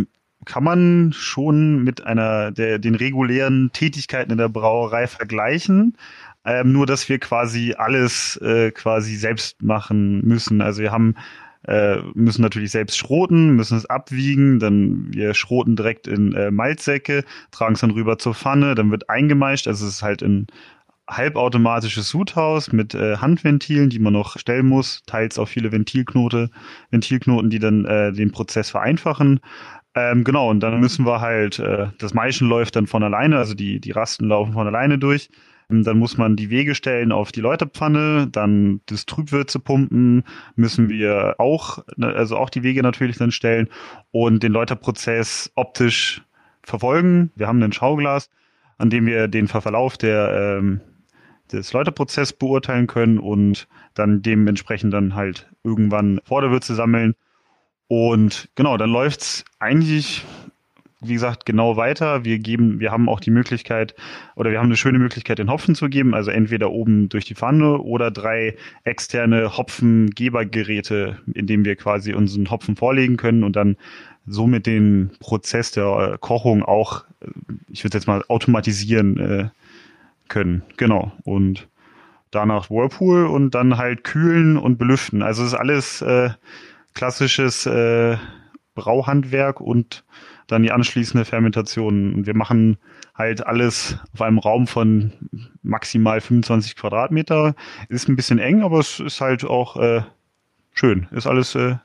kann 0.46 0.64
man 0.64 1.14
schon 1.14 1.84
mit 1.84 2.06
einer 2.06 2.52
der 2.52 2.80
den 2.80 2.96
regulären 2.96 3.72
Tätigkeiten 3.72 4.32
in 4.32 4.38
der 4.38 4.50
Brauerei 4.50 5.08
vergleichen. 5.08 5.96
ähm, 6.44 6.72
nur 6.72 6.86
dass 6.86 7.08
wir 7.08 7.20
quasi 7.20 7.76
alles 7.78 8.38
äh, 8.38 8.72
quasi 8.72 9.16
selbst 9.16 9.62
machen 9.62 10.22
müssen. 10.26 10.62
Also 10.62 10.82
wir 10.82 10.92
haben 10.92 11.16
äh, 11.68 11.98
müssen 12.14 12.42
natürlich 12.42 12.72
selbst 12.72 12.98
schroten, 12.98 13.56
müssen 13.56 13.78
es 13.78 13.86
abwiegen, 13.86 14.60
dann 14.60 15.14
wir 15.14 15.34
schroten 15.34 15.76
direkt 15.76 16.08
in 16.08 16.34
äh, 16.34 16.52
Malzsäcke, 16.52 17.24
tragen 17.52 17.76
es 17.76 17.82
dann 17.82 17.92
rüber 17.92 18.18
zur 18.18 18.34
Pfanne, 18.34 18.76
dann 18.76 18.92
wird 18.92 19.10
eingemeischt, 19.10 19.68
also 19.68 19.86
es 19.86 19.96
ist 19.96 20.04
halt 20.04 20.24
ein 20.24 20.48
halbautomatisches 21.10 22.10
Sudhaus 22.10 22.72
mit 22.72 22.96
äh, 22.96 23.18
Handventilen, 23.18 23.90
die 23.90 24.00
man 24.00 24.14
noch 24.14 24.38
stellen 24.40 24.68
muss, 24.68 25.04
teils 25.06 25.38
auch 25.38 25.48
viele 25.48 25.72
Ventilknote, 25.72 26.50
Ventilknoten, 26.90 27.50
die 27.50 27.60
dann 27.60 27.86
äh, 27.86 28.14
den 28.14 28.32
Prozess 28.32 28.70
vereinfachen. 28.70 29.40
Ähm, 29.94 30.24
genau, 30.24 30.50
und 30.50 30.62
dann 30.62 30.80
müssen 30.80 31.06
wir 31.06 31.20
halt, 31.20 31.60
äh, 31.60 31.88
das 31.98 32.14
Maischen 32.14 32.48
läuft 32.48 32.78
dann 32.78 32.88
von 32.88 33.04
alleine, 33.04 33.38
also 33.38 33.54
die, 33.54 33.82
die 33.82 33.92
Rasten 33.92 34.28
laufen 34.28 34.54
von 34.54 34.68
alleine 34.68 34.98
durch. 34.98 35.30
Dann 35.72 35.98
muss 35.98 36.18
man 36.18 36.36
die 36.36 36.50
Wege 36.50 36.76
stellen 36.76 37.12
auf 37.12 37.32
die 37.32 37.42
Läuterpfanne, 37.42 38.28
dann 38.32 38.82
das 38.86 39.06
Trübwürze 39.06 39.60
pumpen, 39.60 40.24
müssen 40.56 40.90
wir 40.90 41.36
auch, 41.38 41.80
ne, 41.96 42.08
also 42.08 42.38
auch 42.38 42.50
die 42.50 42.64
Wege 42.64 42.84
natürlich 42.84 43.18
dann 43.18 43.32
stellen 43.32 43.70
und 44.12 44.44
den 44.44 44.52
Läuterprozess 44.52 45.52
optisch 45.56 46.22
verfolgen. 46.64 47.32
Wir 47.36 47.48
haben 47.48 47.64
ein 47.64 47.74
Schauglas, 47.74 48.30
an 48.78 48.90
dem 48.90 49.06
wir 49.06 49.28
den 49.28 49.48
Verlauf 49.48 49.98
der, 49.98 50.58
ähm, 50.60 50.82
des 51.52 51.74
Läuterprozesses 51.74 52.34
beurteilen 52.34 52.88
können 52.88 53.18
und 53.18 53.68
dann 53.94 54.22
dementsprechend 54.22 54.94
dann 54.94 55.16
halt 55.16 55.50
irgendwann 55.64 56.20
Vorderwürze 56.24 56.76
sammeln 56.76 57.16
und 57.92 58.48
genau, 58.56 58.78
dann 58.78 58.90
läuft's 58.90 59.44
eigentlich, 59.60 60.24
wie 61.02 61.14
gesagt, 61.14 61.46
genau 61.46 61.78
weiter. 61.78 62.24
Wir 62.26 62.40
geben, 62.40 62.80
wir 62.80 62.92
haben 62.92 63.10
auch 63.10 63.20
die 63.20 63.32
Möglichkeit, 63.32 63.96
oder 64.36 64.52
wir 64.52 64.60
haben 64.60 64.68
eine 64.68 64.78
schöne 64.78 65.00
Möglichkeit, 65.00 65.40
den 65.40 65.50
Hopfen 65.50 65.76
zu 65.76 65.90
geben, 65.90 66.14
also 66.14 66.32
entweder 66.32 66.72
oben 66.72 67.10
durch 67.10 67.26
die 67.26 67.36
Pfanne 67.36 67.80
oder 67.80 68.12
drei 68.12 68.56
externe 68.84 69.58
Hopfengebergeräte, 69.58 71.20
in 71.34 71.48
denen 71.48 71.66
wir 71.66 71.76
quasi 71.76 72.14
unseren 72.14 72.50
Hopfen 72.52 72.76
vorlegen 72.76 73.18
können 73.18 73.44
und 73.44 73.56
dann 73.56 73.78
somit 74.28 74.68
den 74.68 75.12
Prozess 75.20 75.72
der 75.72 76.18
Kochung 76.20 76.64
auch, 76.64 77.04
ich 77.70 77.84
würde 77.84 77.98
jetzt 77.98 78.08
mal 78.08 78.24
automatisieren 78.28 79.18
äh, 79.18 79.50
können. 80.28 80.62
Genau. 80.78 81.12
Und 81.24 81.68
danach 82.30 82.70
Whirlpool 82.70 83.26
und 83.26 83.56
dann 83.56 83.78
halt 83.78 84.04
kühlen 84.04 84.58
und 84.58 84.78
belüften. 84.78 85.22
Also 85.22 85.44
es 85.44 85.50
ist 85.50 85.60
alles 85.60 86.02
äh, 86.02 86.30
klassisches 86.94 87.66
äh, 87.66 88.18
Brauhandwerk 88.76 89.60
und 89.60 90.04
dann 90.52 90.64
die 90.64 90.72
anschließende 90.72 91.26
Fermentation. 91.26 92.14
Und 92.14 92.28
wir 92.28 92.36
machen 92.36 92.78
halt 93.16 93.46
alles 93.46 93.98
auf 94.14 94.22
einem 94.22 94.40
Raum 94.40 94.68
von 94.68 95.14
maximal 95.64 96.22
25 96.22 96.76
Quadratmeter. 96.76 97.56
Ist 97.90 98.10
ein 98.10 98.16
bisschen 98.16 98.40
eng, 98.40 98.62
aber 98.62 98.80
es 98.80 99.00
ist 99.00 99.22
halt 99.22 99.46
auch 99.46 99.78
äh, 99.78 100.02
schön. 100.74 101.08
Ist 101.12 101.28
alles 101.28 101.56
äh, 101.56 101.76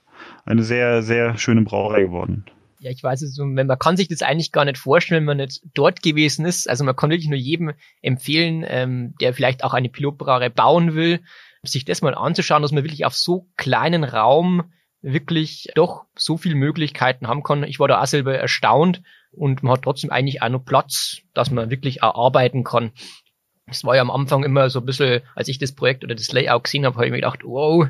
eine 0.45 0.63
sehr, 0.63 1.03
sehr 1.03 1.39
schöne 1.39 1.63
Brauerei 1.63 2.03
geworden. 2.03 2.45
Ja, 2.79 2.91
ich 2.91 3.03
weiß 3.03 3.23
es, 3.23 3.39
man 3.39 3.79
kann 3.79 3.97
sich 3.97 4.09
das 4.09 4.23
eigentlich 4.23 4.53
gar 4.53 4.65
nicht 4.65 4.79
vorstellen, 4.79 5.21
wenn 5.21 5.39
man 5.39 5.47
nicht 5.47 5.63
dort 5.75 6.03
gewesen 6.03 6.45
ist. 6.45 6.69
Also 6.69 6.85
man 6.85 6.95
kann 6.95 7.11
wirklich 7.11 7.29
nur 7.29 7.39
jedem 7.39 7.73
empfehlen, 8.03 8.65
ähm, 8.69 9.15
der 9.21 9.33
vielleicht 9.33 9.65
auch 9.65 9.75
eine 9.75 9.89
Pilotbrauerei 9.89 10.51
bauen 10.51 10.95
will, 10.95 11.21
sich 11.63 11.85
das 11.85 12.03
mal 12.03 12.15
anzuschauen, 12.15 12.63
dass 12.63 12.73
man 12.73 12.85
wirklich 12.85 13.05
auf 13.05 13.15
so 13.15 13.49
kleinen 13.57 14.05
Raum 14.05 14.65
wirklich 15.07 15.69
doch 15.75 16.05
so 16.17 16.37
viele 16.37 16.57
Möglichkeiten 16.57 17.29
haben 17.29 17.43
kann. 17.43 17.63
Ich 17.63 17.79
war 17.79 17.89
da 17.89 18.03
auch 18.03 18.07
selber 18.07 18.37
erstaunt 18.37 19.03
und 19.31 19.63
man 19.63 19.75
hat 19.75 19.83
trotzdem 19.83 20.11
eigentlich 20.11 20.43
auch 20.43 20.49
noch 20.49 20.65
Platz, 20.65 21.19
dass 21.33 21.51
man 21.51 21.71
wirklich 21.71 22.03
auch 22.03 22.27
arbeiten 22.27 22.65
kann. 22.65 22.91
Es 23.67 23.85
war 23.85 23.95
ja 23.95 24.03
am 24.03 24.11
Anfang 24.11 24.45
immer 24.45 24.69
so 24.69 24.81
ein 24.81 24.87
bisschen, 24.87 25.23
als 25.35 25.49
ich 25.49 25.59
das 25.59 25.73
Projekt 25.73 26.05
oder 26.05 26.15
das 26.15 26.33
Layout 26.33 26.65
gesehen 26.65 26.85
habe, 26.85 26.97
habe 26.97 27.07
ich 27.07 27.13
mir 27.13 27.19
gedacht, 27.19 27.45
wow, 27.45 27.89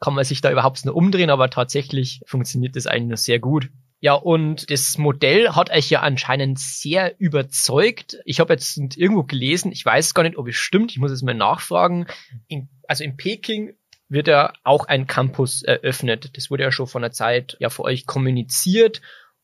kann 0.00 0.14
man 0.14 0.24
sich 0.24 0.40
da 0.40 0.50
überhaupt 0.50 0.84
nur 0.84 0.96
umdrehen, 0.96 1.30
aber 1.30 1.50
tatsächlich 1.50 2.20
funktioniert 2.26 2.76
das 2.76 2.86
eigentlich 2.86 3.20
sehr 3.20 3.38
gut. 3.38 3.70
Ja, 4.00 4.14
und 4.14 4.70
das 4.70 4.98
Modell 4.98 5.50
hat 5.50 5.70
euch 5.70 5.88
ja 5.88 6.00
anscheinend 6.00 6.58
sehr 6.58 7.18
überzeugt. 7.18 8.18
Ich 8.24 8.40
habe 8.40 8.52
jetzt 8.52 8.76
irgendwo 8.96 9.22
gelesen, 9.22 9.72
ich 9.72 9.84
weiß 9.84 10.14
gar 10.14 10.22
nicht, 10.22 10.36
ob 10.36 10.48
es 10.48 10.56
stimmt, 10.56 10.92
ich 10.92 10.98
muss 10.98 11.10
es 11.10 11.22
mal 11.22 11.34
nachfragen. 11.34 12.06
In, 12.46 12.68
also 12.86 13.04
in 13.04 13.16
Peking 13.16 13.74
wird 14.08 14.28
ja 14.28 14.52
auch 14.62 14.86
ein 14.86 15.06
Campus 15.06 15.62
eröffnet. 15.62 16.36
Das 16.36 16.50
wurde 16.50 16.62
ja 16.62 16.72
schon 16.72 16.86
von 16.86 17.02
der 17.02 17.12
Zeit 17.12 17.56
ja 17.60 17.70
für 17.70 17.82
euch 17.82 18.06
kommuniziert 18.06 19.00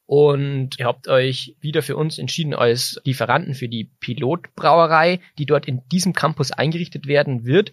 und 0.07 0.79
ihr 0.79 0.87
habt 0.87 1.09
euch 1.09 1.57
wieder 1.61 1.83
für 1.83 1.97
uns 1.97 2.19
entschieden 2.19 2.55
als 2.55 3.01
Lieferanten 3.05 3.55
für 3.55 3.69
die 3.69 3.91
Pilotbrauerei, 4.01 5.21
die 5.39 5.47
dort 5.47 5.67
in 5.67 5.81
diesem 5.91 6.13
Campus 6.13 6.51
eingerichtet 6.53 7.07
werden 7.07 7.45
wird. 7.45 7.73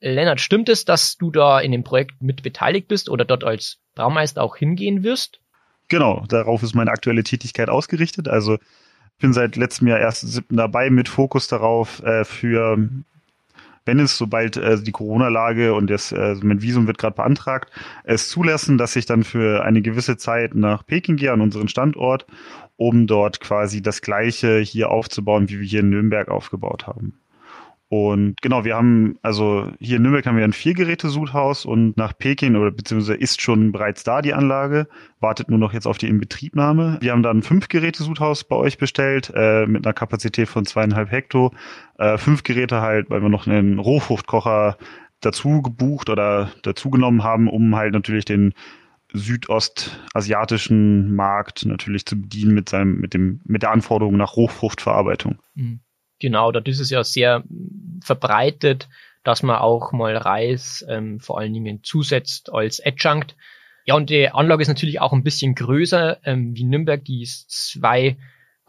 Lennart, 0.00 0.40
stimmt 0.40 0.68
es, 0.68 0.84
dass 0.84 1.16
du 1.16 1.30
da 1.30 1.60
in 1.60 1.72
dem 1.72 1.84
Projekt 1.84 2.22
mit 2.22 2.42
beteiligt 2.42 2.88
bist 2.88 3.08
oder 3.08 3.24
dort 3.24 3.44
als 3.44 3.78
Braumeister 3.94 4.42
auch 4.42 4.56
hingehen 4.56 5.02
wirst? 5.02 5.40
Genau, 5.88 6.24
darauf 6.28 6.62
ist 6.62 6.74
meine 6.74 6.90
aktuelle 6.90 7.22
Tätigkeit 7.22 7.68
ausgerichtet. 7.68 8.28
Also 8.28 8.54
ich 8.54 9.18
bin 9.20 9.32
seit 9.32 9.56
letztem 9.56 9.88
Jahr 9.88 10.00
erst 10.00 10.42
dabei 10.50 10.90
mit 10.90 11.08
Fokus 11.08 11.48
darauf, 11.48 12.02
äh, 12.02 12.24
für 12.24 12.78
wenn 13.84 13.98
es, 13.98 14.16
sobald 14.16 14.56
äh, 14.56 14.80
die 14.80 14.92
Corona-Lage 14.92 15.74
und 15.74 15.90
das 15.90 16.12
äh, 16.12 16.36
mein 16.42 16.62
Visum 16.62 16.86
wird 16.86 16.98
gerade 16.98 17.16
beantragt, 17.16 17.70
es 18.04 18.28
zulassen, 18.28 18.78
dass 18.78 18.96
ich 18.96 19.06
dann 19.06 19.24
für 19.24 19.64
eine 19.64 19.82
gewisse 19.82 20.16
Zeit 20.16 20.54
nach 20.54 20.86
Peking 20.86 21.16
gehe, 21.16 21.32
an 21.32 21.40
unseren 21.40 21.68
Standort, 21.68 22.26
um 22.76 23.06
dort 23.06 23.40
quasi 23.40 23.82
das 23.82 24.02
Gleiche 24.02 24.58
hier 24.58 24.90
aufzubauen, 24.90 25.48
wie 25.48 25.60
wir 25.60 25.66
hier 25.66 25.80
in 25.80 25.90
Nürnberg 25.90 26.28
aufgebaut 26.28 26.86
haben. 26.86 27.21
Und 27.92 28.40
genau, 28.40 28.64
wir 28.64 28.74
haben, 28.74 29.18
also 29.20 29.70
hier 29.78 29.98
in 29.98 30.02
Nürnberg 30.04 30.24
haben 30.24 30.38
wir 30.38 30.44
ein 30.44 30.54
Viergeräte-Sudhaus 30.54 31.66
und 31.66 31.94
nach 31.98 32.16
Peking 32.16 32.56
oder 32.56 32.70
beziehungsweise 32.70 33.18
ist 33.18 33.42
schon 33.42 33.70
bereits 33.70 34.02
da 34.02 34.22
die 34.22 34.32
Anlage, 34.32 34.88
wartet 35.20 35.50
nur 35.50 35.58
noch 35.58 35.74
jetzt 35.74 35.86
auf 35.86 35.98
die 35.98 36.08
Inbetriebnahme. 36.08 36.96
Wir 37.02 37.12
haben 37.12 37.22
dann 37.22 37.40
ein 37.40 37.42
Fünf-Geräte-Sudhaus 37.42 38.44
bei 38.44 38.56
euch 38.56 38.78
bestellt, 38.78 39.30
äh, 39.36 39.66
mit 39.66 39.84
einer 39.84 39.92
Kapazität 39.92 40.48
von 40.48 40.64
zweieinhalb 40.64 41.10
Hekto. 41.10 41.52
Äh, 41.98 42.16
fünf 42.16 42.44
Geräte 42.44 42.80
halt, 42.80 43.10
weil 43.10 43.20
wir 43.20 43.28
noch 43.28 43.46
einen 43.46 43.78
Rohfruchtkocher 43.78 44.78
dazu 45.20 45.60
gebucht 45.60 46.08
oder 46.08 46.50
dazu 46.62 46.88
genommen 46.88 47.22
haben, 47.22 47.46
um 47.46 47.76
halt 47.76 47.92
natürlich 47.92 48.24
den 48.24 48.54
südostasiatischen 49.12 51.14
Markt 51.14 51.66
natürlich 51.66 52.06
zu 52.06 52.18
bedienen 52.18 52.54
mit 52.54 52.70
seinem, 52.70 53.00
mit 53.00 53.12
dem, 53.12 53.42
mit 53.44 53.60
der 53.60 53.70
Anforderung 53.70 54.16
nach 54.16 54.34
Rohfruchtverarbeitung. 54.34 55.40
Mhm. 55.54 55.80
Genau, 56.22 56.52
dort 56.52 56.68
ist 56.68 56.78
es 56.78 56.90
ja 56.90 57.02
sehr 57.02 57.42
verbreitet, 58.00 58.88
dass 59.24 59.42
man 59.42 59.56
auch 59.56 59.90
mal 59.90 60.16
Reis 60.16 60.86
ähm, 60.88 61.18
vor 61.18 61.36
allen 61.36 61.52
Dingen 61.52 61.82
zusetzt 61.82 62.52
als 62.52 62.80
Adjunct. 62.80 63.34
Ja, 63.86 63.96
und 63.96 64.08
die 64.08 64.28
Anlage 64.28 64.62
ist 64.62 64.68
natürlich 64.68 65.00
auch 65.00 65.12
ein 65.12 65.24
bisschen 65.24 65.56
größer 65.56 66.24
ähm, 66.24 66.54
wie 66.54 66.62
Nürnberg, 66.62 67.04
die 67.04 67.22
ist 67.22 67.50
zwei 67.50 68.16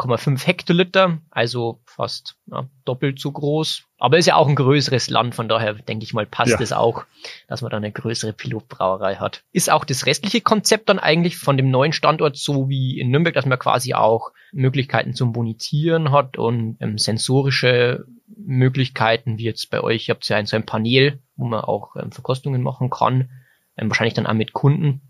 8,5 0.04 0.46
Hektoliter, 0.46 1.20
also 1.32 1.80
fast 1.86 2.36
ja, 2.48 2.68
doppelt 2.86 3.20
so 3.20 3.32
groß. 3.32 3.84
Aber 3.98 4.18
ist 4.18 4.26
ja 4.26 4.36
auch 4.36 4.48
ein 4.48 4.56
größeres 4.56 5.10
Land, 5.10 5.36
von 5.36 5.48
daher 5.48 5.74
denke 5.74 6.04
ich 6.04 6.14
mal, 6.14 6.26
passt 6.26 6.52
ja. 6.52 6.60
es 6.60 6.74
auch, 6.74 7.06
dass 7.48 7.62
man 7.62 7.72
da 7.72 7.78
eine 7.78 7.92
größere 7.92 8.34
Pilotbrauerei 8.34 9.16
hat. 9.16 9.44
Ist 9.52 9.72
auch 9.72 9.86
das 9.86 10.06
restliche 10.06 10.42
Konzept 10.42 10.90
dann 10.90 11.00
eigentlich 11.00 11.38
von 11.38 11.58
dem 11.58 11.70
neuen 11.72 11.94
Standort 11.94 12.38
so 12.38 12.70
wie 12.70 13.00
in 13.00 13.12
Nürnberg, 13.12 13.34
dass 13.34 13.46
man 13.46 13.60
quasi 13.60 13.94
auch 13.94 14.32
Möglichkeiten 14.52 15.14
zum 15.14 15.34
Bonizieren 15.34 16.12
hat 16.12 16.38
und 16.38 16.78
ähm, 16.80 16.98
sensorische 16.98 18.06
Möglichkeiten, 18.38 19.38
wie 19.38 19.44
jetzt 19.44 19.70
bei 19.70 19.82
euch, 19.82 20.08
ihr 20.08 20.16
habt 20.16 20.28
ja 20.28 20.38
ein, 20.38 20.46
so 20.46 20.56
ein 20.56 20.66
Panel, 20.66 21.20
wo 21.36 21.46
man 21.46 21.62
auch 21.62 21.96
ähm, 21.96 22.12
Verkostungen 22.12 22.62
machen 22.62 22.90
kann, 22.90 23.30
ähm, 23.78 23.90
wahrscheinlich 23.90 24.14
dann 24.14 24.28
auch 24.28 24.34
mit 24.34 24.54
Kunden. 24.54 25.02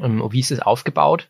Ähm, 0.00 0.22
wie 0.30 0.40
ist 0.40 0.50
es 0.50 0.60
aufgebaut? 0.60 1.28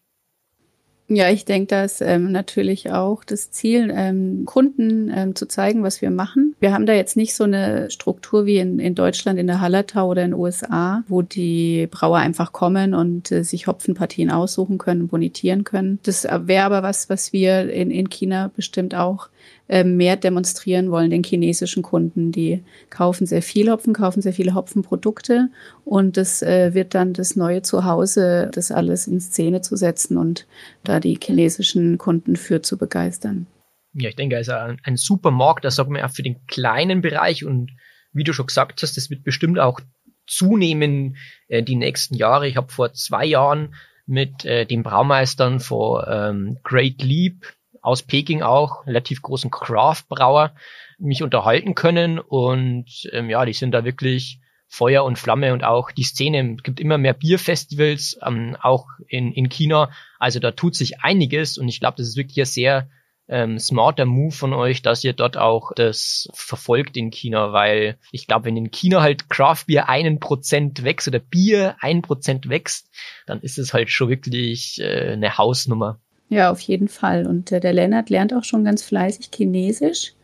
Ja, 1.15 1.31
ich 1.31 1.45
denke, 1.45 1.67
dass 1.67 2.01
ähm, 2.01 2.33
natürlich 2.33 2.91
auch 2.91 3.25
das 3.25 3.51
Ziel, 3.51 3.93
ähm, 3.95 4.45
Kunden 4.45 5.11
ähm, 5.15 5.35
zu 5.35 5.47
zeigen, 5.47 5.83
was 5.83 6.01
wir 6.01 6.11
machen. 6.11 6.55
Wir 6.61 6.73
haben 6.73 6.87
da 6.87 6.95
jetzt 6.95 7.17
nicht 7.17 7.35
so 7.35 7.45
eine 7.45 7.91
Struktur 7.91 8.47
wie 8.47 8.59
in, 8.59 8.79
in 8.79 8.95
Deutschland, 8.95 9.39
in 9.39 9.47
der 9.47 9.61
Hallertau 9.61 10.09
oder 10.09 10.25
in 10.25 10.31
den 10.31 10.41
USA, 10.41 11.05
wo 11.09 11.23
die 11.23 11.89
Brauer 11.91 12.19
einfach 12.19 12.53
kommen 12.53 12.95
und 12.95 13.31
äh, 13.31 13.45
sich 13.45 13.67
Hopfenpartien 13.67 14.31
aussuchen 14.31 14.79
können, 14.79 15.09
bonitieren 15.09 15.65
können. 15.65 15.99
Das 16.03 16.25
wäre 16.25 16.65
aber 16.65 16.83
was, 16.83 17.11
was 17.11 17.33
wir 17.33 17.71
in, 17.71 17.91
in 17.91 18.09
China 18.09 18.51
bestimmt 18.55 18.95
auch 18.95 19.29
äh, 19.73 19.85
mehr 19.85 20.17
demonstrieren 20.17 20.91
wollen 20.91 21.09
den 21.09 21.25
chinesischen 21.25 21.83
Kunden. 21.83 22.31
Die 22.31 22.63
kaufen 22.91 23.27
sehr 23.27 23.41
viel 23.41 23.71
Hopfen, 23.71 23.95
kaufen 23.95 24.21
sehr 24.21 24.35
viele 24.35 24.55
Hopfenprodukte 24.55 25.49
und 25.87 26.19
das 26.19 26.43
äh, 26.43 26.75
wird 26.75 26.95
dann 26.95 27.15
das 27.15 27.37
neue 27.37 27.63
Zuhause, 27.63 28.51
das 28.53 28.71
alles 28.71 29.07
in 29.07 29.19
Szene 29.19 29.63
zu 29.63 29.77
setzen 29.77 30.19
und 30.19 30.47
da 30.85 31.01
die 31.01 31.19
chinesischen 31.19 31.97
Kunden 31.97 32.37
für 32.37 32.61
zu 32.61 32.77
begeistern. 32.77 33.47
Ja, 33.95 34.11
ich 34.11 34.17
denke, 34.17 34.37
also 34.37 34.53
ein, 34.53 34.77
ein 34.85 34.99
super 34.99 35.31
Markt, 35.31 35.65
das 35.65 35.77
sagt 35.77 35.89
man 35.89 36.01
ja 36.01 36.09
für 36.09 36.23
den 36.23 36.45
kleinen 36.47 37.01
Bereich 37.01 37.47
und 37.47 37.71
wie 38.13 38.25
du 38.25 38.35
schon 38.35 38.49
gesagt 38.49 38.83
hast, 38.83 38.99
das 38.99 39.09
wird 39.09 39.25
bestimmt 39.25 39.59
auch 39.59 39.81
zunehmen 40.27 41.17
äh, 41.49 41.63
die 41.63 41.77
nächsten 41.77 42.15
Jahre. 42.15 42.47
Ich 42.47 42.59
habe 42.59 42.71
vor 42.71 42.93
zwei 42.93 43.25
Jahren 43.25 43.75
mit 44.05 44.45
äh, 44.45 44.67
den 44.67 44.83
Braumeistern 44.83 45.61
vor 45.61 46.07
ähm, 46.09 46.59
Great 46.63 47.03
Leap 47.03 47.55
aus 47.83 48.03
Peking 48.03 48.43
auch, 48.43 48.87
relativ 48.87 49.21
großen 49.21 49.51
Craft-Brauer, 49.51 50.55
mich 50.99 51.23
unterhalten 51.23 51.75
können. 51.75 52.19
Und 52.19 53.09
ähm, 53.13 53.29
ja, 53.29 53.45
die 53.45 53.53
sind 53.53 53.73
da 53.73 53.85
wirklich 53.85 54.41
Feuer 54.69 55.05
und 55.05 55.19
Flamme 55.19 55.53
und 55.53 55.65
auch 55.65 55.91
die 55.91 56.05
Szene, 56.05 56.55
es 56.57 56.63
gibt 56.63 56.81
immer 56.81 56.97
mehr 56.97 57.13
Bierfestivals, 57.13 58.19
ähm, 58.27 58.57
auch 58.63 58.87
in, 59.07 59.33
in 59.33 59.51
China, 59.51 59.91
also 60.19 60.39
da 60.39 60.53
tut 60.53 60.75
sich 60.75 61.03
einiges. 61.03 61.59
Und 61.59 61.69
ich 61.69 61.81
glaube, 61.81 61.99
das 61.99 62.09
ist 62.09 62.17
wirklich 62.17 62.39
ein 62.39 62.47
sehr 62.47 62.89
ähm, 63.29 63.59
smarter 63.59 64.05
Move 64.05 64.33
von 64.33 64.53
euch, 64.53 64.83
dass 64.83 65.05
ihr 65.05 65.13
dort 65.13 65.37
auch 65.37 65.73
das 65.75 66.29
verfolgt 66.33 66.97
in 66.97 67.11
China, 67.11 67.53
weil 67.53 67.99
ich 68.13 68.27
glaube, 68.27 68.47
wenn 68.47 68.57
in 68.57 68.71
China 68.71 69.03
halt 69.03 69.29
Craft 69.29 69.65
Beer 69.67 69.89
einen 69.89 70.21
Prozent 70.21 70.85
wächst 70.85 71.09
oder 71.09 71.19
Bier 71.19 71.77
ein 71.81 72.03
Prozent 72.03 72.49
wächst, 72.49 72.91
dann 73.27 73.41
ist 73.41 73.59
es 73.59 73.75
halt 73.75 73.91
schon 73.91 74.09
wirklich 74.09 74.81
äh, 74.81 75.13
eine 75.13 75.37
Hausnummer. 75.37 76.01
Ja, 76.33 76.51
auf 76.51 76.61
jeden 76.61 76.89
Fall. 76.89 77.27
Und 77.27 77.53
äh, 77.53 77.61
der 77.61 77.75
Lennart 77.75 78.09
lernt 78.09 78.33
auch 78.33 78.43
schon 78.43 78.65
ganz 78.65 78.83
fleißig 78.83 79.29
Chinesisch. 79.35 80.15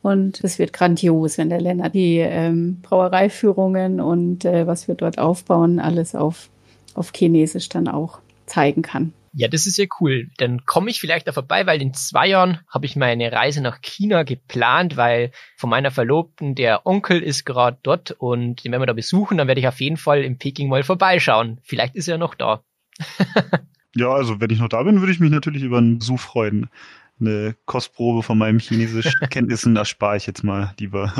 Und 0.00 0.44
es 0.44 0.60
wird 0.60 0.72
grandios, 0.72 1.38
wenn 1.38 1.48
der 1.48 1.60
Lennart 1.60 1.92
die 1.92 2.18
ähm, 2.18 2.80
Brauereiführungen 2.82 4.00
und 4.00 4.44
äh, 4.44 4.68
was 4.68 4.86
wir 4.86 4.94
dort 4.94 5.18
aufbauen, 5.18 5.80
alles 5.80 6.14
auf, 6.14 6.50
auf 6.94 7.10
Chinesisch 7.12 7.68
dann 7.68 7.88
auch 7.88 8.20
zeigen 8.46 8.82
kann. 8.82 9.12
Ja, 9.32 9.48
das 9.48 9.66
ist 9.66 9.76
ja 9.76 9.86
cool. 9.98 10.28
Dann 10.36 10.64
komme 10.66 10.88
ich 10.88 11.00
vielleicht 11.00 11.26
da 11.26 11.32
vorbei, 11.32 11.66
weil 11.66 11.82
in 11.82 11.92
zwei 11.94 12.28
Jahren 12.28 12.60
habe 12.68 12.86
ich 12.86 12.94
meine 12.94 13.32
Reise 13.32 13.60
nach 13.60 13.80
China 13.80 14.22
geplant, 14.22 14.96
weil 14.96 15.32
von 15.56 15.68
meiner 15.68 15.90
Verlobten 15.90 16.54
der 16.54 16.86
Onkel 16.86 17.20
ist 17.20 17.44
gerade 17.44 17.78
dort 17.82 18.12
und 18.12 18.62
den 18.62 18.70
werden 18.70 18.82
wir 18.82 18.86
da 18.86 18.92
besuchen. 18.92 19.36
Dann 19.36 19.48
werde 19.48 19.60
ich 19.60 19.66
auf 19.66 19.80
jeden 19.80 19.96
Fall 19.96 20.22
in 20.22 20.38
Peking 20.38 20.68
mal 20.68 20.84
vorbeischauen. 20.84 21.58
Vielleicht 21.64 21.96
ist 21.96 22.06
er 22.06 22.18
noch 22.18 22.36
da. 22.36 22.62
ja, 23.96 24.10
also 24.10 24.40
wenn 24.40 24.50
ich 24.50 24.60
noch 24.60 24.68
da 24.68 24.82
bin, 24.82 25.00
würde 25.00 25.12
ich 25.12 25.20
mich 25.20 25.30
natürlich 25.30 25.62
über 25.62 25.78
einen 25.78 25.98
Besuch 25.98 26.20
freuen 26.20 26.68
eine 27.20 27.56
Kostprobe 27.64 28.22
von 28.22 28.36
meinem 28.38 28.58
chinesischen 28.58 29.20
Kenntnissen, 29.30 29.74
das 29.74 29.88
spare 29.88 30.16
ich 30.16 30.26
jetzt 30.26 30.44
mal 30.44 30.74
lieber. 30.78 31.14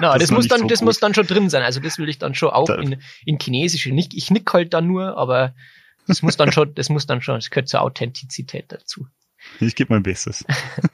Na, 0.00 0.12
das, 0.12 0.22
das 0.22 0.30
muss 0.30 0.48
dann, 0.48 0.60
so 0.60 0.66
das 0.66 0.82
muss 0.82 0.98
dann 0.98 1.14
schon 1.14 1.26
drin 1.26 1.50
sein. 1.50 1.62
Also 1.62 1.80
das 1.80 1.98
will 1.98 2.08
ich 2.08 2.18
dann 2.18 2.34
schon 2.34 2.50
auch 2.50 2.66
da, 2.66 2.76
in, 2.76 3.02
in 3.26 3.38
Chinesisch. 3.38 3.86
Ich, 3.86 4.16
ich 4.16 4.30
nick 4.30 4.52
halt 4.52 4.72
dann 4.72 4.86
nur, 4.86 5.16
aber 5.16 5.54
das 6.06 6.22
muss 6.22 6.36
dann 6.36 6.52
schon, 6.52 6.74
das 6.74 6.88
muss 6.88 7.06
dann 7.06 7.20
schon, 7.20 7.36
es 7.36 7.50
gehört 7.50 7.68
zur 7.68 7.82
Authentizität 7.82 8.66
dazu. 8.68 9.06
Ich 9.60 9.74
gebe 9.74 9.92
mein 9.92 10.02
Bestes. 10.02 10.44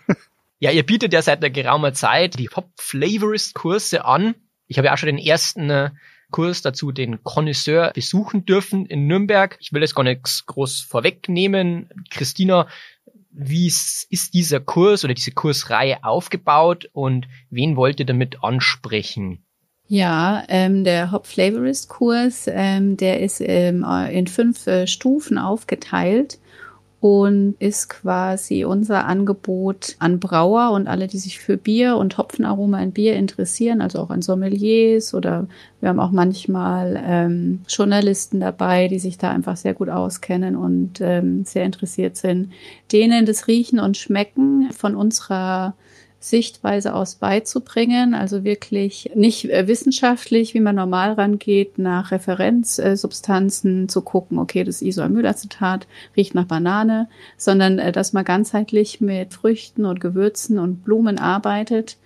ja, 0.59 0.71
ihr 0.71 0.85
bietet 0.85 1.13
ja 1.13 1.23
seit 1.23 1.39
einer 1.39 1.51
geraumer 1.51 1.93
Zeit 1.93 2.39
die 2.39 2.49
Hop 2.49 2.71
Flavorist 2.79 3.55
Kurse 3.55 4.05
an. 4.05 4.35
Ich 4.67 4.79
habe 4.79 4.87
ja 4.87 4.95
auch 4.95 4.99
schon 4.99 5.09
den 5.09 5.19
ersten 5.19 5.71
äh, 5.71 5.91
Kurs 6.31 6.63
dazu, 6.63 6.93
den 6.93 7.23
Connoisseur, 7.23 7.93
besuchen 7.95 8.45
dürfen 8.45 8.87
in 8.87 9.07
Nürnberg. 9.07 9.57
Ich 9.61 9.73
will 9.73 9.83
jetzt 9.83 9.95
gar 9.95 10.03
nichts 10.03 10.47
groß 10.47 10.81
vorwegnehmen. 10.81 11.89
Christina, 12.11 12.69
wie 13.31 13.67
ist 13.67 14.35
dieser 14.35 14.61
Kurs 14.61 15.05
oder 15.05 15.15
diese 15.15 15.33
Kursreihe 15.33 16.03
aufgebaut 16.03 16.89
und 16.93 17.29
wen 17.51 17.77
wollt 17.77 18.01
ihr 18.01 18.07
damit 18.07 18.43
ansprechen? 18.43 19.45
Ja, 19.87 20.45
ähm, 20.49 20.85
der 20.85 21.13
Hop 21.13 21.27
Flavorist 21.27 21.89
Kurs, 21.89 22.47
ähm, 22.47 22.99
der 22.99 23.21
ist 23.21 23.41
ähm, 23.41 23.87
in 24.11 24.27
fünf 24.27 24.67
äh, 24.67 24.87
Stufen 24.87 25.39
aufgeteilt 25.39 26.39
und 27.01 27.55
ist 27.61 27.89
quasi 27.89 28.65
unser 28.65 29.07
Angebot 29.07 29.95
an 30.01 30.19
Brauer 30.19 30.73
und 30.73 30.89
alle, 30.89 31.07
die 31.07 31.19
sich 31.19 31.39
für 31.39 31.57
Bier 31.57 31.97
und 31.97 32.19
Hopfenaroma 32.19 32.83
in 32.83 32.91
Bier 32.91 33.15
interessieren, 33.15 33.81
also 33.81 34.01
auch 34.01 34.11
an 34.11 34.21
Sommeliers 34.21 35.15
oder 35.15 35.47
wir 35.81 35.91
haben 35.91 36.01
auch 36.01 36.11
manchmal 36.11 37.01
ähm, 37.07 37.61
Journalisten 37.69 38.41
dabei, 38.41 38.89
die 38.89 38.99
sich 38.99 39.17
da 39.17 39.31
einfach 39.31 39.57
sehr 39.57 39.75
gut 39.75 39.89
auskennen 39.89 40.57
und 40.57 41.01
ähm, 41.01 41.45
sehr 41.45 41.65
interessiert 41.65 42.17
sind, 42.17 42.51
denen 42.91 43.27
das 43.27 43.47
Riechen 43.47 43.79
und 43.79 43.97
Schmecken 43.97 44.73
von 44.73 44.97
unserer 44.97 45.75
Sichtweise 46.21 46.95
aus 46.95 47.15
beizubringen. 47.15 48.15
Also 48.15 48.43
wirklich 48.43 49.11
nicht 49.15 49.51
äh, 49.51 49.69
wissenschaftlich, 49.69 50.55
wie 50.55 50.61
man 50.61 50.75
normal 50.75 51.13
rangeht, 51.13 51.79
nach 51.79 52.11
Referenzsubstanzen 52.11 53.89
zu 53.89 54.03
gucken, 54.03 54.39
okay, 54.39 54.65
das 54.65 54.83
Isoamylacetat 54.83 55.87
riecht 56.17 56.35
nach 56.35 56.47
Banane, 56.47 57.09
sondern 57.37 57.79
äh, 57.79 57.93
dass 57.93 58.13
man 58.13 58.25
ganzheitlich 58.25 59.01
mit 59.01 59.33
Früchten 59.33 59.85
und 59.85 60.01
Gewürzen 60.01 60.59
und 60.59 60.85
Blumen 60.85 61.19
arbeitet 61.19 61.97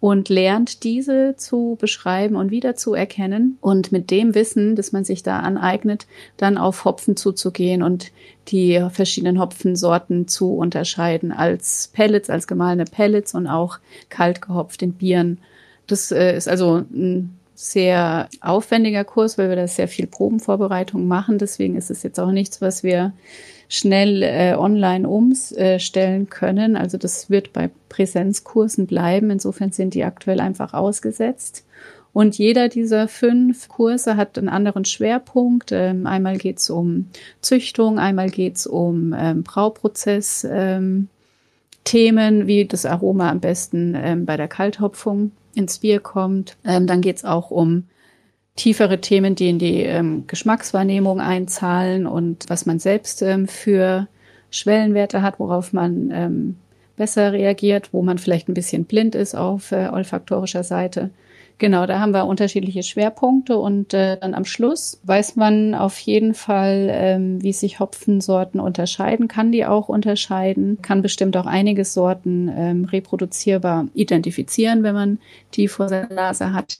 und 0.00 0.30
lernt, 0.30 0.82
diese 0.82 1.34
zu 1.36 1.76
beschreiben 1.78 2.34
und 2.34 2.50
wiederzuerkennen 2.50 3.58
und 3.60 3.92
mit 3.92 4.10
dem 4.10 4.34
Wissen, 4.34 4.74
das 4.74 4.92
man 4.92 5.04
sich 5.04 5.22
da 5.22 5.40
aneignet, 5.40 6.06
dann 6.38 6.56
auf 6.56 6.86
Hopfen 6.86 7.16
zuzugehen 7.16 7.82
und 7.82 8.10
die 8.48 8.84
verschiedenen 8.90 9.38
Hopfensorten 9.38 10.26
zu 10.26 10.56
unterscheiden 10.56 11.32
als 11.32 11.90
Pellets, 11.92 12.30
als 12.30 12.46
gemahlene 12.46 12.86
Pellets 12.86 13.34
und 13.34 13.46
auch 13.46 13.78
kalt 14.08 14.40
gehopft 14.40 14.82
in 14.82 14.94
Bieren. 14.94 15.38
Das 15.86 16.10
äh, 16.10 16.34
ist 16.34 16.48
also 16.48 16.76
ein 16.76 17.36
sehr 17.54 18.30
aufwendiger 18.40 19.04
Kurs, 19.04 19.36
weil 19.36 19.50
wir 19.50 19.56
da 19.56 19.68
sehr 19.68 19.88
viel 19.88 20.06
Probenvorbereitung 20.06 21.06
machen. 21.06 21.36
Deswegen 21.36 21.76
ist 21.76 21.90
es 21.90 22.02
jetzt 22.02 22.18
auch 22.18 22.30
nichts, 22.30 22.62
was 22.62 22.82
wir 22.82 23.12
schnell 23.70 24.24
äh, 24.24 24.54
online 24.58 25.08
umstellen 25.08 26.28
können. 26.28 26.76
Also 26.76 26.98
das 26.98 27.30
wird 27.30 27.52
bei 27.52 27.70
Präsenzkursen 27.88 28.86
bleiben. 28.86 29.30
Insofern 29.30 29.70
sind 29.70 29.94
die 29.94 30.04
aktuell 30.04 30.40
einfach 30.40 30.74
ausgesetzt. 30.74 31.64
Und 32.12 32.36
jeder 32.36 32.68
dieser 32.68 33.06
fünf 33.06 33.68
Kurse 33.68 34.16
hat 34.16 34.36
einen 34.36 34.48
anderen 34.48 34.84
Schwerpunkt. 34.84 35.70
Ähm, 35.70 36.08
einmal 36.08 36.36
geht 36.36 36.58
es 36.58 36.68
um 36.68 37.06
Züchtung, 37.40 38.00
einmal 38.00 38.28
geht 38.28 38.56
es 38.56 38.66
um 38.66 39.14
ähm, 39.16 39.44
Brauprozess. 39.44 40.44
Ähm, 40.50 41.08
Themen, 41.84 42.46
wie 42.48 42.66
das 42.66 42.84
Aroma 42.84 43.30
am 43.30 43.40
besten 43.40 43.94
ähm, 43.96 44.26
bei 44.26 44.36
der 44.36 44.48
Kalthopfung 44.48 45.30
ins 45.54 45.78
Bier 45.78 46.00
kommt. 46.00 46.56
Ähm, 46.64 46.88
dann 46.88 47.00
geht 47.00 47.18
es 47.18 47.24
auch 47.24 47.50
um 47.50 47.84
tiefere 48.56 49.00
Themen, 49.00 49.34
die 49.34 49.48
in 49.48 49.58
die 49.58 49.82
ähm, 49.82 50.24
Geschmackswahrnehmung 50.26 51.20
einzahlen 51.20 52.06
und 52.06 52.44
was 52.48 52.66
man 52.66 52.78
selbst 52.78 53.22
ähm, 53.22 53.48
für 53.48 54.08
Schwellenwerte 54.50 55.22
hat, 55.22 55.38
worauf 55.38 55.72
man 55.72 56.10
ähm, 56.12 56.56
besser 56.96 57.32
reagiert, 57.32 57.92
wo 57.92 58.02
man 58.02 58.18
vielleicht 58.18 58.48
ein 58.48 58.54
bisschen 58.54 58.84
blind 58.84 59.14
ist 59.14 59.34
auf 59.34 59.72
äh, 59.72 59.88
olfaktorischer 59.88 60.64
Seite. 60.64 61.10
Genau, 61.60 61.84
da 61.84 62.00
haben 62.00 62.14
wir 62.14 62.24
unterschiedliche 62.24 62.82
Schwerpunkte 62.82 63.58
und 63.58 63.92
äh, 63.92 64.16
dann 64.18 64.32
am 64.32 64.46
Schluss 64.46 64.98
weiß 65.04 65.36
man 65.36 65.74
auf 65.74 65.98
jeden 65.98 66.32
Fall, 66.32 66.88
ähm, 66.90 67.42
wie 67.42 67.52
sich 67.52 67.80
Hopfensorten 67.80 68.60
unterscheiden, 68.60 69.28
kann 69.28 69.52
die 69.52 69.66
auch 69.66 69.90
unterscheiden, 69.90 70.80
kann 70.80 71.02
bestimmt 71.02 71.36
auch 71.36 71.44
einige 71.44 71.84
Sorten 71.84 72.50
ähm, 72.54 72.84
reproduzierbar 72.86 73.88
identifizieren, 73.92 74.82
wenn 74.82 74.94
man 74.94 75.18
die 75.52 75.68
vor 75.68 75.90
seiner 75.90 76.12
Nase 76.12 76.54
hat 76.54 76.78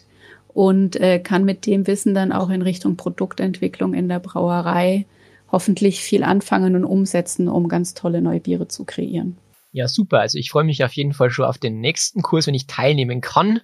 und 0.52 0.96
äh, 0.96 1.18
kann 1.18 1.44
mit 1.44 1.66
dem 1.66 1.86
Wissen 1.86 2.14
dann 2.14 2.32
auch 2.32 2.50
in 2.50 2.62
Richtung 2.62 2.96
Produktentwicklung 2.96 3.94
in 3.94 4.08
der 4.08 4.18
Brauerei 4.18 5.06
hoffentlich 5.52 6.00
viel 6.00 6.22
anfangen 6.22 6.76
und 6.76 6.84
umsetzen, 6.84 7.48
um 7.48 7.68
ganz 7.68 7.94
tolle 7.94 8.22
neue 8.22 8.40
Biere 8.40 8.68
zu 8.68 8.84
kreieren. 8.84 9.36
Ja, 9.72 9.88
super. 9.88 10.20
Also 10.20 10.38
ich 10.38 10.50
freue 10.50 10.64
mich 10.64 10.84
auf 10.84 10.92
jeden 10.92 11.12
Fall 11.12 11.30
schon 11.30 11.44
auf 11.44 11.58
den 11.58 11.80
nächsten 11.80 12.22
Kurs, 12.22 12.46
wenn 12.46 12.54
ich 12.54 12.66
teilnehmen 12.66 13.20
kann. 13.20 13.60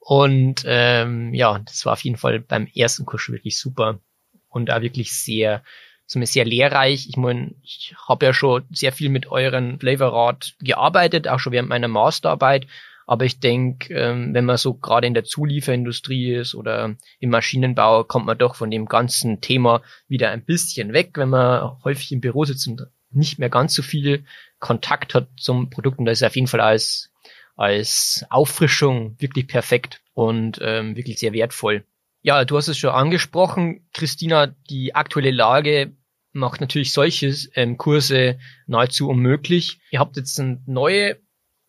Und 0.00 0.64
ähm, 0.66 1.32
ja, 1.34 1.60
das 1.60 1.84
war 1.86 1.94
auf 1.94 2.04
jeden 2.04 2.16
Fall 2.16 2.40
beim 2.40 2.66
ersten 2.74 3.04
Kurs 3.04 3.22
schon 3.22 3.34
wirklich 3.34 3.58
super 3.58 4.00
und 4.48 4.70
auch 4.70 4.80
wirklich 4.80 5.14
sehr, 5.14 5.62
sehr 6.06 6.44
lehrreich. 6.44 7.08
Ich 7.08 7.16
meine, 7.16 7.54
ich 7.62 7.94
habe 8.08 8.26
ja 8.26 8.32
schon 8.32 8.64
sehr 8.70 8.92
viel 8.92 9.08
mit 9.08 9.30
euren 9.30 9.78
Flavorrad 9.78 10.54
gearbeitet, 10.60 11.28
auch 11.28 11.38
schon 11.38 11.52
während 11.52 11.68
meiner 11.68 11.88
Masterarbeit 11.88 12.66
aber 13.12 13.26
ich 13.26 13.40
denke, 13.40 13.92
ähm, 13.92 14.32
wenn 14.32 14.46
man 14.46 14.56
so 14.56 14.72
gerade 14.72 15.06
in 15.06 15.12
der 15.12 15.24
Zulieferindustrie 15.24 16.32
ist 16.32 16.54
oder 16.54 16.96
im 17.20 17.28
Maschinenbau, 17.28 18.04
kommt 18.04 18.24
man 18.24 18.38
doch 18.38 18.54
von 18.54 18.70
dem 18.70 18.86
ganzen 18.86 19.42
Thema 19.42 19.82
wieder 20.08 20.30
ein 20.30 20.46
bisschen 20.46 20.94
weg, 20.94 21.10
wenn 21.16 21.28
man 21.28 21.76
häufig 21.84 22.10
im 22.12 22.22
Büro 22.22 22.46
sitzt 22.46 22.66
und 22.68 22.86
nicht 23.10 23.38
mehr 23.38 23.50
ganz 23.50 23.74
so 23.74 23.82
viel 23.82 24.24
Kontakt 24.60 25.14
hat 25.14 25.28
zum 25.36 25.68
Produkt. 25.68 25.98
Und 25.98 26.06
das 26.06 26.22
ist 26.22 26.26
auf 26.26 26.36
jeden 26.36 26.46
Fall 26.46 26.62
als, 26.62 27.12
als 27.54 28.24
Auffrischung 28.30 29.14
wirklich 29.18 29.46
perfekt 29.46 30.00
und 30.14 30.58
ähm, 30.62 30.96
wirklich 30.96 31.18
sehr 31.18 31.34
wertvoll. 31.34 31.84
Ja, 32.22 32.46
du 32.46 32.56
hast 32.56 32.68
es 32.68 32.78
schon 32.78 32.92
angesprochen, 32.92 33.86
Christina, 33.92 34.46
die 34.70 34.94
aktuelle 34.94 35.32
Lage 35.32 35.92
macht 36.32 36.62
natürlich 36.62 36.94
solche 36.94 37.36
ähm, 37.56 37.76
Kurse 37.76 38.38
nahezu 38.66 39.10
unmöglich. 39.10 39.80
Ihr 39.90 40.00
habt 40.00 40.16
jetzt 40.16 40.42
neue 40.64 41.18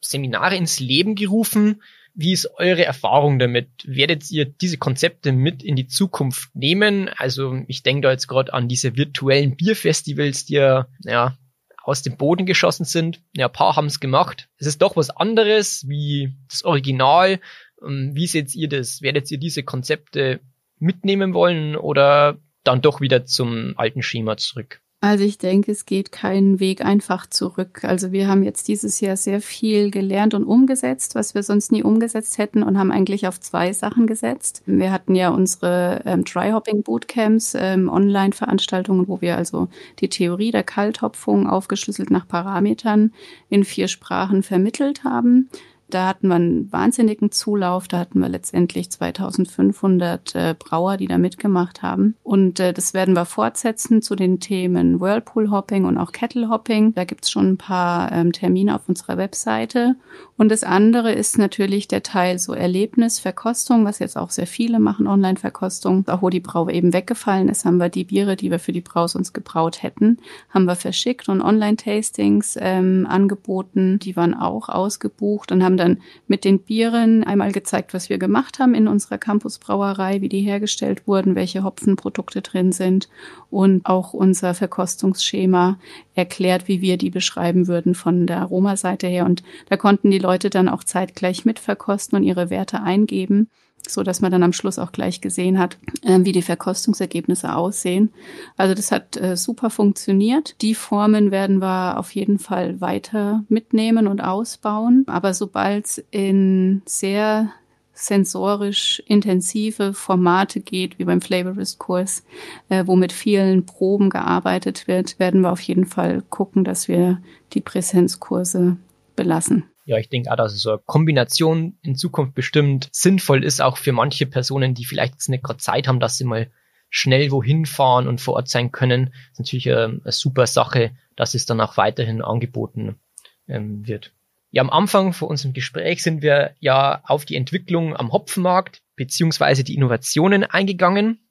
Seminare 0.03 0.55
ins 0.55 0.79
Leben 0.79 1.15
gerufen. 1.15 1.81
Wie 2.15 2.31
ist 2.31 2.47
eure 2.57 2.85
Erfahrung 2.85 3.39
damit? 3.39 3.69
Werdet 3.85 4.29
ihr 4.29 4.45
diese 4.45 4.77
Konzepte 4.77 5.31
mit 5.31 5.63
in 5.63 5.75
die 5.75 5.87
Zukunft 5.87 6.55
nehmen? 6.55 7.09
Also 7.17 7.63
ich 7.67 7.81
denke 7.81 8.01
da 8.03 8.11
jetzt 8.11 8.27
gerade 8.27 8.53
an 8.53 8.67
diese 8.67 8.95
virtuellen 8.95 9.55
Bierfestivals, 9.55 10.45
die 10.45 10.55
ja, 10.55 10.87
ja 11.03 11.35
aus 11.83 12.01
dem 12.01 12.15
Boden 12.15 12.45
geschossen 12.45 12.85
sind. 12.85 13.21
Ja, 13.35 13.47
ein 13.47 13.53
paar 13.53 13.75
haben 13.75 13.87
es 13.87 13.99
gemacht. 13.99 14.47
Es 14.57 14.67
ist 14.67 14.81
doch 14.81 14.95
was 14.95 15.09
anderes 15.09 15.87
wie 15.87 16.33
das 16.49 16.63
Original. 16.63 17.39
Ähm, 17.83 18.11
wie 18.13 18.27
seht 18.27 18.53
ihr 18.55 18.69
das? 18.69 19.01
Werdet 19.01 19.29
ihr 19.31 19.37
diese 19.37 19.63
Konzepte 19.63 20.39
mitnehmen 20.79 21.33
wollen 21.33 21.75
oder 21.75 22.37
dann 22.63 22.81
doch 22.81 23.01
wieder 23.01 23.25
zum 23.25 23.73
alten 23.75 24.01
Schema 24.01 24.37
zurück? 24.37 24.81
Also 25.03 25.25
ich 25.25 25.37
denke, 25.37 25.69
es 25.69 25.85
geht 25.85 26.13
keinen 26.13 26.61
Weg 26.61 26.85
einfach 26.85 27.27
zurück. 27.27 27.83
Also 27.83 28.13
wir 28.13 28.29
haben 28.29 28.41
jetzt 28.41 28.69
dieses 28.69 29.01
Jahr 29.01 29.17
sehr 29.17 29.41
viel 29.41 29.91
gelernt 29.91 30.33
und 30.33 30.45
umgesetzt, 30.45 31.13
was 31.13 31.35
wir 31.35 31.43
sonst 31.43 31.73
nie 31.73 31.83
umgesetzt 31.83 32.37
hätten 32.37 32.63
und 32.63 32.77
haben 32.77 32.89
eigentlich 32.89 33.27
auf 33.27 33.37
zwei 33.37 33.73
Sachen 33.73 34.07
gesetzt. 34.07 34.63
Wir 34.65 34.93
hatten 34.93 35.13
ja 35.13 35.27
unsere 35.27 36.03
ähm, 36.05 36.23
Dry-Hopping 36.23 36.83
Bootcamps, 36.83 37.53
ähm, 37.59 37.89
Online-Veranstaltungen, 37.89 39.09
wo 39.09 39.19
wir 39.19 39.35
also 39.35 39.67
die 39.99 40.07
Theorie 40.07 40.51
der 40.51 40.63
Kalthopfung 40.63 41.49
aufgeschlüsselt 41.49 42.09
nach 42.09 42.25
Parametern 42.25 43.11
in 43.49 43.65
vier 43.65 43.89
Sprachen 43.89 44.41
vermittelt 44.41 45.03
haben. 45.03 45.49
Da 45.93 46.07
hatten 46.07 46.27
wir 46.27 46.35
einen 46.35 46.71
wahnsinnigen 46.71 47.31
Zulauf. 47.31 47.87
Da 47.87 47.99
hatten 47.99 48.19
wir 48.19 48.27
letztendlich 48.27 48.89
2500 48.89 50.33
äh, 50.33 50.55
Brauer, 50.57 50.97
die 50.97 51.05
da 51.05 51.19
mitgemacht 51.19 51.83
haben. 51.83 52.15
Und 52.23 52.59
äh, 52.59 52.73
das 52.73 52.95
werden 52.95 53.15
wir 53.15 53.25
fortsetzen 53.25 54.01
zu 54.01 54.15
den 54.15 54.39
Themen 54.39 54.99
Whirlpool 54.99 55.51
Hopping 55.51 55.85
und 55.85 55.99
auch 55.99 56.11
Kettle 56.11 56.49
Hopping. 56.49 56.95
Da 56.95 57.03
gibt's 57.03 57.29
schon 57.29 57.51
ein 57.51 57.57
paar 57.57 58.11
ähm, 58.11 58.31
Termine 58.31 58.73
auf 58.73 58.89
unserer 58.89 59.17
Webseite. 59.17 59.95
Und 60.35 60.49
das 60.49 60.63
andere 60.63 61.11
ist 61.11 61.37
natürlich 61.37 61.87
der 61.87 62.01
Teil 62.01 62.39
so 62.39 62.53
Erlebnis, 62.53 63.19
Verkostung, 63.19 63.85
was 63.85 63.99
jetzt 63.99 64.17
auch 64.17 64.31
sehr 64.31 64.47
viele 64.47 64.79
machen, 64.79 65.05
Online-Verkostung. 65.05 66.07
Auch 66.07 66.23
wo 66.23 66.29
die 66.31 66.39
Brau 66.39 66.69
eben 66.69 66.91
weggefallen 66.91 67.49
ist, 67.49 67.65
haben 67.65 67.77
wir 67.77 67.89
die 67.89 68.05
Biere, 68.05 68.35
die 68.35 68.49
wir 68.49 68.59
für 68.59 68.71
die 68.71 68.81
Braus 68.81 69.15
uns 69.15 69.31
gebraut 69.31 69.83
hätten, 69.83 70.17
haben 70.49 70.65
wir 70.65 70.75
verschickt 70.75 71.29
und 71.29 71.41
Online-Tastings 71.41 72.57
ähm, 72.59 73.05
angeboten. 73.07 73.99
Die 73.99 74.15
waren 74.15 74.33
auch 74.33 74.69
ausgebucht 74.69 75.51
und 75.51 75.63
haben 75.63 75.77
dann 75.83 76.01
mit 76.27 76.45
den 76.45 76.59
Bieren 76.59 77.23
einmal 77.23 77.51
gezeigt, 77.51 77.93
was 77.93 78.09
wir 78.09 78.17
gemacht 78.17 78.59
haben 78.59 78.73
in 78.73 78.87
unserer 78.87 79.17
Campusbrauerei, 79.17 80.21
wie 80.21 80.29
die 80.29 80.41
hergestellt 80.41 81.07
wurden, 81.07 81.35
welche 81.35 81.63
Hopfenprodukte 81.63 82.41
drin 82.41 82.71
sind 82.71 83.09
und 83.49 83.85
auch 83.85 84.13
unser 84.13 84.53
Verkostungsschema 84.53 85.77
erklärt, 86.15 86.67
wie 86.67 86.81
wir 86.81 86.97
die 86.97 87.09
beschreiben 87.09 87.67
würden 87.67 87.95
von 87.95 88.27
der 88.27 88.39
Aromaseite 88.39 89.07
her. 89.07 89.25
Und 89.25 89.43
da 89.69 89.77
konnten 89.77 90.11
die 90.11 90.19
Leute 90.19 90.49
dann 90.49 90.69
auch 90.69 90.83
zeitgleich 90.83 91.45
mitverkosten 91.45 92.17
und 92.17 92.23
ihre 92.23 92.49
Werte 92.49 92.81
eingeben 92.81 93.49
so 93.87 94.03
dass 94.03 94.21
man 94.21 94.31
dann 94.31 94.43
am 94.43 94.53
Schluss 94.53 94.79
auch 94.79 94.91
gleich 94.91 95.21
gesehen 95.21 95.59
hat, 95.59 95.77
äh, 96.03 96.19
wie 96.21 96.31
die 96.31 96.41
Verkostungsergebnisse 96.41 97.55
aussehen. 97.55 98.11
Also 98.57 98.73
das 98.73 98.91
hat 98.91 99.17
äh, 99.17 99.35
super 99.35 99.69
funktioniert. 99.69 100.61
Die 100.61 100.75
Formen 100.75 101.31
werden 101.31 101.59
wir 101.59 101.97
auf 101.97 102.13
jeden 102.15 102.39
Fall 102.39 102.79
weiter 102.81 103.43
mitnehmen 103.49 104.07
und 104.07 104.21
ausbauen. 104.21 105.03
Aber 105.07 105.33
sobald 105.33 105.85
es 105.85 106.05
in 106.11 106.81
sehr 106.85 107.51
sensorisch 107.95 109.03
intensive 109.05 109.93
Formate 109.93 110.59
geht, 110.59 110.97
wie 110.97 111.05
beim 111.05 111.21
Flavorist-Kurs, 111.21 112.23
äh, 112.69 112.83
wo 112.87 112.95
mit 112.95 113.11
vielen 113.11 113.65
Proben 113.65 114.09
gearbeitet 114.09 114.87
wird, 114.87 115.19
werden 115.19 115.41
wir 115.41 115.51
auf 115.51 115.61
jeden 115.61 115.85
Fall 115.85 116.23
gucken, 116.29 116.63
dass 116.63 116.87
wir 116.87 117.21
die 117.53 117.61
Präsenzkurse 117.61 118.77
belassen 119.15 119.65
ja, 119.85 119.97
ich 119.97 120.09
denke 120.09 120.31
auch, 120.31 120.35
dass 120.35 120.53
so 120.53 120.71
eine 120.71 120.79
Kombination 120.85 121.77
in 121.81 121.95
Zukunft 121.95 122.35
bestimmt 122.35 122.89
sinnvoll 122.91 123.43
ist, 123.43 123.61
auch 123.61 123.77
für 123.77 123.91
manche 123.91 124.25
Personen, 124.25 124.73
die 124.73 124.85
vielleicht 124.85 125.15
jetzt 125.15 125.29
nicht 125.29 125.43
gerade 125.43 125.59
Zeit 125.59 125.87
haben, 125.87 125.99
dass 125.99 126.17
sie 126.17 126.23
mal 126.23 126.49
schnell 126.89 127.31
wohin 127.31 127.65
fahren 127.65 128.07
und 128.07 128.21
vor 128.21 128.35
Ort 128.35 128.49
sein 128.49 128.71
können. 128.71 129.05
Das 129.05 129.31
ist 129.31 129.39
natürlich 129.39 129.71
eine, 129.71 130.01
eine 130.03 130.11
super 130.11 130.47
Sache, 130.47 130.91
dass 131.15 131.33
es 131.33 131.45
dann 131.45 131.59
auch 131.59 131.75
weiterhin 131.75 132.21
angeboten 132.21 132.99
ähm, 133.47 133.85
wird. 133.87 134.13
Ja, 134.51 134.61
am 134.61 134.69
Anfang 134.69 135.13
von 135.13 135.29
unserem 135.29 135.53
Gespräch 135.53 136.03
sind 136.03 136.21
wir 136.21 136.53
ja 136.59 137.01
auf 137.05 137.25
die 137.25 137.35
Entwicklung 137.35 137.95
am 137.95 138.11
Hopfenmarkt 138.11 138.83
beziehungsweise 138.95 139.63
die 139.63 139.73
Innovationen 139.73 140.43
eingegangen. 140.43 141.22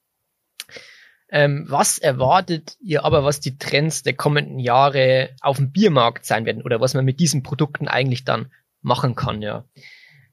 Ähm, 1.35 1.65
was 1.67 1.97
erwartet 1.97 2.77
ihr 2.83 3.07
aber, 3.07 3.25
was 3.25 3.41
die 3.41 3.57
Trends 3.57 4.03
der 4.03 4.13
kommenden 4.13 4.59
Jahre 4.59 5.31
auf 5.41 5.57
dem 5.57 5.73
Biermarkt 5.73 6.27
sein 6.27 6.45
werden 6.45 6.63
oder 6.63 6.81
was 6.81 6.93
man 6.93 7.07
mit 7.07 7.21
diesen 7.21 7.43
Produkten 7.43 7.89
eigentlich 7.89 8.25
dann 8.25 8.53
machen 8.83 9.15
kann, 9.15 9.41
ja? 9.41 9.65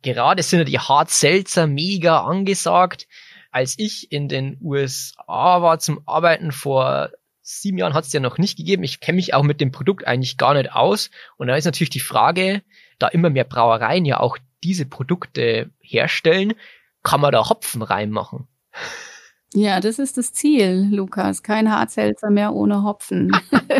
Gerade 0.02 0.44
sind 0.44 0.60
ja 0.60 0.66
die 0.66 0.80
Hard 0.80 1.10
Seltzer 1.10 1.68
mega 1.68 2.20
angesagt. 2.20 3.08
Als 3.52 3.76
ich 3.78 4.12
in 4.12 4.28
den 4.28 4.58
USA 4.62 5.62
war 5.62 5.80
zum 5.80 6.02
Arbeiten 6.06 6.52
vor 6.52 7.12
sieben 7.42 7.78
Jahren 7.78 7.94
hat 7.94 8.06
es 8.06 8.14
ja 8.14 8.20
noch 8.20 8.38
nicht 8.38 8.58
gegeben. 8.58 8.84
Ich 8.84 9.00
kenne 9.00 9.16
mich 9.16 9.34
auch 9.34 9.44
mit 9.44 9.60
dem 9.60 9.72
Produkt 9.72 10.06
eigentlich 10.06 10.38
gar 10.38 10.54
nicht 10.54 10.74
aus. 10.74 11.10
Und 11.38 11.48
da 11.48 11.56
ist 11.56 11.66
natürlich 11.66 11.90
die 11.90 12.00
Frage, 12.00 12.62
da 13.00 13.08
immer 13.08 13.30
mehr 13.30 13.46
Brauereien 13.46 14.06
ja 14.06 14.20
auch 14.20 14.38
diese 14.64 14.86
Produkte 14.86 15.70
herstellen, 15.80 16.54
kann 17.04 17.22
man 17.22 17.32
da 17.32 17.50
Hopfen 17.50 17.82
reinmachen? 17.82 18.48
Ja, 19.54 19.80
das 19.80 19.98
ist 19.98 20.18
das 20.18 20.32
Ziel, 20.32 20.88
Lukas. 20.92 21.42
Kein 21.42 21.72
Hartselzer 21.72 22.30
mehr 22.30 22.54
ohne 22.54 22.84
Hopfen. 22.84 23.32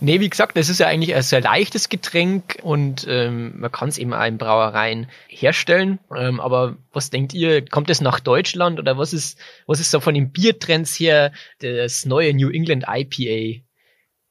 nee, 0.00 0.20
wie 0.20 0.30
gesagt, 0.30 0.56
das 0.56 0.68
ist 0.68 0.78
ja 0.78 0.86
eigentlich 0.86 1.16
ein 1.16 1.22
sehr 1.22 1.40
leichtes 1.40 1.88
Getränk 1.88 2.60
und 2.62 3.06
ähm, 3.08 3.58
man 3.58 3.72
kann 3.72 3.88
es 3.88 3.98
eben 3.98 4.14
auch 4.14 4.24
in 4.24 4.38
Brauereien 4.38 5.08
herstellen. 5.26 5.98
Ähm, 6.16 6.38
aber 6.38 6.76
was 6.92 7.10
denkt 7.10 7.34
ihr, 7.34 7.64
kommt 7.64 7.90
es 7.90 8.00
nach 8.00 8.20
Deutschland 8.20 8.78
oder 8.78 8.98
was 8.98 9.12
ist, 9.12 9.36
was 9.66 9.80
ist 9.80 9.90
so 9.90 9.98
von 9.98 10.14
den 10.14 10.30
Biertrends 10.30 10.94
her 10.94 11.32
das 11.58 12.06
neue 12.06 12.34
New 12.34 12.50
England 12.50 12.84
IPA? 12.88 13.64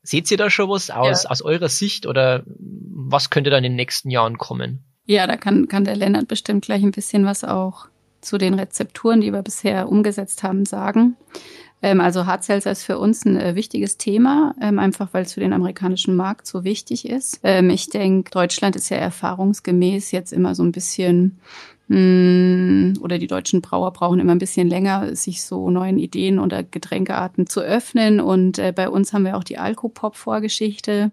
Seht 0.01 0.31
ihr 0.31 0.37
da 0.37 0.49
schon 0.49 0.69
was 0.69 0.89
aus, 0.89 1.23
ja. 1.23 1.29
aus 1.29 1.41
eurer 1.41 1.69
Sicht 1.69 2.05
oder 2.05 2.43
was 2.47 3.29
könnte 3.29 3.49
dann 3.49 3.65
in 3.65 3.73
den 3.73 3.77
nächsten 3.77 4.09
Jahren 4.09 4.37
kommen? 4.37 4.85
Ja, 5.05 5.27
da 5.27 5.35
kann, 5.35 5.67
kann 5.67 5.83
der 5.83 5.97
Lennart 5.97 6.29
bestimmt 6.29 6.63
gleich 6.63 6.83
ein 6.83 6.91
bisschen 6.91 7.25
was 7.25 7.43
auch 7.43 7.87
zu 8.23 8.37
den 8.37 8.53
Rezepturen, 8.53 9.21
die 9.21 9.31
wir 9.31 9.41
bisher 9.41 9.89
umgesetzt 9.89 10.43
haben, 10.43 10.65
sagen. 10.65 11.15
Ähm, 11.81 11.99
also 11.99 12.25
Hartselzer 12.25 12.71
ist 12.71 12.83
für 12.83 12.97
uns 12.97 13.25
ein 13.25 13.37
äh, 13.37 13.55
wichtiges 13.55 13.97
Thema, 13.97 14.55
ähm, 14.61 14.79
einfach 14.79 15.09
weil 15.13 15.23
es 15.23 15.33
für 15.33 15.41
den 15.41 15.53
amerikanischen 15.53 16.15
Markt 16.15 16.47
so 16.47 16.63
wichtig 16.63 17.07
ist. 17.07 17.41
Ähm, 17.43 17.69
ich 17.69 17.89
denke, 17.89 18.31
Deutschland 18.31 18.75
ist 18.75 18.89
ja 18.89 18.97
erfahrungsgemäß 18.97 20.11
jetzt 20.11 20.31
immer 20.31 20.55
so 20.55 20.63
ein 20.63 20.71
bisschen 20.71 21.39
hm, 21.89 22.93
oder 23.01 23.17
die 23.17 23.27
deutschen 23.27 23.61
Brauer 23.61 23.91
brauchen 23.91 24.21
immer 24.21 24.31
ein 24.31 24.39
bisschen 24.39 24.69
länger, 24.69 25.15
sich 25.15 25.43
so 25.43 25.69
neuen 25.69 25.99
Ideen 25.99 26.39
oder 26.39 26.63
Getränkearten 26.63 27.47
zu 27.47 27.59
öffnen. 27.59 28.21
Und 28.21 28.57
äh, 28.57 28.71
bei 28.73 28.89
uns 28.89 29.11
haben 29.11 29.25
wir 29.25 29.35
auch 29.35 29.43
die 29.43 29.57
Alkopop-Vorgeschichte, 29.57 31.11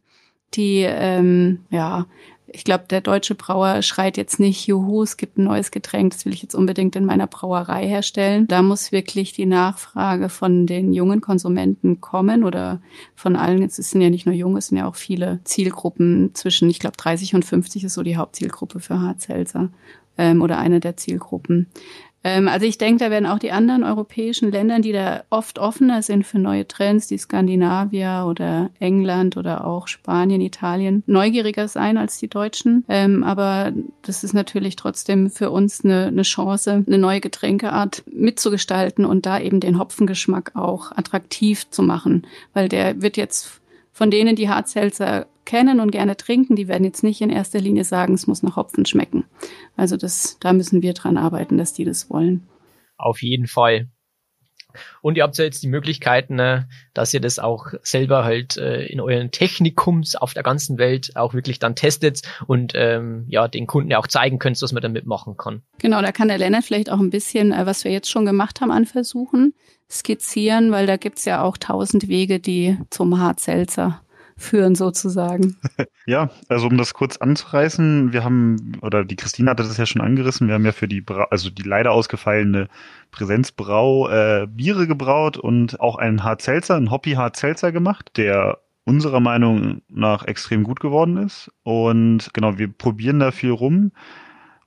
die 0.54 0.84
ähm, 0.86 1.64
ja 1.70 2.06
ich 2.52 2.64
glaube, 2.64 2.84
der 2.90 3.00
deutsche 3.00 3.34
Brauer 3.34 3.82
schreit 3.82 4.16
jetzt 4.16 4.40
nicht, 4.40 4.66
juhu, 4.66 5.02
es 5.02 5.16
gibt 5.16 5.38
ein 5.38 5.44
neues 5.44 5.70
Getränk, 5.70 6.12
das 6.12 6.24
will 6.24 6.32
ich 6.32 6.42
jetzt 6.42 6.54
unbedingt 6.54 6.96
in 6.96 7.04
meiner 7.04 7.26
Brauerei 7.26 7.86
herstellen. 7.86 8.46
Da 8.48 8.62
muss 8.62 8.92
wirklich 8.92 9.32
die 9.32 9.46
Nachfrage 9.46 10.28
von 10.28 10.66
den 10.66 10.92
jungen 10.92 11.20
Konsumenten 11.20 12.00
kommen 12.00 12.44
oder 12.44 12.80
von 13.14 13.36
allen, 13.36 13.62
es 13.62 13.76
sind 13.76 14.00
ja 14.00 14.10
nicht 14.10 14.26
nur 14.26 14.34
junge, 14.34 14.58
es 14.58 14.68
sind 14.68 14.78
ja 14.78 14.86
auch 14.86 14.96
viele 14.96 15.40
Zielgruppen 15.44 16.34
zwischen, 16.34 16.68
ich 16.70 16.80
glaube, 16.80 16.96
30 16.96 17.34
und 17.34 17.44
50 17.44 17.84
ist 17.84 17.94
so 17.94 18.02
die 18.02 18.16
Hauptzielgruppe 18.16 18.80
für 18.80 19.00
Harzelser 19.00 19.70
ähm, 20.18 20.42
oder 20.42 20.58
eine 20.58 20.80
der 20.80 20.96
Zielgruppen. 20.96 21.68
Ähm, 22.22 22.48
also 22.48 22.66
ich 22.66 22.78
denke, 22.78 23.04
da 23.04 23.10
werden 23.10 23.26
auch 23.26 23.38
die 23.38 23.52
anderen 23.52 23.82
europäischen 23.82 24.50
Länder, 24.50 24.80
die 24.80 24.92
da 24.92 25.24
oft 25.30 25.58
offener 25.58 26.02
sind 26.02 26.26
für 26.26 26.38
neue 26.38 26.68
Trends, 26.68 27.06
die 27.06 27.18
Skandinavier 27.18 28.26
oder 28.28 28.70
England 28.78 29.36
oder 29.36 29.66
auch 29.66 29.88
Spanien, 29.88 30.40
Italien, 30.40 31.02
neugieriger 31.06 31.68
sein 31.68 31.96
als 31.96 32.18
die 32.18 32.28
Deutschen. 32.28 32.84
Ähm, 32.88 33.24
aber 33.24 33.72
das 34.02 34.22
ist 34.24 34.34
natürlich 34.34 34.76
trotzdem 34.76 35.30
für 35.30 35.50
uns 35.50 35.84
eine, 35.84 36.06
eine 36.06 36.22
Chance, 36.22 36.84
eine 36.86 36.98
neue 36.98 37.20
Getränkeart 37.20 38.04
mitzugestalten 38.10 39.04
und 39.04 39.24
da 39.24 39.40
eben 39.40 39.60
den 39.60 39.78
Hopfengeschmack 39.78 40.52
auch 40.54 40.92
attraktiv 40.92 41.70
zu 41.70 41.82
machen, 41.82 42.26
weil 42.52 42.68
der 42.68 43.00
wird 43.00 43.16
jetzt 43.16 43.60
von 43.92 44.10
denen, 44.10 44.36
die 44.36 44.48
Hartselzer 44.48 45.26
kennen 45.50 45.80
und 45.80 45.90
gerne 45.90 46.16
trinken, 46.16 46.54
die 46.54 46.68
werden 46.68 46.84
jetzt 46.84 47.02
nicht 47.02 47.20
in 47.20 47.28
erster 47.28 47.60
Linie 47.60 47.82
sagen, 47.82 48.14
es 48.14 48.28
muss 48.28 48.44
nach 48.44 48.54
Hopfen 48.54 48.86
schmecken. 48.86 49.24
Also 49.76 49.96
das, 49.96 50.38
da 50.38 50.52
müssen 50.52 50.80
wir 50.80 50.94
dran 50.94 51.16
arbeiten, 51.16 51.58
dass 51.58 51.72
die 51.72 51.84
das 51.84 52.08
wollen. 52.08 52.46
Auf 52.96 53.20
jeden 53.20 53.48
Fall. 53.48 53.88
Und 55.02 55.16
ihr 55.16 55.24
habt 55.24 55.36
ja 55.38 55.44
jetzt 55.44 55.64
die 55.64 55.68
Möglichkeiten, 55.68 56.36
ne, 56.36 56.68
dass 56.94 57.12
ihr 57.12 57.20
das 57.20 57.40
auch 57.40 57.66
selber 57.82 58.22
halt 58.22 58.58
äh, 58.58 58.84
in 58.84 59.00
euren 59.00 59.32
Technikums 59.32 60.14
auf 60.14 60.34
der 60.34 60.44
ganzen 60.44 60.78
Welt 60.78 61.16
auch 61.16 61.34
wirklich 61.34 61.58
dann 61.58 61.74
testet 61.74 62.22
und 62.46 62.74
ähm, 62.76 63.24
ja 63.26 63.48
den 63.48 63.66
Kunden 63.66 63.90
ja 63.90 63.98
auch 63.98 64.06
zeigen 64.06 64.38
könnt, 64.38 64.62
was 64.62 64.70
man 64.70 64.82
damit 64.84 65.04
machen 65.04 65.36
kann. 65.36 65.62
Genau, 65.78 66.00
da 66.00 66.12
kann 66.12 66.28
der 66.28 66.38
Lennart 66.38 66.62
vielleicht 66.62 66.92
auch 66.92 67.00
ein 67.00 67.10
bisschen, 67.10 67.50
äh, 67.50 67.66
was 67.66 67.82
wir 67.82 67.90
jetzt 67.90 68.08
schon 68.08 68.24
gemacht 68.24 68.60
haben, 68.60 68.70
an 68.70 68.86
Versuchen 68.86 69.54
skizzieren, 69.90 70.70
weil 70.70 70.86
da 70.86 70.96
gibt's 70.96 71.24
ja 71.24 71.42
auch 71.42 71.56
tausend 71.56 72.06
Wege, 72.06 72.38
die 72.38 72.78
zum 72.90 73.18
Hartselzer 73.18 74.00
führen 74.40 74.74
sozusagen. 74.74 75.56
Ja, 76.06 76.30
also 76.48 76.66
um 76.66 76.76
das 76.76 76.94
kurz 76.94 77.18
anzureißen, 77.18 78.12
wir 78.12 78.24
haben, 78.24 78.72
oder 78.80 79.04
die 79.04 79.16
Christine 79.16 79.50
hatte 79.50 79.62
das 79.62 79.76
ja 79.76 79.86
schon 79.86 80.00
angerissen, 80.00 80.48
wir 80.48 80.54
haben 80.54 80.64
ja 80.64 80.72
für 80.72 80.88
die, 80.88 81.00
Bra 81.00 81.28
also 81.30 81.50
die 81.50 81.62
leider 81.62 81.92
ausgefallene 81.92 82.68
Präsenzbrau 83.12 84.08
äh, 84.08 84.46
Biere 84.48 84.86
gebraut 84.86 85.36
und 85.36 85.78
auch 85.78 85.96
einen 85.96 86.24
Hartzelzer, 86.24 86.76
einen 86.76 86.90
Hoppy 86.90 87.12
Hartzelzer 87.12 87.70
gemacht, 87.70 88.12
der 88.16 88.58
unserer 88.84 89.20
Meinung 89.20 89.82
nach 89.88 90.24
extrem 90.24 90.64
gut 90.64 90.80
geworden 90.80 91.16
ist. 91.18 91.50
Und 91.62 92.30
genau, 92.32 92.58
wir 92.58 92.72
probieren 92.72 93.20
da 93.20 93.30
viel 93.30 93.52
rum 93.52 93.92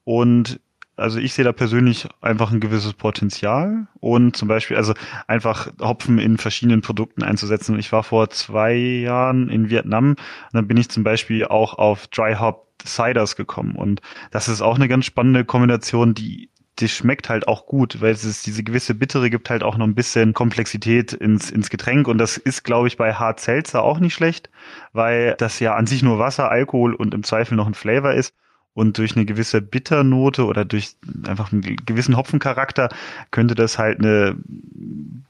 und 0.05 0.59
also 0.95 1.19
ich 1.19 1.33
sehe 1.33 1.45
da 1.45 1.51
persönlich 1.51 2.07
einfach 2.21 2.51
ein 2.51 2.59
gewisses 2.59 2.93
Potenzial 2.93 3.87
und 3.99 4.35
zum 4.35 4.47
Beispiel, 4.47 4.77
also 4.77 4.93
einfach 5.27 5.67
Hopfen 5.79 6.19
in 6.19 6.37
verschiedenen 6.37 6.81
Produkten 6.81 7.23
einzusetzen. 7.23 7.79
Ich 7.79 7.91
war 7.91 8.03
vor 8.03 8.29
zwei 8.29 8.73
Jahren 8.73 9.49
in 9.49 9.69
Vietnam 9.69 10.11
und 10.11 10.17
dann 10.53 10.67
bin 10.67 10.77
ich 10.77 10.89
zum 10.89 11.03
Beispiel 11.03 11.45
auch 11.45 11.77
auf 11.77 12.07
Dry 12.07 12.35
Hop 12.35 12.67
Ciders 12.85 13.35
gekommen 13.35 13.75
und 13.75 14.01
das 14.31 14.49
ist 14.49 14.61
auch 14.61 14.75
eine 14.75 14.87
ganz 14.87 15.05
spannende 15.05 15.45
Kombination, 15.45 16.13
die 16.13 16.49
die 16.79 16.89
schmeckt 16.89 17.29
halt 17.29 17.47
auch 17.47 17.67
gut, 17.67 18.01
weil 18.01 18.11
es 18.11 18.23
ist, 18.23 18.47
diese 18.47 18.63
gewisse 18.63 18.95
Bittere 18.95 19.29
gibt 19.29 19.49
halt 19.51 19.61
auch 19.61 19.77
noch 19.77 19.85
ein 19.85 19.93
bisschen 19.93 20.33
Komplexität 20.33 21.13
ins, 21.13 21.51
ins 21.51 21.69
Getränk 21.69 22.07
und 22.07 22.17
das 22.17 22.37
ist, 22.37 22.63
glaube 22.63 22.87
ich, 22.87 22.97
bei 22.97 23.13
Hard 23.13 23.39
Seltzer 23.39 23.83
auch 23.83 23.99
nicht 23.99 24.15
schlecht, 24.15 24.49
weil 24.91 25.35
das 25.37 25.59
ja 25.59 25.75
an 25.75 25.85
sich 25.85 26.01
nur 26.01 26.17
Wasser, 26.17 26.49
Alkohol 26.49 26.95
und 26.95 27.13
im 27.13 27.21
Zweifel 27.23 27.55
noch 27.55 27.67
ein 27.67 27.75
Flavor 27.75 28.13
ist 28.13 28.33
und 28.73 28.97
durch 28.97 29.15
eine 29.15 29.25
gewisse 29.25 29.61
Bitternote 29.61 30.45
oder 30.45 30.65
durch 30.65 30.95
einfach 31.27 31.51
einen 31.51 31.61
gewissen 31.85 32.17
Hopfencharakter 32.17 32.89
könnte 33.31 33.55
das 33.55 33.77
halt 33.77 33.99
eine 33.99 34.35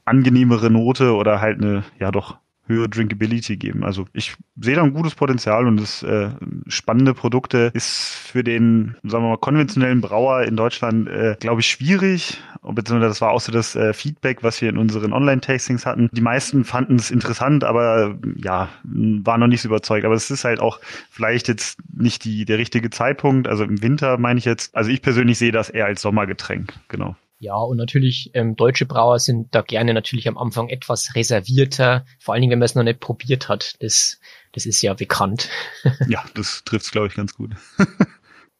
angenehmere 0.04 0.70
Note 0.70 1.14
oder 1.14 1.40
halt 1.40 1.60
eine, 1.60 1.84
ja 1.98 2.10
doch, 2.10 2.38
höhere 2.66 2.88
Drinkability 2.88 3.56
geben. 3.56 3.84
Also 3.84 4.06
ich 4.12 4.34
sehe 4.60 4.76
da 4.76 4.82
ein 4.82 4.94
gutes 4.94 5.14
Potenzial 5.14 5.66
und 5.66 5.78
das 5.78 6.02
äh, 6.02 6.30
spannende 6.66 7.14
Produkte 7.14 7.70
ist 7.74 8.14
für 8.14 8.42
den, 8.42 8.96
sagen 9.02 9.24
wir 9.24 9.30
mal, 9.30 9.38
konventionellen 9.38 10.00
Brauer 10.00 10.42
in 10.42 10.56
Deutschland, 10.56 11.08
äh, 11.08 11.36
glaube 11.38 11.60
ich, 11.60 11.66
schwierig. 11.66 12.40
Beziehungsweise 12.62 13.10
das 13.10 13.20
war 13.20 13.32
auch 13.32 13.42
so 13.42 13.52
das 13.52 13.76
äh, 13.76 13.92
Feedback, 13.92 14.42
was 14.42 14.62
wir 14.62 14.70
in 14.70 14.78
unseren 14.78 15.12
Online-Tastings 15.12 15.84
hatten. 15.84 16.08
Die 16.12 16.22
meisten 16.22 16.64
fanden 16.64 16.96
es 16.96 17.10
interessant, 17.10 17.62
aber 17.62 18.16
ja, 18.36 18.70
waren 18.82 19.40
noch 19.40 19.48
nicht 19.48 19.60
so 19.60 19.68
überzeugt. 19.68 20.06
Aber 20.06 20.14
es 20.14 20.30
ist 20.30 20.44
halt 20.44 20.60
auch 20.60 20.80
vielleicht 21.10 21.48
jetzt 21.48 21.78
nicht 21.92 22.24
die, 22.24 22.46
der 22.46 22.56
richtige 22.56 22.88
Zeitpunkt. 22.88 23.48
Also 23.48 23.64
im 23.64 23.82
Winter 23.82 24.16
meine 24.16 24.38
ich 24.38 24.46
jetzt, 24.46 24.74
also 24.74 24.90
ich 24.90 25.02
persönlich 25.02 25.36
sehe 25.36 25.52
das 25.52 25.68
eher 25.68 25.84
als 25.84 26.00
Sommergetränk, 26.00 26.72
genau. 26.88 27.16
Ja, 27.44 27.56
und 27.56 27.76
natürlich, 27.76 28.30
ähm, 28.32 28.56
deutsche 28.56 28.86
Brauer 28.86 29.18
sind 29.18 29.54
da 29.54 29.60
gerne 29.60 29.92
natürlich 29.92 30.28
am 30.28 30.38
Anfang 30.38 30.70
etwas 30.70 31.14
reservierter, 31.14 32.06
vor 32.18 32.32
allen 32.32 32.40
Dingen, 32.40 32.52
wenn 32.52 32.58
man 32.58 32.64
es 32.64 32.74
noch 32.74 32.82
nicht 32.82 33.00
probiert 33.00 33.50
hat. 33.50 33.74
Das, 33.80 34.18
das 34.52 34.64
ist 34.64 34.80
ja 34.80 34.94
bekannt. 34.94 35.50
ja, 36.08 36.24
das 36.34 36.62
trifft 36.64 36.86
es, 36.86 36.90
glaube 36.90 37.08
ich, 37.08 37.14
ganz 37.14 37.34
gut. 37.34 37.50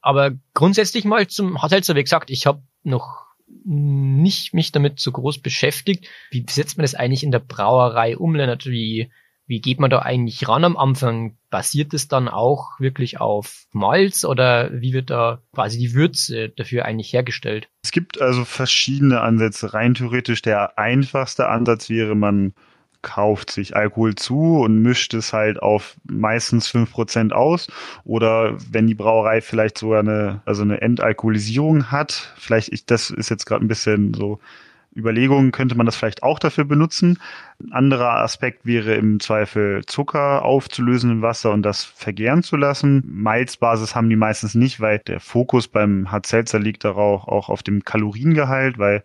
Aber 0.03 0.33
grundsätzlich 0.53 1.07
mal 1.07 1.27
zum 1.29 1.63
Hartselzer, 1.63 1.95
wie 1.95 2.05
gesagt, 2.05 2.29
ich 2.29 2.45
habe 2.45 2.63
noch 2.83 3.25
nicht 3.65 4.53
mich 4.53 4.71
damit 4.71 5.01
so 5.01 5.13
groß 5.13 5.39
beschäftigt. 5.39 6.07
Wie 6.31 6.45
setzt 6.47 6.77
man 6.77 6.85
das 6.85 6.95
eigentlich 6.95 7.23
in 7.23 7.33
der 7.33 7.39
Brauerei 7.39 8.19
um, 8.19 8.35
Lennart? 8.35 8.67
Wie 8.67 9.11
wie 9.47 9.61
geht 9.61 9.79
man 9.79 9.91
da 9.91 10.01
eigentlich 10.01 10.49
ran 10.49 10.65
am 10.65 10.77
Anfang? 10.77 11.37
Basiert 11.51 11.95
es 11.95 12.09
dann 12.09 12.29
auch 12.29 12.81
wirklich 12.81 13.21
auf 13.21 13.67
Malz 13.73 14.25
oder 14.25 14.71
wie 14.73 14.93
wird 14.93 15.11
da 15.11 15.43
quasi 15.53 15.79
die 15.79 15.95
Würze 15.95 16.49
dafür 16.49 16.85
eigentlich 16.85 17.13
hergestellt? 17.13 17.69
Es 17.83 17.93
gibt 17.93 18.21
also 18.21 18.45
verschiedene 18.45 19.21
Ansätze. 19.21 19.75
Rein 19.75 19.95
theoretisch 19.95 20.43
der 20.43 20.79
einfachste 20.79 21.49
Ansatz 21.49 21.91
wäre, 21.91 22.15
man 22.15 22.55
kauft 23.03 23.51
sich 23.51 23.77
Alkohol 23.77 24.15
zu 24.15 24.61
und 24.61 24.81
mischt 24.81 25.13
es 25.15 25.33
halt 25.33 25.63
auf 25.63 25.97
meistens 26.05 26.67
fünf 26.67 26.91
Prozent 26.91 27.33
aus. 27.33 27.69
Oder 28.05 28.57
wenn 28.71 28.87
die 28.87 28.95
Brauerei 28.95 29.43
vielleicht 29.43 29.79
sogar 29.79 30.01
eine, 30.01 30.41
also 30.47 30.63
eine 30.63 30.81
Entalkoholisierung 30.81 31.93
hat, 31.93 32.33
vielleicht, 32.37 32.73
ich, 32.73 32.87
das 32.87 33.11
ist 33.11 33.29
jetzt 33.29 33.45
gerade 33.45 33.65
ein 33.65 33.69
bisschen 33.69 34.15
so 34.15 34.41
Überlegungen 34.97 35.53
könnte 35.53 35.75
man 35.75 35.87
das 35.87 35.97
vielleicht 35.97 36.23
auch 36.23 36.39
dafür 36.39 36.65
benutzen. 36.65 37.19
Ein 37.63 37.73
anderer 37.73 38.17
Aspekt 38.21 38.65
wäre 38.65 38.95
im 38.95 39.21
Zweifel 39.21 39.85
Zucker 39.87 40.45
aufzulösen 40.45 41.11
im 41.11 41.23
Wasser 41.23 41.53
und 41.53 41.63
das 41.63 41.85
vergären 41.85 42.43
zu 42.43 42.57
lassen. 42.57 43.03
Malzbasis 43.07 43.95
haben 43.95 44.09
die 44.09 44.17
meistens 44.17 44.55
nicht, 44.55 44.81
weil 44.81 45.01
der 45.01 45.21
Fokus 45.21 45.69
beim 45.69 46.11
Hard 46.11 46.31
liegt 46.55 46.85
darauf 46.85 47.27
auch 47.29 47.49
auf 47.49 47.63
dem 47.63 47.85
Kaloriengehalt, 47.85 48.79
weil 48.79 49.03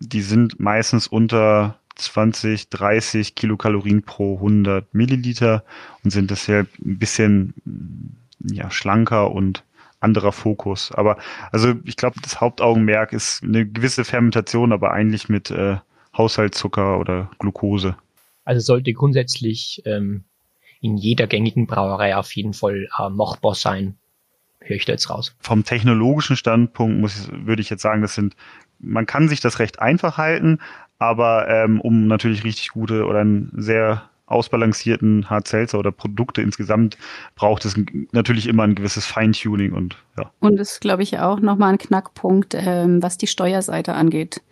die 0.00 0.22
sind 0.22 0.60
meistens 0.60 1.06
unter 1.06 1.78
20, 1.96 2.70
30 2.70 3.34
Kilokalorien 3.34 4.02
pro 4.02 4.36
100 4.36 4.94
Milliliter 4.94 5.64
und 6.04 6.10
sind 6.10 6.30
deshalb 6.30 6.68
ein 6.78 6.98
bisschen 6.98 7.54
ja, 8.40 8.70
schlanker 8.70 9.32
und 9.32 9.64
anderer 10.00 10.32
Fokus. 10.32 10.92
Aber 10.92 11.18
also 11.50 11.74
ich 11.84 11.96
glaube, 11.96 12.20
das 12.22 12.40
Hauptaugenmerk 12.40 13.12
ist 13.12 13.42
eine 13.42 13.66
gewisse 13.66 14.04
Fermentation, 14.04 14.72
aber 14.72 14.92
eigentlich 14.92 15.28
mit 15.28 15.50
äh, 15.50 15.76
Haushaltszucker 16.16 16.98
oder 16.98 17.30
Glucose. 17.38 17.96
Also 18.44 18.60
sollte 18.60 18.92
grundsätzlich 18.92 19.82
ähm, 19.84 20.24
in 20.80 20.96
jeder 20.96 21.26
gängigen 21.26 21.66
Brauerei 21.66 22.16
auf 22.16 22.34
jeden 22.34 22.54
Fall 22.54 22.88
äh, 22.98 23.08
machbar 23.08 23.54
sein. 23.54 23.96
Höre 24.60 24.76
ich 24.76 24.84
da 24.84 24.92
jetzt 24.92 25.10
raus. 25.10 25.34
Vom 25.40 25.64
technologischen 25.64 26.36
Standpunkt 26.36 27.00
muss 27.00 27.18
ich, 27.18 27.46
würde 27.46 27.62
ich 27.62 27.70
jetzt 27.70 27.82
sagen, 27.82 28.02
das 28.02 28.14
sind, 28.14 28.36
man 28.78 29.06
kann 29.06 29.28
sich 29.28 29.40
das 29.40 29.58
recht 29.58 29.80
einfach 29.80 30.18
halten, 30.18 30.58
aber 30.98 31.48
ähm, 31.48 31.80
um 31.80 32.06
natürlich 32.06 32.44
richtig 32.44 32.70
gute 32.70 33.06
oder 33.06 33.20
ein 33.20 33.50
sehr 33.56 34.08
ausbalancierten 34.28 35.28
Hard 35.28 35.48
Seltzer 35.48 35.78
oder 35.78 35.90
Produkte 35.90 36.42
insgesamt 36.42 36.96
braucht 37.34 37.64
es 37.64 37.76
natürlich 38.12 38.46
immer 38.46 38.62
ein 38.62 38.74
gewisses 38.74 39.06
Feintuning 39.06 39.72
und 39.72 39.96
ja. 40.16 40.30
Und 40.40 40.60
ist, 40.60 40.80
glaube 40.80 41.02
ich, 41.02 41.18
auch 41.18 41.40
nochmal 41.40 41.72
ein 41.72 41.78
Knackpunkt, 41.78 42.54
ähm, 42.54 43.02
was 43.02 43.18
die 43.18 43.26
Steuerseite 43.26 43.94
angeht. 43.94 44.42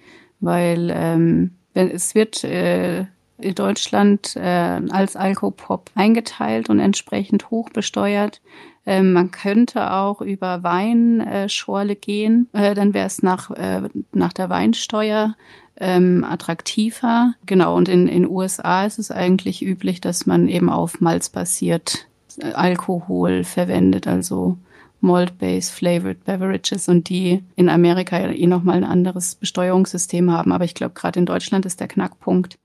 Weil 0.41 0.91
ähm, 0.95 1.53
wenn, 1.75 1.91
es 1.91 2.15
wird 2.15 2.43
äh, 2.45 3.07
Deutschland 3.39 4.37
äh, 4.37 4.81
als 4.91 5.17
Alkopop 5.17 5.91
eingeteilt 5.95 6.71
und 6.71 6.79
entsprechend 6.79 7.51
hoch 7.51 7.71
besteuert. 7.71 8.41
Ähm, 8.87 9.13
man 9.13 9.31
könnte 9.31 9.93
auch 9.93 10.21
über 10.21 10.63
Weinschorle 10.63 11.97
gehen, 11.97 12.49
äh, 12.53 12.75
dann 12.75 12.95
wäre 12.95 13.07
es 13.07 13.23
nach, 13.23 13.51
äh, 13.51 13.83
nach 14.13 14.33
der 14.33 14.49
Weinsteuer 14.49 15.35
ähm, 15.79 16.25
attraktiver. 16.25 17.35
Genau, 17.45 17.77
und 17.77 17.89
in 17.89 18.07
den 18.07 18.29
USA 18.29 18.87
ist 18.87 18.99
es 18.99 19.11
eigentlich 19.11 19.63
üblich, 19.63 20.01
dass 20.01 20.27
man 20.27 20.49
eben 20.49 20.71
auf 20.71 21.01
Malz 21.01 21.29
basiert 21.29 22.07
äh, 22.41 22.53
Alkohol 22.53 23.45
verwendet, 23.45 24.07
also 24.07 24.57
Malt-based 25.01 25.73
flavored 25.73 26.25
beverages 26.25 26.89
und 26.89 27.09
die 27.09 27.43
in 27.55 27.69
Amerika 27.69 28.19
eh 28.19 28.47
nochmal 28.47 28.77
ein 28.77 28.85
anderes 28.85 29.35
Besteuerungssystem 29.35 30.31
haben. 30.31 30.53
Aber 30.53 30.65
ich 30.65 30.75
glaube, 30.75 30.95
gerade 30.95 31.19
in 31.19 31.27
Deutschland 31.27 31.67
ist 31.67 31.81
der 31.81 31.89
Knackpunkt, 31.89 32.59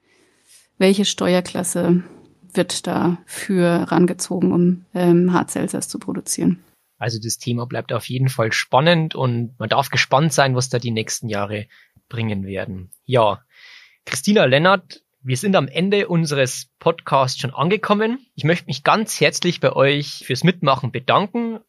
welche 0.82 1.05
Steuerklasse 1.05 2.03
wird 2.53 2.88
da 2.88 3.19
für 3.25 3.91
rangezogen, 3.91 4.51
um 4.51 4.86
ähm, 4.93 5.32
Hard 5.32 5.51
Seltzers 5.51 5.88
zu 5.88 5.99
produzieren. 5.99 6.63
Also 6.97 7.19
das 7.23 7.38
Thema 7.38 7.65
bleibt 7.65 7.93
auf 7.93 8.09
jeden 8.09 8.29
Fall 8.29 8.51
spannend 8.51 9.15
und 9.15 9.57
man 9.59 9.69
darf 9.69 9.89
gespannt 9.89 10.34
sein, 10.34 10.55
was 10.55 10.69
da 10.69 10.79
die 10.79 10.91
nächsten 10.91 11.29
Jahre 11.29 11.67
bringen 12.09 12.45
werden. 12.45 12.91
Ja, 13.05 13.41
Christina 14.05 14.45
Lennart, 14.45 15.03
wir 15.21 15.38
sind 15.38 15.55
am 15.55 15.67
Ende 15.67 16.07
unseres 16.07 16.67
Podcasts 16.79 17.39
schon 17.39 17.53
angekommen. 17.53 18.25
Ich 18.36 18.43
möchte 18.43 18.65
mich 18.65 18.84
ganz 18.84 19.21
herzlich 19.21 19.59
bei 19.59 19.73
euch 19.73 20.23
fürs 20.25 20.43
Mitmachen 20.43 20.91
bedanken 20.91 21.59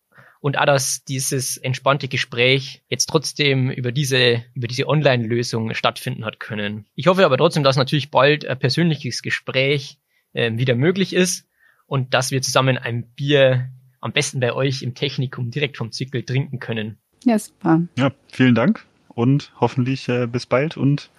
und 0.42 0.58
auch, 0.58 0.66
dass 0.66 1.04
dieses 1.04 1.56
entspannte 1.56 2.08
Gespräch 2.08 2.82
jetzt 2.88 3.06
trotzdem 3.06 3.70
über 3.70 3.92
diese, 3.92 4.42
über 4.54 4.66
diese 4.66 4.88
Online-Lösung 4.88 5.72
stattfinden 5.72 6.24
hat 6.24 6.40
können. 6.40 6.84
Ich 6.96 7.06
hoffe 7.06 7.24
aber 7.24 7.38
trotzdem, 7.38 7.62
dass 7.62 7.76
natürlich 7.76 8.10
bald 8.10 8.44
ein 8.44 8.58
persönliches 8.58 9.22
Gespräch 9.22 9.98
äh, 10.32 10.50
wieder 10.56 10.74
möglich 10.74 11.14
ist 11.14 11.46
und 11.86 12.12
dass 12.12 12.32
wir 12.32 12.42
zusammen 12.42 12.76
ein 12.76 13.06
Bier 13.14 13.70
am 14.00 14.10
besten 14.12 14.40
bei 14.40 14.52
euch 14.52 14.82
im 14.82 14.96
Technikum 14.96 15.52
direkt 15.52 15.76
vom 15.76 15.92
Zickel 15.92 16.24
trinken 16.24 16.58
können. 16.58 16.98
Ja, 17.24 17.38
super. 17.38 17.82
Ja, 17.96 18.10
vielen 18.32 18.56
Dank 18.56 18.84
und 19.08 19.52
hoffentlich 19.60 20.08
äh, 20.08 20.26
bis 20.26 20.46
bald 20.46 20.76
und 20.76 21.10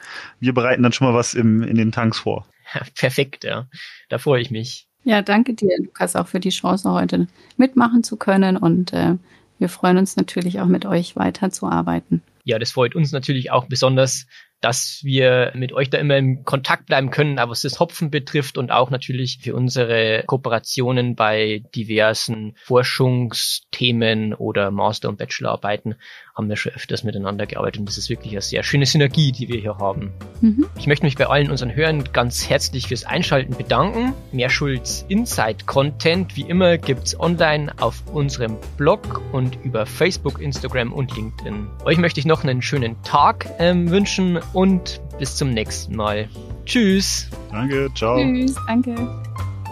wir 0.41 0.53
bereiten 0.53 0.83
dann 0.83 0.91
schon 0.91 1.07
mal 1.07 1.13
was 1.13 1.33
im, 1.33 1.63
in 1.63 1.77
den 1.77 1.93
Tanks 1.93 2.19
vor. 2.19 2.45
Perfekt, 2.95 3.45
ja. 3.45 3.69
Da 4.09 4.17
freue 4.17 4.41
ich 4.41 4.51
mich. 4.51 4.89
Ja, 5.03 5.21
danke 5.21 5.53
dir, 5.53 5.75
Lukas, 5.79 6.15
auch 6.15 6.27
für 6.27 6.39
die 6.39 6.49
Chance, 6.49 6.89
heute 6.91 7.27
mitmachen 7.57 8.03
zu 8.03 8.15
können 8.17 8.57
und 8.57 8.93
äh, 8.93 9.15
wir 9.59 9.69
freuen 9.69 9.97
uns 9.97 10.15
natürlich 10.15 10.59
auch 10.59 10.65
mit 10.65 10.85
euch 10.85 11.15
weiterzuarbeiten. 11.15 12.21
Ja, 12.45 12.59
das 12.59 12.71
freut 12.71 12.95
uns 12.95 13.11
natürlich 13.11 13.51
auch 13.51 13.65
besonders, 13.65 14.25
dass 14.63 15.01
wir 15.03 15.51
mit 15.55 15.73
euch 15.73 15.89
da 15.89 15.97
immer 15.97 16.15
im 16.15 16.45
Kontakt 16.45 16.85
bleiben 16.85 17.09
können, 17.09 17.37
was 17.37 17.61
das 17.61 17.81
Hopfen 17.81 18.09
betrifft 18.09 18.57
und 18.57 18.71
auch 18.71 18.91
natürlich 18.91 19.39
für 19.41 19.55
unsere 19.55 20.23
Kooperationen 20.25 21.15
bei 21.15 21.63
diversen 21.75 22.55
Forschungsthemen 22.63 24.33
oder 24.33 24.71
Master- 24.71 25.09
und 25.09 25.17
Bachelorarbeiten 25.17 25.95
haben 26.35 26.49
wir 26.49 26.55
schon 26.55 26.71
öfters 26.73 27.03
miteinander 27.03 27.45
gearbeitet 27.45 27.79
und 27.81 27.89
das 27.89 27.97
ist 27.97 28.09
wirklich 28.09 28.31
eine 28.31 28.41
sehr 28.41 28.63
schöne 28.63 28.85
Synergie, 28.85 29.31
die 29.31 29.49
wir 29.49 29.59
hier 29.59 29.77
haben. 29.77 30.11
Mhm. 30.41 30.65
Ich 30.77 30.87
möchte 30.87 31.05
mich 31.05 31.15
bei 31.15 31.27
allen 31.27 31.51
unseren 31.51 31.75
Hörern 31.75 32.05
ganz 32.11 32.49
herzlich 32.49 32.87
fürs 32.87 33.03
Einschalten 33.03 33.55
bedanken. 33.55 34.13
Mehr 34.31 34.49
Schulz 34.49 35.05
Insight 35.09 35.67
Content 35.67 36.35
wie 36.35 36.41
immer 36.41 36.77
gibt's 36.77 37.19
online 37.19 37.71
auf 37.79 38.03
unserem 38.13 38.57
Blog 38.77 39.21
und 39.31 39.57
über 39.63 39.85
Facebook, 39.85 40.41
Instagram 40.41 40.91
und 40.91 41.15
LinkedIn. 41.15 41.67
Euch 41.85 41.97
möchte 41.97 42.19
ich 42.19 42.25
noch 42.25 42.43
einen 42.43 42.61
schönen 42.61 43.01
Tag 43.03 43.47
ähm, 43.59 43.91
wünschen 43.91 44.39
und 44.53 44.99
bis 45.19 45.35
zum 45.35 45.51
nächsten 45.51 45.95
Mal. 45.95 46.27
Tschüss. 46.65 47.27
Danke, 47.51 47.89
ciao. 47.95 48.17
Tschüss, 48.17 48.55
danke. 48.67 48.95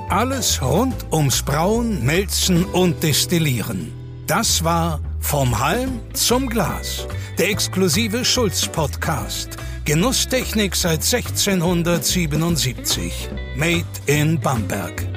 Alles 0.09 0.61
rund 0.61 0.93
ums 1.11 1.41
Brauen, 1.41 2.05
Melzen 2.05 2.65
und 2.65 3.01
Destillieren. 3.01 3.91
Das 4.27 4.63
war 4.63 4.99
Vom 5.19 5.57
Halm 5.59 5.99
zum 6.13 6.47
Glas. 6.49 7.07
Der 7.38 7.49
exklusive 7.49 8.23
Schulz-Podcast. 8.25 9.57
Genusstechnik 9.86 10.75
seit 10.75 11.01
1677. 11.03 13.29
Made 13.55 13.86
in 14.05 14.38
Bamberg. 14.39 15.07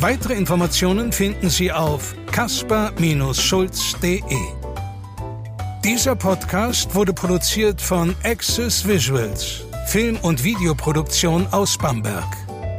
Weitere 0.00 0.34
Informationen 0.34 1.12
finden 1.12 1.48
Sie 1.48 1.72
auf 1.72 2.14
kasper-schulz.de. 2.30 4.61
Dieser 5.84 6.14
Podcast 6.14 6.94
wurde 6.94 7.12
produziert 7.12 7.82
von 7.82 8.14
Access 8.22 8.86
Visuals, 8.86 9.64
Film- 9.86 10.16
und 10.22 10.44
Videoproduktion 10.44 11.48
aus 11.50 11.76
Bamberg. 11.76 12.24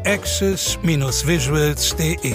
access-visuals.de 0.06 2.34